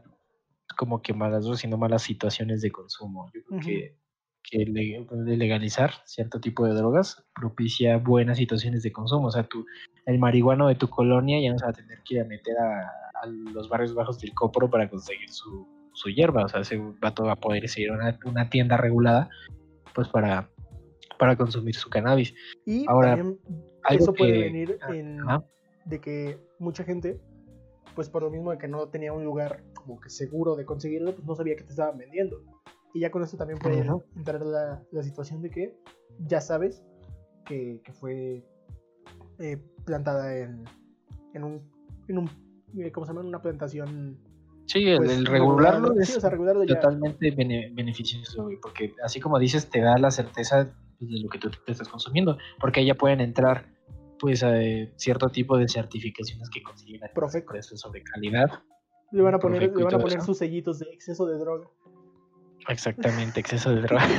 [0.76, 3.30] como que malas drogas, sino malas situaciones de consumo.
[3.34, 3.68] Yo creo Ujú.
[3.68, 3.96] que,
[4.64, 9.28] de legalizar cierto tipo de drogas propicia buenas situaciones de consumo.
[9.28, 9.66] O sea, tú,
[10.06, 12.56] el marihuano de tu colonia ya no se va a tener que ir a meter
[12.58, 12.80] a,
[13.22, 16.44] a los barrios bajos del Copro para conseguir su, su hierba.
[16.44, 19.28] O sea, ese vato va a poder ir a una, una tienda regulada
[19.94, 20.48] pues para,
[21.20, 22.34] para consumir su cannabis.
[22.66, 23.22] Y Ahora,
[23.90, 25.18] eso puede que- venir en
[25.84, 27.20] de que mucha gente,
[27.94, 31.14] pues por lo mismo de que no tenía un lugar como que seguro de conseguirlo,
[31.14, 32.42] pues no sabía que te estaban vendiendo.
[32.94, 35.76] Y ya con esto también puede entrar la, la situación de que
[36.26, 36.82] ya sabes
[37.46, 38.44] que, que fue
[39.38, 40.64] eh, plantada en,
[41.34, 41.70] en un,
[42.08, 42.30] en un
[42.78, 43.20] eh, ¿cómo se llama?
[43.22, 44.18] En una plantación.
[44.66, 46.02] Sí, el, pues, el regularlo regulada.
[46.02, 46.74] es Sí, o sea, regularlo ya.
[46.80, 50.70] totalmente bene- beneficioso, güey, porque así como dices, te da la certeza
[51.00, 53.66] pues, de lo que tú te estás consumiendo, porque ahí ya pueden entrar
[54.18, 58.50] pues eh, cierto tipo de certificaciones que consiguen empresas sobre calidad.
[59.12, 61.66] Le van a poner, le van a poner sus sellitos de exceso de droga.
[62.68, 64.06] Exactamente, exceso de droga.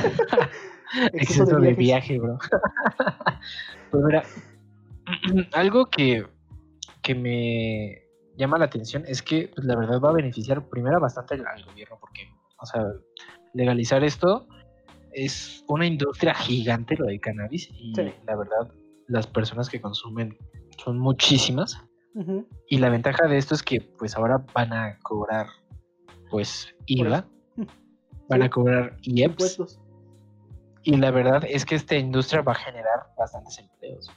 [1.12, 2.38] Exceso, exceso de de viaje, bro.
[3.90, 4.24] pues mira,
[5.52, 6.26] algo que,
[7.00, 8.02] que me
[8.36, 11.96] llama la atención es que pues, la verdad va a beneficiar primero bastante al gobierno,
[12.00, 12.28] porque,
[12.58, 12.84] o sea,
[13.54, 14.46] legalizar esto
[15.14, 18.12] es una industria gigante lo del cannabis y Sí.
[18.26, 18.72] la verdad
[19.08, 20.36] las personas que consumen
[20.82, 21.76] son muchísimas
[22.68, 25.46] y la ventaja de esto es que pues ahora van a cobrar
[26.30, 27.26] pues IVA,
[28.28, 29.80] van a cobrar IEPS Impuestos.
[30.82, 34.10] y la verdad es que esta industria va a generar bastantes empleos.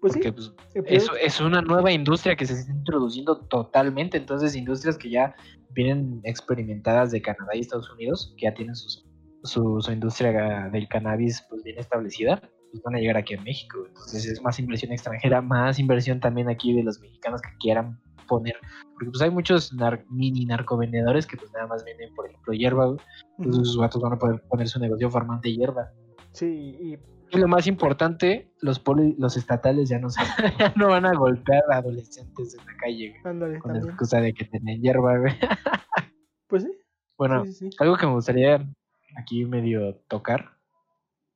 [0.00, 0.52] Pues sí, pues,
[0.86, 4.16] es, es una nueva industria que se está introduciendo totalmente.
[4.18, 5.32] Entonces, industrias que ya
[5.70, 9.06] vienen experimentadas de Canadá y Estados Unidos, que ya tienen sus-
[9.44, 12.40] su, su industria del cannabis pues, bien establecida,
[12.70, 13.84] pues van a llegar aquí a México.
[13.86, 18.54] Entonces, es más inversión extranjera, más inversión también aquí de los mexicanos que quieran poner.
[18.94, 22.96] Porque pues hay muchos nar- mini narcovendedores que pues nada más venden, por ejemplo, hierba.
[23.38, 25.90] Entonces, sus vatos van a poder poner su negocio formal de hierba.
[26.32, 26.46] Sí,
[26.80, 26.98] y
[27.34, 30.20] Y lo más importante, los poli- los estatales ya no, se-
[30.58, 34.44] ya no van a golpear a adolescentes en la calle, con la excusa de que
[34.46, 35.32] tienen hierba, güey.
[36.48, 36.70] Pues sí,
[37.18, 37.76] Bueno, sí, sí, sí.
[37.80, 38.66] algo que me gustaría
[39.16, 40.56] aquí medio tocar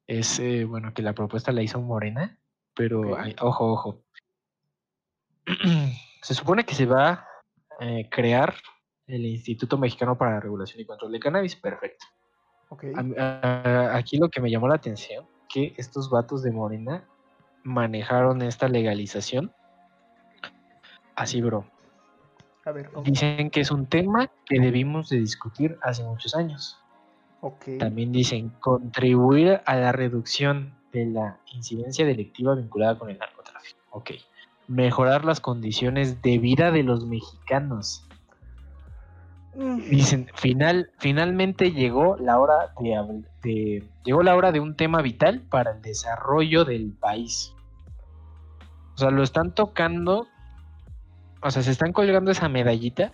[0.06, 2.38] es, eh, bueno, que la propuesta la hizo Morena,
[2.74, 3.02] pero
[3.40, 4.02] ojo, ojo.
[6.22, 7.28] se supone que se va a
[7.80, 8.54] eh, crear
[9.06, 12.04] el Instituto Mexicano para la Regulación y Control de Cannabis, perfecto.
[12.96, 17.08] A a- aquí lo que me llamó la atención, que estos vatos de Morena
[17.62, 19.52] manejaron esta legalización.
[21.14, 21.70] Así, bro.
[22.64, 23.04] A ver, ¿cómo?
[23.04, 26.78] Dicen que es un tema que debimos de discutir hace muchos años.
[27.78, 33.78] También dicen contribuir a la reducción de la incidencia delictiva vinculada con el narcotráfico.
[33.90, 34.10] Ok.
[34.68, 38.06] Mejorar las condiciones de vida de los mexicanos.
[39.54, 45.02] Mm, Dicen, final, finalmente llegó la hora de, de- llegó la hora de un tema
[45.02, 47.54] vital para el desarrollo del país.
[48.94, 50.26] O sea, lo están tocando,
[51.42, 53.12] o sea, se están colgando esa medallita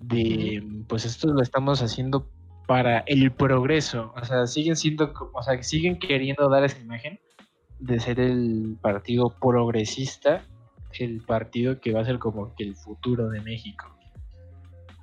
[0.00, 2.28] de, pues esto lo estamos haciendo
[2.66, 4.12] para el progreso.
[4.20, 7.18] O sea, siguen siendo, o sea, siguen queriendo dar esa imagen
[7.78, 10.44] de ser el partido progresista,
[10.98, 13.86] el partido que va a ser como que el futuro de México.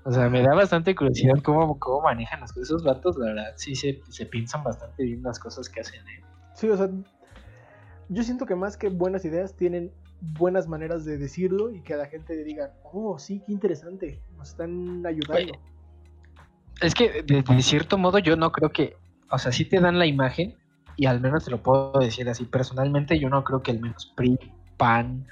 [0.03, 2.69] O sea, me da bastante curiosidad cómo, cómo manejan las cosas.
[2.69, 6.01] Esos vatos, la verdad, sí se, se piensan bastante bien las cosas que hacen.
[6.07, 6.23] ¿eh?
[6.55, 6.89] Sí, o sea,
[8.09, 9.91] yo siento que más que buenas ideas tienen
[10.21, 14.21] buenas maneras de decirlo y que a la gente le diga, oh, sí, qué interesante,
[14.37, 15.53] nos están ayudando.
[16.81, 18.97] Es que de, de cierto modo yo no creo que,
[19.29, 20.55] o sea, sí te dan la imagen
[20.97, 22.45] y al menos te lo puedo decir así.
[22.45, 24.37] Personalmente yo no creo que al menos PRI,
[24.77, 25.27] PAN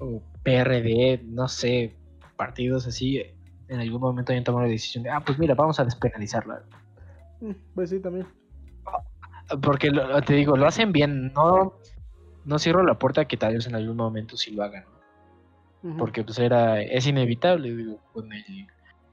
[0.00, 1.96] o PRD, no sé,
[2.36, 3.22] partidos así,
[3.68, 6.62] en algún momento hayan tomado la decisión de, ah, pues mira, vamos a despenalizarla.
[7.40, 8.26] Mm, Pues sí, también.
[9.62, 11.74] Porque lo- te digo, lo hacen bien, no,
[12.44, 14.84] no cierro la puerta a que tal vez en algún momento sí lo hagan,
[15.98, 18.66] porque pues era, es inevitable, digo, con el,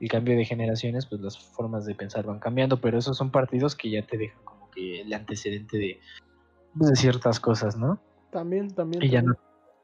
[0.04, 3.74] el cambio de generaciones, pues las formas de pensar van cambiando, pero esos son partidos
[3.74, 5.99] que ya te dejan como que el antecedente de,
[6.78, 8.01] pues, de ciertas cosas, ¿no?
[8.30, 9.01] También, también.
[9.01, 9.34] Y ya no,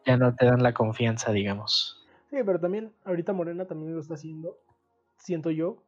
[0.05, 2.05] ya no te dan la confianza, digamos.
[2.29, 4.57] Sí, pero también, ahorita Morena también lo está haciendo,
[5.15, 5.85] siento yo,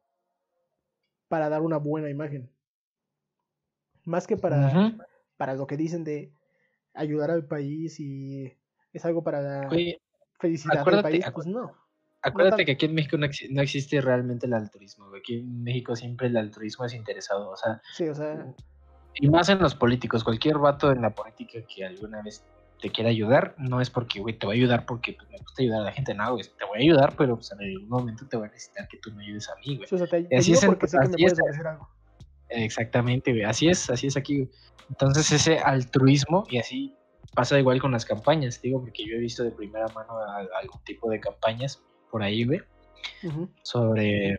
[1.27, 2.49] para dar una buena imagen.
[4.05, 4.95] Más que para,
[5.35, 6.31] para lo que dicen de
[6.93, 8.57] ayudar al país y
[8.93, 10.01] es algo para la Oye,
[10.39, 11.80] felicidad del país, pues no.
[12.21, 15.95] Acuérdate que aquí en México no, exi- no existe realmente el altruismo, aquí en México
[15.95, 18.53] siempre el altruismo es interesado, o sea, Sí, o sea,
[19.15, 22.43] Y más en los políticos, cualquier vato en la política que alguna vez
[22.81, 25.61] te quiera ayudar, no es porque, güey, te va a ayudar porque pues, me gusta
[25.61, 28.25] ayudar a la gente, no, güey, te voy a ayudar, pero pues, en algún momento
[28.27, 29.87] te voy a necesitar que tú me ayudes a mí, güey.
[29.87, 31.39] sí, o sea, te, te así es en- porque sé que me así es- puedes
[31.41, 31.89] ofrecer algo.
[32.49, 34.49] Exactamente, güey, así es, así es aquí, güey.
[34.89, 36.95] Entonces ese altruismo, y así
[37.33, 40.83] pasa igual con las campañas, digo, porque yo he visto de primera mano a- algún
[40.83, 41.81] tipo de campañas
[42.11, 42.61] por ahí, güey,
[43.63, 44.37] sobre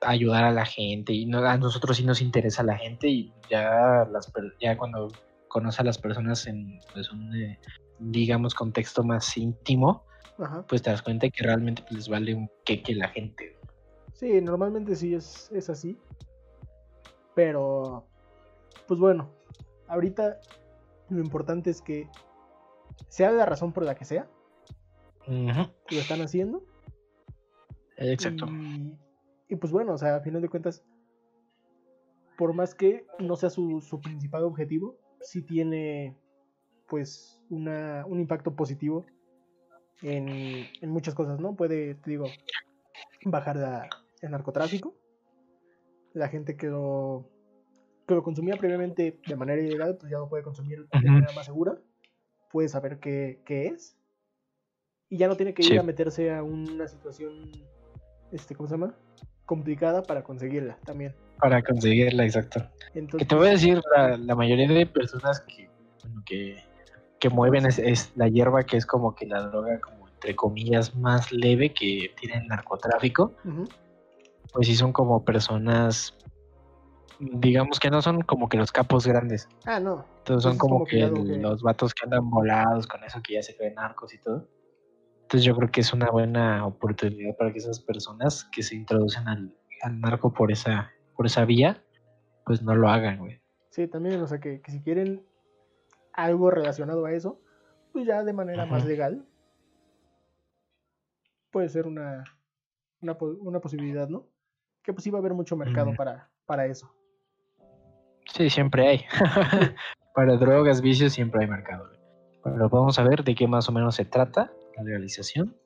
[0.00, 4.06] ayudar a la gente y no, a nosotros sí nos interesa la gente y ya
[4.10, 4.30] las
[4.60, 5.08] ya cuando
[5.48, 7.58] conoce a las personas en pues, un eh,
[8.00, 10.04] digamos contexto más íntimo
[10.38, 10.62] Ajá.
[10.68, 13.54] pues te das cuenta que realmente pues, les vale un queque la gente
[14.14, 15.98] Sí, normalmente sí es, es así.
[17.34, 18.04] Pero,
[18.86, 19.28] pues bueno,
[19.88, 20.40] ahorita
[21.10, 22.08] lo importante es que
[23.08, 24.28] sea la razón por la que sea,
[25.26, 26.62] Ujú, lo están haciendo.
[27.96, 28.96] Exacto Y,
[29.48, 30.84] y pues bueno, o sea, a final de cuentas,
[32.36, 36.16] por más que no sea su, su principal objetivo, sí tiene
[36.88, 39.06] pues una, un impacto positivo
[40.02, 41.54] en, en muchas cosas, ¿no?
[41.56, 42.32] Puede, te digo,
[43.24, 43.88] bajar la-
[44.20, 44.94] el narcotráfico.
[46.12, 47.28] La gente que lo,
[48.06, 51.46] que lo consumía previamente de manera ilegal, pues ya lo puede consumir de manera más
[51.46, 51.78] segura.
[52.50, 53.96] puede saber qué, qué es.
[55.08, 55.76] Y ya no tiene que ir Sí.
[55.76, 57.50] a meterse a una situación,
[58.34, 58.94] este, ¿cómo se llama?
[59.46, 61.14] Complicada para conseguirla también.
[61.38, 62.66] Para conseguirla, exacto.
[62.92, 65.68] Que Entonces, te voy a decir, la, la mayoría de personas que,
[66.02, 66.62] bueno, que,
[67.18, 70.94] que mueven es, es la hierba, que es como que la droga, como entre comillas,
[70.96, 73.34] más leve que tiene el narcotráfico,
[74.52, 76.16] pues sí son como personas,
[77.18, 79.48] digamos que no son como que los capos grandes.
[79.66, 80.04] Ah, no.
[80.18, 83.34] Entonces son Entonces, como, que que que- los vatos que andan volados con eso que
[83.34, 84.48] ya se creen narcos y todo.
[85.24, 89.26] Entonces yo creo que es una buena oportunidad para que esas personas que se introducen
[89.26, 91.82] al, al narco por esa, por esa vía,
[92.44, 93.40] pues no lo hagan, güey.
[93.70, 95.26] Sí, también, o sea, que, que si quieren
[96.12, 97.40] algo relacionado a eso,
[97.92, 99.24] pues ya de manera más legal,
[101.50, 102.22] puede ser una,
[103.00, 104.26] una, una posibilidad, ¿no?
[104.82, 106.94] Que pues iba a haber mucho mercado para, para eso.
[108.26, 109.04] Sí, siempre hay.
[110.14, 111.90] Para drogas, vicios, siempre hay mercado.
[112.44, 115.56] Pero vamos a ver de qué más o menos se trata la legalización.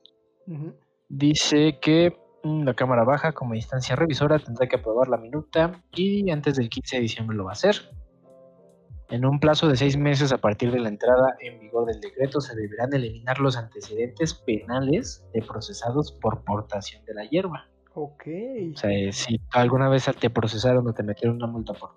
[0.47, 0.75] Ujú.
[1.09, 6.31] Dice que mm, la Cámara Baja, como instancia revisora, tendrá que aprobar la minuta y
[6.31, 7.77] antes del 15 de diciembre lo va a hacer.
[9.11, 12.43] En un plazo de seis meses a partir de la entrada en vigor del decreto,
[12.43, 17.69] se deberán eliminar los antecedentes penales de procesados por portación de la hierba.
[17.95, 18.25] Ok.
[18.75, 21.93] O sea, eh, si alguna vez te procesaron o te metieron una multa por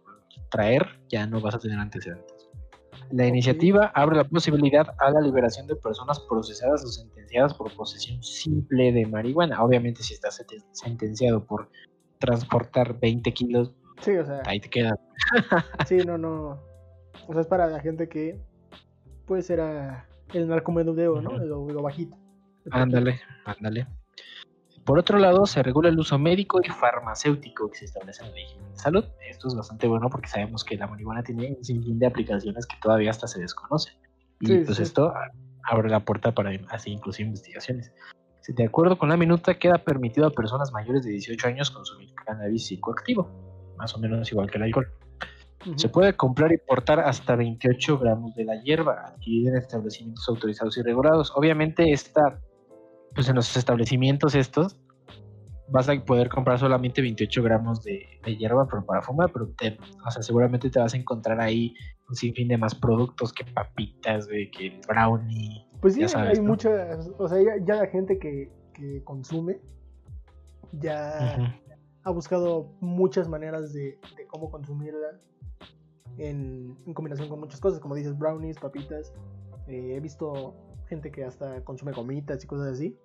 [0.50, 2.41] traer, ya no vas a tener antecedentes.
[3.12, 8.22] La iniciativa abre la posibilidad a la liberación de personas procesadas o sentenciadas por posesión
[8.24, 9.64] simple de marihuana.
[9.64, 11.70] Obviamente, si estás senten- sentenciado por
[12.20, 14.98] transportar 20 kilos, Sí, o sea, ahí te quedas.
[15.88, 16.60] sí, no, no.
[17.28, 18.40] O sea, es para la gente que
[19.28, 21.36] puede ser a el narcomenudeo, ¿no?
[21.36, 21.46] Ujú.
[21.46, 22.18] Lo, lo bajito.
[22.72, 23.88] Ándale, ándale.
[24.92, 28.34] Por otro lado, se regula el uso médico y farmacéutico que se establece en el
[28.34, 29.06] régimen de salud.
[29.26, 32.76] Esto es bastante bueno porque sabemos que la marihuana tiene un sinfín de aplicaciones que
[32.82, 33.94] todavía hasta se desconocen.
[34.42, 34.84] Y Sí, pues sí.
[34.84, 35.14] esto
[35.64, 37.94] abre la puerta para así inclusive investigaciones.
[38.42, 42.14] Si de acuerdo con la minuta, queda permitido a personas mayores de 18 años consumir
[42.26, 43.32] cannabis psicoactivo,
[43.78, 44.92] más o menos igual que el alcohol.
[45.78, 50.78] Se puede comprar y portar hasta 28 gramos de la hierba adquirida en establecimientos autorizados
[50.78, 51.32] y regulados.
[51.34, 52.42] Obviamente esta,
[53.16, 54.76] pues en los establecimientos estos,
[55.72, 59.78] vas a poder comprar solamente 28 gramos de, de hierba pero para fumar, pero te,
[60.06, 61.74] o sea, seguramente te vas a encontrar ahí
[62.10, 65.66] un sinfín de más productos que papitas, güey, que brownie.
[65.82, 66.50] Pues sí, hay- sabes, hay ¿no?
[66.50, 69.60] muchas, o sea, ya, ya la gente que, que consume
[70.80, 71.58] ya
[72.04, 75.20] ha buscado muchas maneras de, de cómo consumirla
[76.18, 79.14] en, en combinación con muchas cosas, como dices, brownies, papitas.
[79.68, 80.56] eh, he visto
[80.88, 82.98] gente que hasta consume gomitas y cosas así.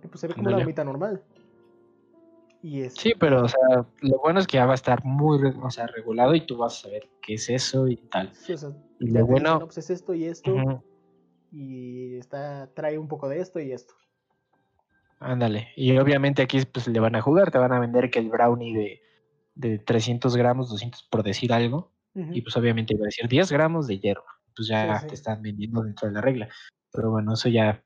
[0.00, 1.22] Que pues se ve como una gomita normal.
[2.62, 5.40] Y es, Sí, pero o sea, lo bueno es que ya va a estar muy
[5.62, 8.32] o sea, regulado y tú vas a saber qué es eso y tal.
[8.34, 8.70] sí, o sea,
[9.00, 10.82] Y lo bueno, "No, pues es esto y esto.
[11.50, 13.94] Y está, trae un poco de esto y esto.
[15.18, 15.68] Ándale.
[15.76, 18.74] Y obviamente aquí pues le van a jugar, te van a vender que el brownie
[18.74, 19.00] de,
[19.54, 23.86] de 300 gramos, 200 por decir algo, y pues obviamente iba a decir 10 gramos
[23.86, 24.24] de hierba.
[24.54, 25.06] Pues ya Sí, sí.
[25.08, 26.48] te están vendiendo dentro de la regla.
[26.92, 27.82] Pero bueno, eso ya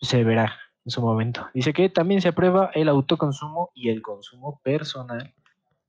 [0.00, 0.56] se verá
[0.88, 1.46] en su momento.
[1.52, 5.34] Dice que también se aprueba el autoconsumo y el consumo personal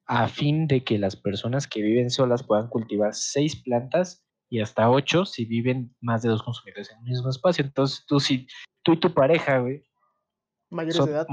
[0.06, 4.90] a fin de que las personas que viven solas puedan cultivar seis plantas y hasta
[4.90, 7.64] ocho si viven más de dos consumidores en un mismo espacio.
[7.64, 8.46] Entonces tú si
[8.84, 9.86] tú y tu pareja, güey,
[10.70, 11.28] Mayores son, de edad,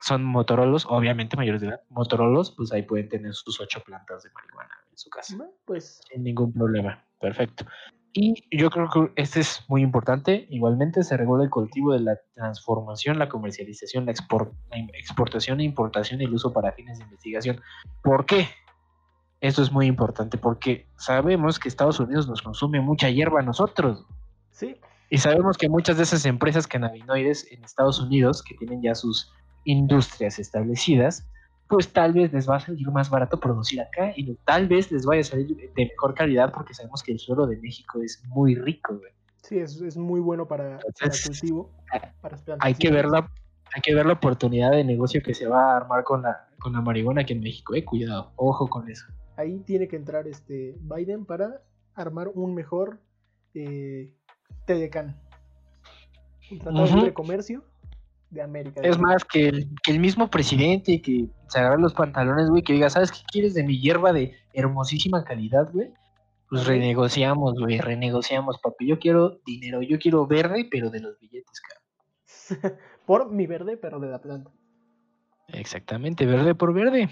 [0.00, 1.82] son Motorolos, obviamente mayores de edad.
[1.88, 6.24] Motorolos, pues ahí pueden tener sus ocho plantas de marihuana en su casa Pues sin
[6.24, 7.06] ningún problema.
[7.20, 7.64] Perfecto.
[8.16, 10.46] Y yo creo que este es muy importante.
[10.48, 15.64] Igualmente se regula el cultivo de la transformación, la comercialización, la, expor- la exportación, e
[15.64, 17.60] importación y el uso para fines de investigación.
[18.04, 18.46] ¿Por qué?
[19.40, 24.06] Esto es muy importante porque sabemos que Estados Unidos nos consume mucha hierba a nosotros.
[24.52, 24.76] sí,
[25.10, 29.32] Y sabemos que muchas de esas empresas cannabinoides en Estados Unidos, que tienen ya sus
[29.64, 31.26] industrias establecidas,
[31.68, 35.06] pues tal vez les va a salir más barato producir acá y tal vez les
[35.06, 38.54] vaya a salir de mejor calidad porque sabemos que el suelo de México es muy
[38.54, 38.96] rico.
[38.96, 39.12] güey.
[39.42, 41.70] sí, es, es muy bueno para, para Entonces, cultivo.
[41.92, 43.30] ah, Para Hay que ver la,
[43.74, 46.72] hay que ver la oportunidad de negocio que se va a armar con la, con
[46.72, 47.74] la marihuana aquí en México.
[47.74, 49.06] Eh, cuidado, ojo con eso.
[49.36, 51.62] Ahí tiene que entrar este Biden para
[51.94, 53.00] armar un mejor
[53.54, 54.12] eh,
[54.66, 55.16] TDCAN.
[56.50, 57.64] Un tratado de comercio
[58.34, 58.80] de América.
[58.82, 62.72] Es más, que el, que el mismo presidente que se agarre los pantalones, güey, que
[62.74, 65.90] diga, ¿sabes qué quieres de mi hierba de hermosísima calidad, güey?
[66.50, 68.86] Pues renegociamos, güey, renegociamos, papi.
[68.86, 72.78] Yo quiero dinero, yo quiero verde, pero de los billetes, cabrón.
[73.06, 74.50] Por mi verde, pero de la planta.
[75.48, 77.08] Exactamente, verde por verde.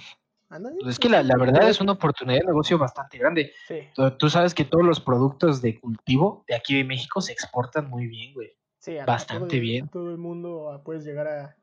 [0.49, 3.53] Pues es que la, la verdad es una oportunidad de negocio bastante grande.
[3.69, 7.33] Sí, Tú- Tú sabes que todos los productos de cultivo de aquí de México se
[7.33, 8.53] exportan muy bien, güey.
[8.83, 8.99] Sí.
[8.99, 9.89] a- a Bastante todo bien.
[9.89, 11.57] todo el mundo ah, puedes llegar a.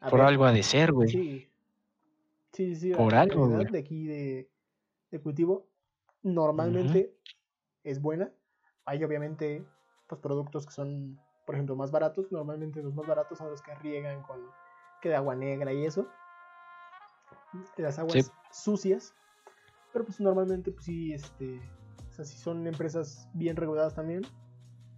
[0.00, 0.28] a Por ver.
[0.28, 1.08] algo ha de ser, güey.
[1.08, 1.50] Sí.
[2.52, 2.92] Sí, sí.
[2.92, 4.48] Por algo, de aquí de,
[5.10, 5.66] de cultivo
[6.22, 7.12] normalmente
[7.82, 8.30] es buena.
[8.84, 9.64] Hay obviamente
[10.08, 12.30] pues, productos que son, por ejemplo, más baratos.
[12.30, 14.40] Normalmente los más baratos son los que riegan con
[15.02, 16.06] que de agua negra y eso.
[17.76, 18.32] Las aguas Sí.
[18.50, 19.14] sucias.
[19.92, 21.60] Pero pues normalmente pues sí, este,
[22.10, 24.22] o sea, si son empresas bien reguladas también,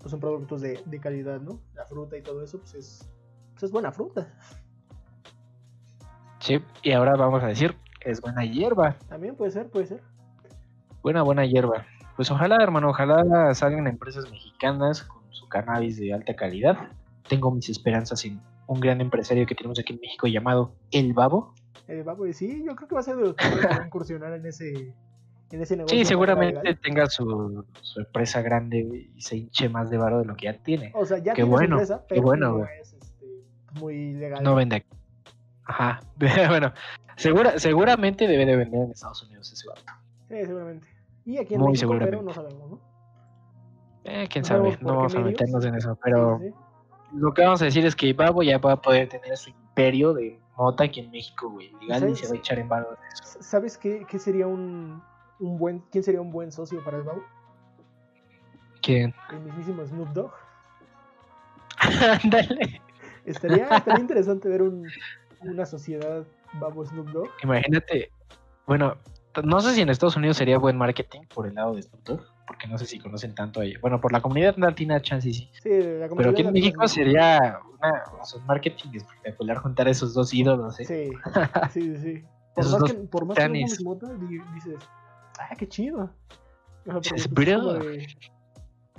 [0.06, 1.58] pues son productos de, de calidad, ¿no?
[1.74, 3.10] La fruta y todo eso, pues es,
[3.54, 4.32] pues es buena fruta.
[6.38, 8.94] Sí, y ahora vamos a decir, es buena hierba.
[9.08, 10.00] También puede ser, puede ser.
[11.02, 11.84] Buena, buena hierba.
[12.14, 16.76] Pues ojalá, hermano, ojalá salgan empresas mexicanas con su cannabis de alta calidad.
[17.28, 21.52] Tengo mis esperanzas en un gran empresario que tenemos aquí en México llamado El Babo.
[22.06, 24.34] Va, pues sí, yo creo que va a ser de los que va a incursionar
[24.34, 24.94] en ese,
[25.50, 25.96] en ese negocio.
[25.98, 30.34] Sí, seguramente tenga su, su empresa grande y se hinche más de varo de lo
[30.36, 30.92] que ya tiene.
[30.94, 33.26] O sea, ya Qué tiene su bueno, qué bueno, no es este,
[33.80, 34.42] muy legal.
[34.42, 34.88] No vende aquí.
[35.64, 36.00] Ajá.
[36.48, 36.72] bueno,
[37.16, 39.82] segura, seguramente debe de vender en Estados Unidos ese vato.
[40.28, 40.86] Sí, seguramente.
[41.24, 42.24] Y aquí en Muy México, pero seguramente.
[42.24, 42.96] no sabemos, ¿no?
[44.04, 46.54] Eh, quién No sabe, no vamos a meternos en eso, pero Sí, sí.
[47.14, 50.14] lo que vamos a decir es que Babo ya va a poder tener su imperio
[50.14, 52.96] de mota aquí en México, güey, legal y se va a echar en varo de
[53.12, 53.38] eso.
[53.42, 55.02] ¿Sabes qué, qué sería un,
[55.40, 57.22] un buen, quién sería un buen socio para el Babo?
[58.82, 59.14] ¿Quién?
[59.30, 60.32] El mismísimo Snoop Dogg.
[62.22, 62.80] Ándale.
[63.24, 64.90] Estaría, estaría interesante ver un,
[65.40, 67.30] una sociedad Babo Snoop Dogg.
[67.42, 68.10] Imagínate,
[68.66, 68.96] bueno,
[69.44, 72.22] no sé si en Estados Unidos sería buen marketing por el lado de Snoop Dogg,
[72.46, 73.78] porque no sé si conocen tanto a ella.
[73.82, 75.50] Bueno, por la comunidad latina, chance sí.
[75.62, 79.88] Sí, la Pero aquí en México es- sería una, o sea, un marketing espectacular juntar
[79.88, 80.84] a esos dos ídolos, ¿eh?
[80.84, 81.10] Sí,
[81.72, 81.98] sí, sí.
[81.98, 82.24] sí.
[82.54, 83.84] Por más, que, por más que no dices,
[85.38, 86.10] ah, qué chido.
[86.86, 87.30] O sea, es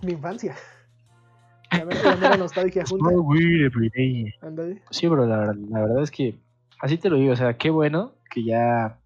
[0.04, 0.56] mi infancia.
[1.72, 3.06] La verdad, nostalgia junta.
[4.92, 6.40] Sí, bro, la, verdad- la verdad es que
[6.80, 9.00] así te lo digo, o sea, qué bueno que ya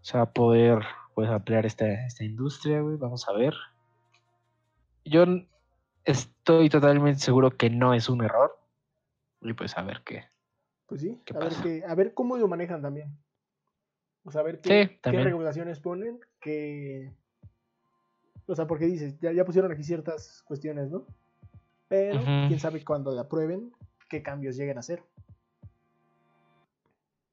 [0.00, 0.80] se va a poder
[1.14, 3.54] pues ampliar esta, esta industria, güey, vamos a ver.
[5.04, 5.24] Yo
[6.04, 8.58] estoy totalmente seguro que no es un error.
[9.40, 10.24] Y pues a ver qué.
[10.86, 13.16] Pues sí, ¿Qué a ver, qué, a ver cómo lo manejan también.
[14.24, 15.24] O sea, a ver Sí, qué, qué también.
[15.24, 17.10] regulaciones ponen, qué...
[18.46, 21.06] O sea, porque dices, ya, ya pusieron aquí ciertas cuestiones, ¿no?
[21.88, 22.46] Pero Ujú.
[22.48, 23.72] quién sabe cuando la aprueben,
[24.10, 25.02] qué cambios lleguen a hacer.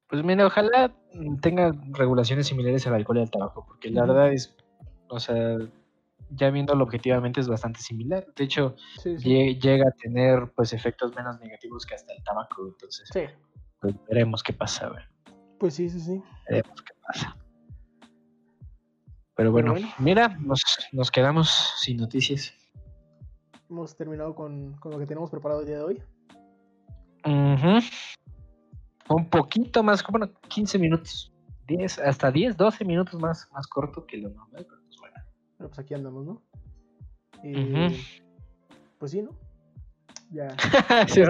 [0.08, 0.94] Pues mira, ojalá
[1.40, 4.54] tenga regulaciones similares al alcohol y al tabaco, porque la verdad es,
[5.08, 5.58] o sea,
[6.30, 8.26] ya viéndolo objetivamente es bastante similar.
[8.34, 9.28] De hecho, Sí, sí.
[9.28, 13.22] lle- llega a tener pues efectos menos negativos que hasta el tabaco, entonces Sí,
[13.80, 15.02] pues, veremos qué pasa, güey.
[15.58, 16.22] pues sí, sí, sí.
[16.48, 17.36] Veremos qué pasa.
[19.42, 19.88] Pero bueno, bueno.
[19.98, 20.62] mira, nos,
[20.92, 22.54] nos quedamos sin noticias.
[23.68, 26.02] Hemos terminado con, con lo que tenemos preparado el día de hoy.
[29.08, 31.32] Un poquito más, bueno, 15 minutos,
[31.66, 35.16] 10, hasta 10, 12 minutos más, más corto que lo normal, pero pues bueno.
[35.58, 36.42] Pero pues aquí andamos, ¿no?
[37.42, 37.96] Y, Ujú.
[39.00, 39.30] Pues sí, ¿no?
[40.30, 40.54] Ya.
[41.08, 41.20] Sí.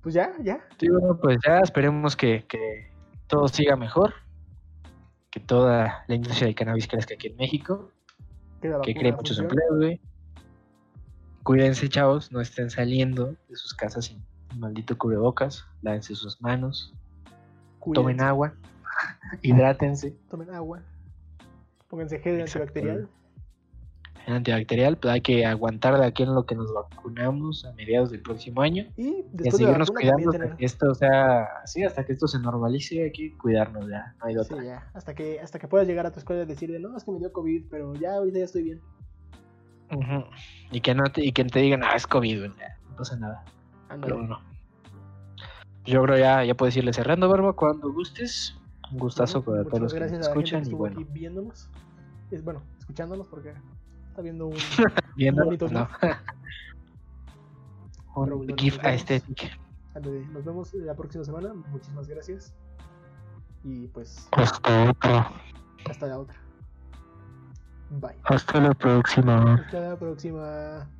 [0.00, 0.66] Pues ya, ya.
[0.80, 2.90] Sí, bueno, pues ya esperemos que, que
[3.26, 4.14] todo siga mejor,
[5.38, 7.92] que toda la industria del cannabis crezca aquí en México,
[8.60, 10.00] Que, cree muchos empleos, güey.
[11.44, 14.24] Cuídense, chavos, no estén saliendo de sus casas sin
[14.56, 16.92] maldito cubrebocas, lávense sus manos,
[17.94, 18.54] tomen agua,
[19.42, 20.16] hidrátense.
[20.28, 20.82] Tomen agua.
[21.88, 23.08] Pónganse gel antibacterial.
[24.28, 28.10] El antibacterial, pues hay que aguantar de aquí en lo que nos vacunamos a mediados
[28.10, 28.84] del próximo año.
[28.94, 32.38] Y después de seguirnos vacuna cuidando hasta que esto sea así, hasta que esto se
[32.38, 34.64] normalice, hay que cuidarnos ya, no hay de Sí, otra.
[34.66, 34.90] ya.
[34.92, 37.20] Hasta que, hasta que puedas llegar a tu escuela y decirle, no, es que me
[37.20, 38.82] dio COVID, pero ya ahorita ya estoy bien.
[40.72, 43.46] Y que no te, y que te digan, ah, es COVID, güey, no pasa nada.
[44.02, 44.40] Pero bueno.
[45.86, 48.54] Yo creo ya, ya puedes irle cerrando, Barba, cuando gustes.
[48.92, 51.70] Un gustazo para todos los que nos escuchan y bueno, aquí viéndonos.
[52.30, 53.54] Es, bueno, escuchándonos porque
[54.18, 54.56] está viendo un,
[55.16, 55.88] viendo bonitos, no.
[56.00, 56.16] Pero
[58.16, 59.58] un bueno, GIF aesthetic.
[60.32, 61.54] Nos vemos la próxima semana.
[61.54, 62.52] Muchísimas gracias.
[63.64, 65.32] Y pues Hasta otra.
[65.88, 66.36] hasta la otra.
[67.90, 68.16] Bye.
[68.24, 69.54] Hasta la próxima.
[69.54, 70.90] Hasta la próxima.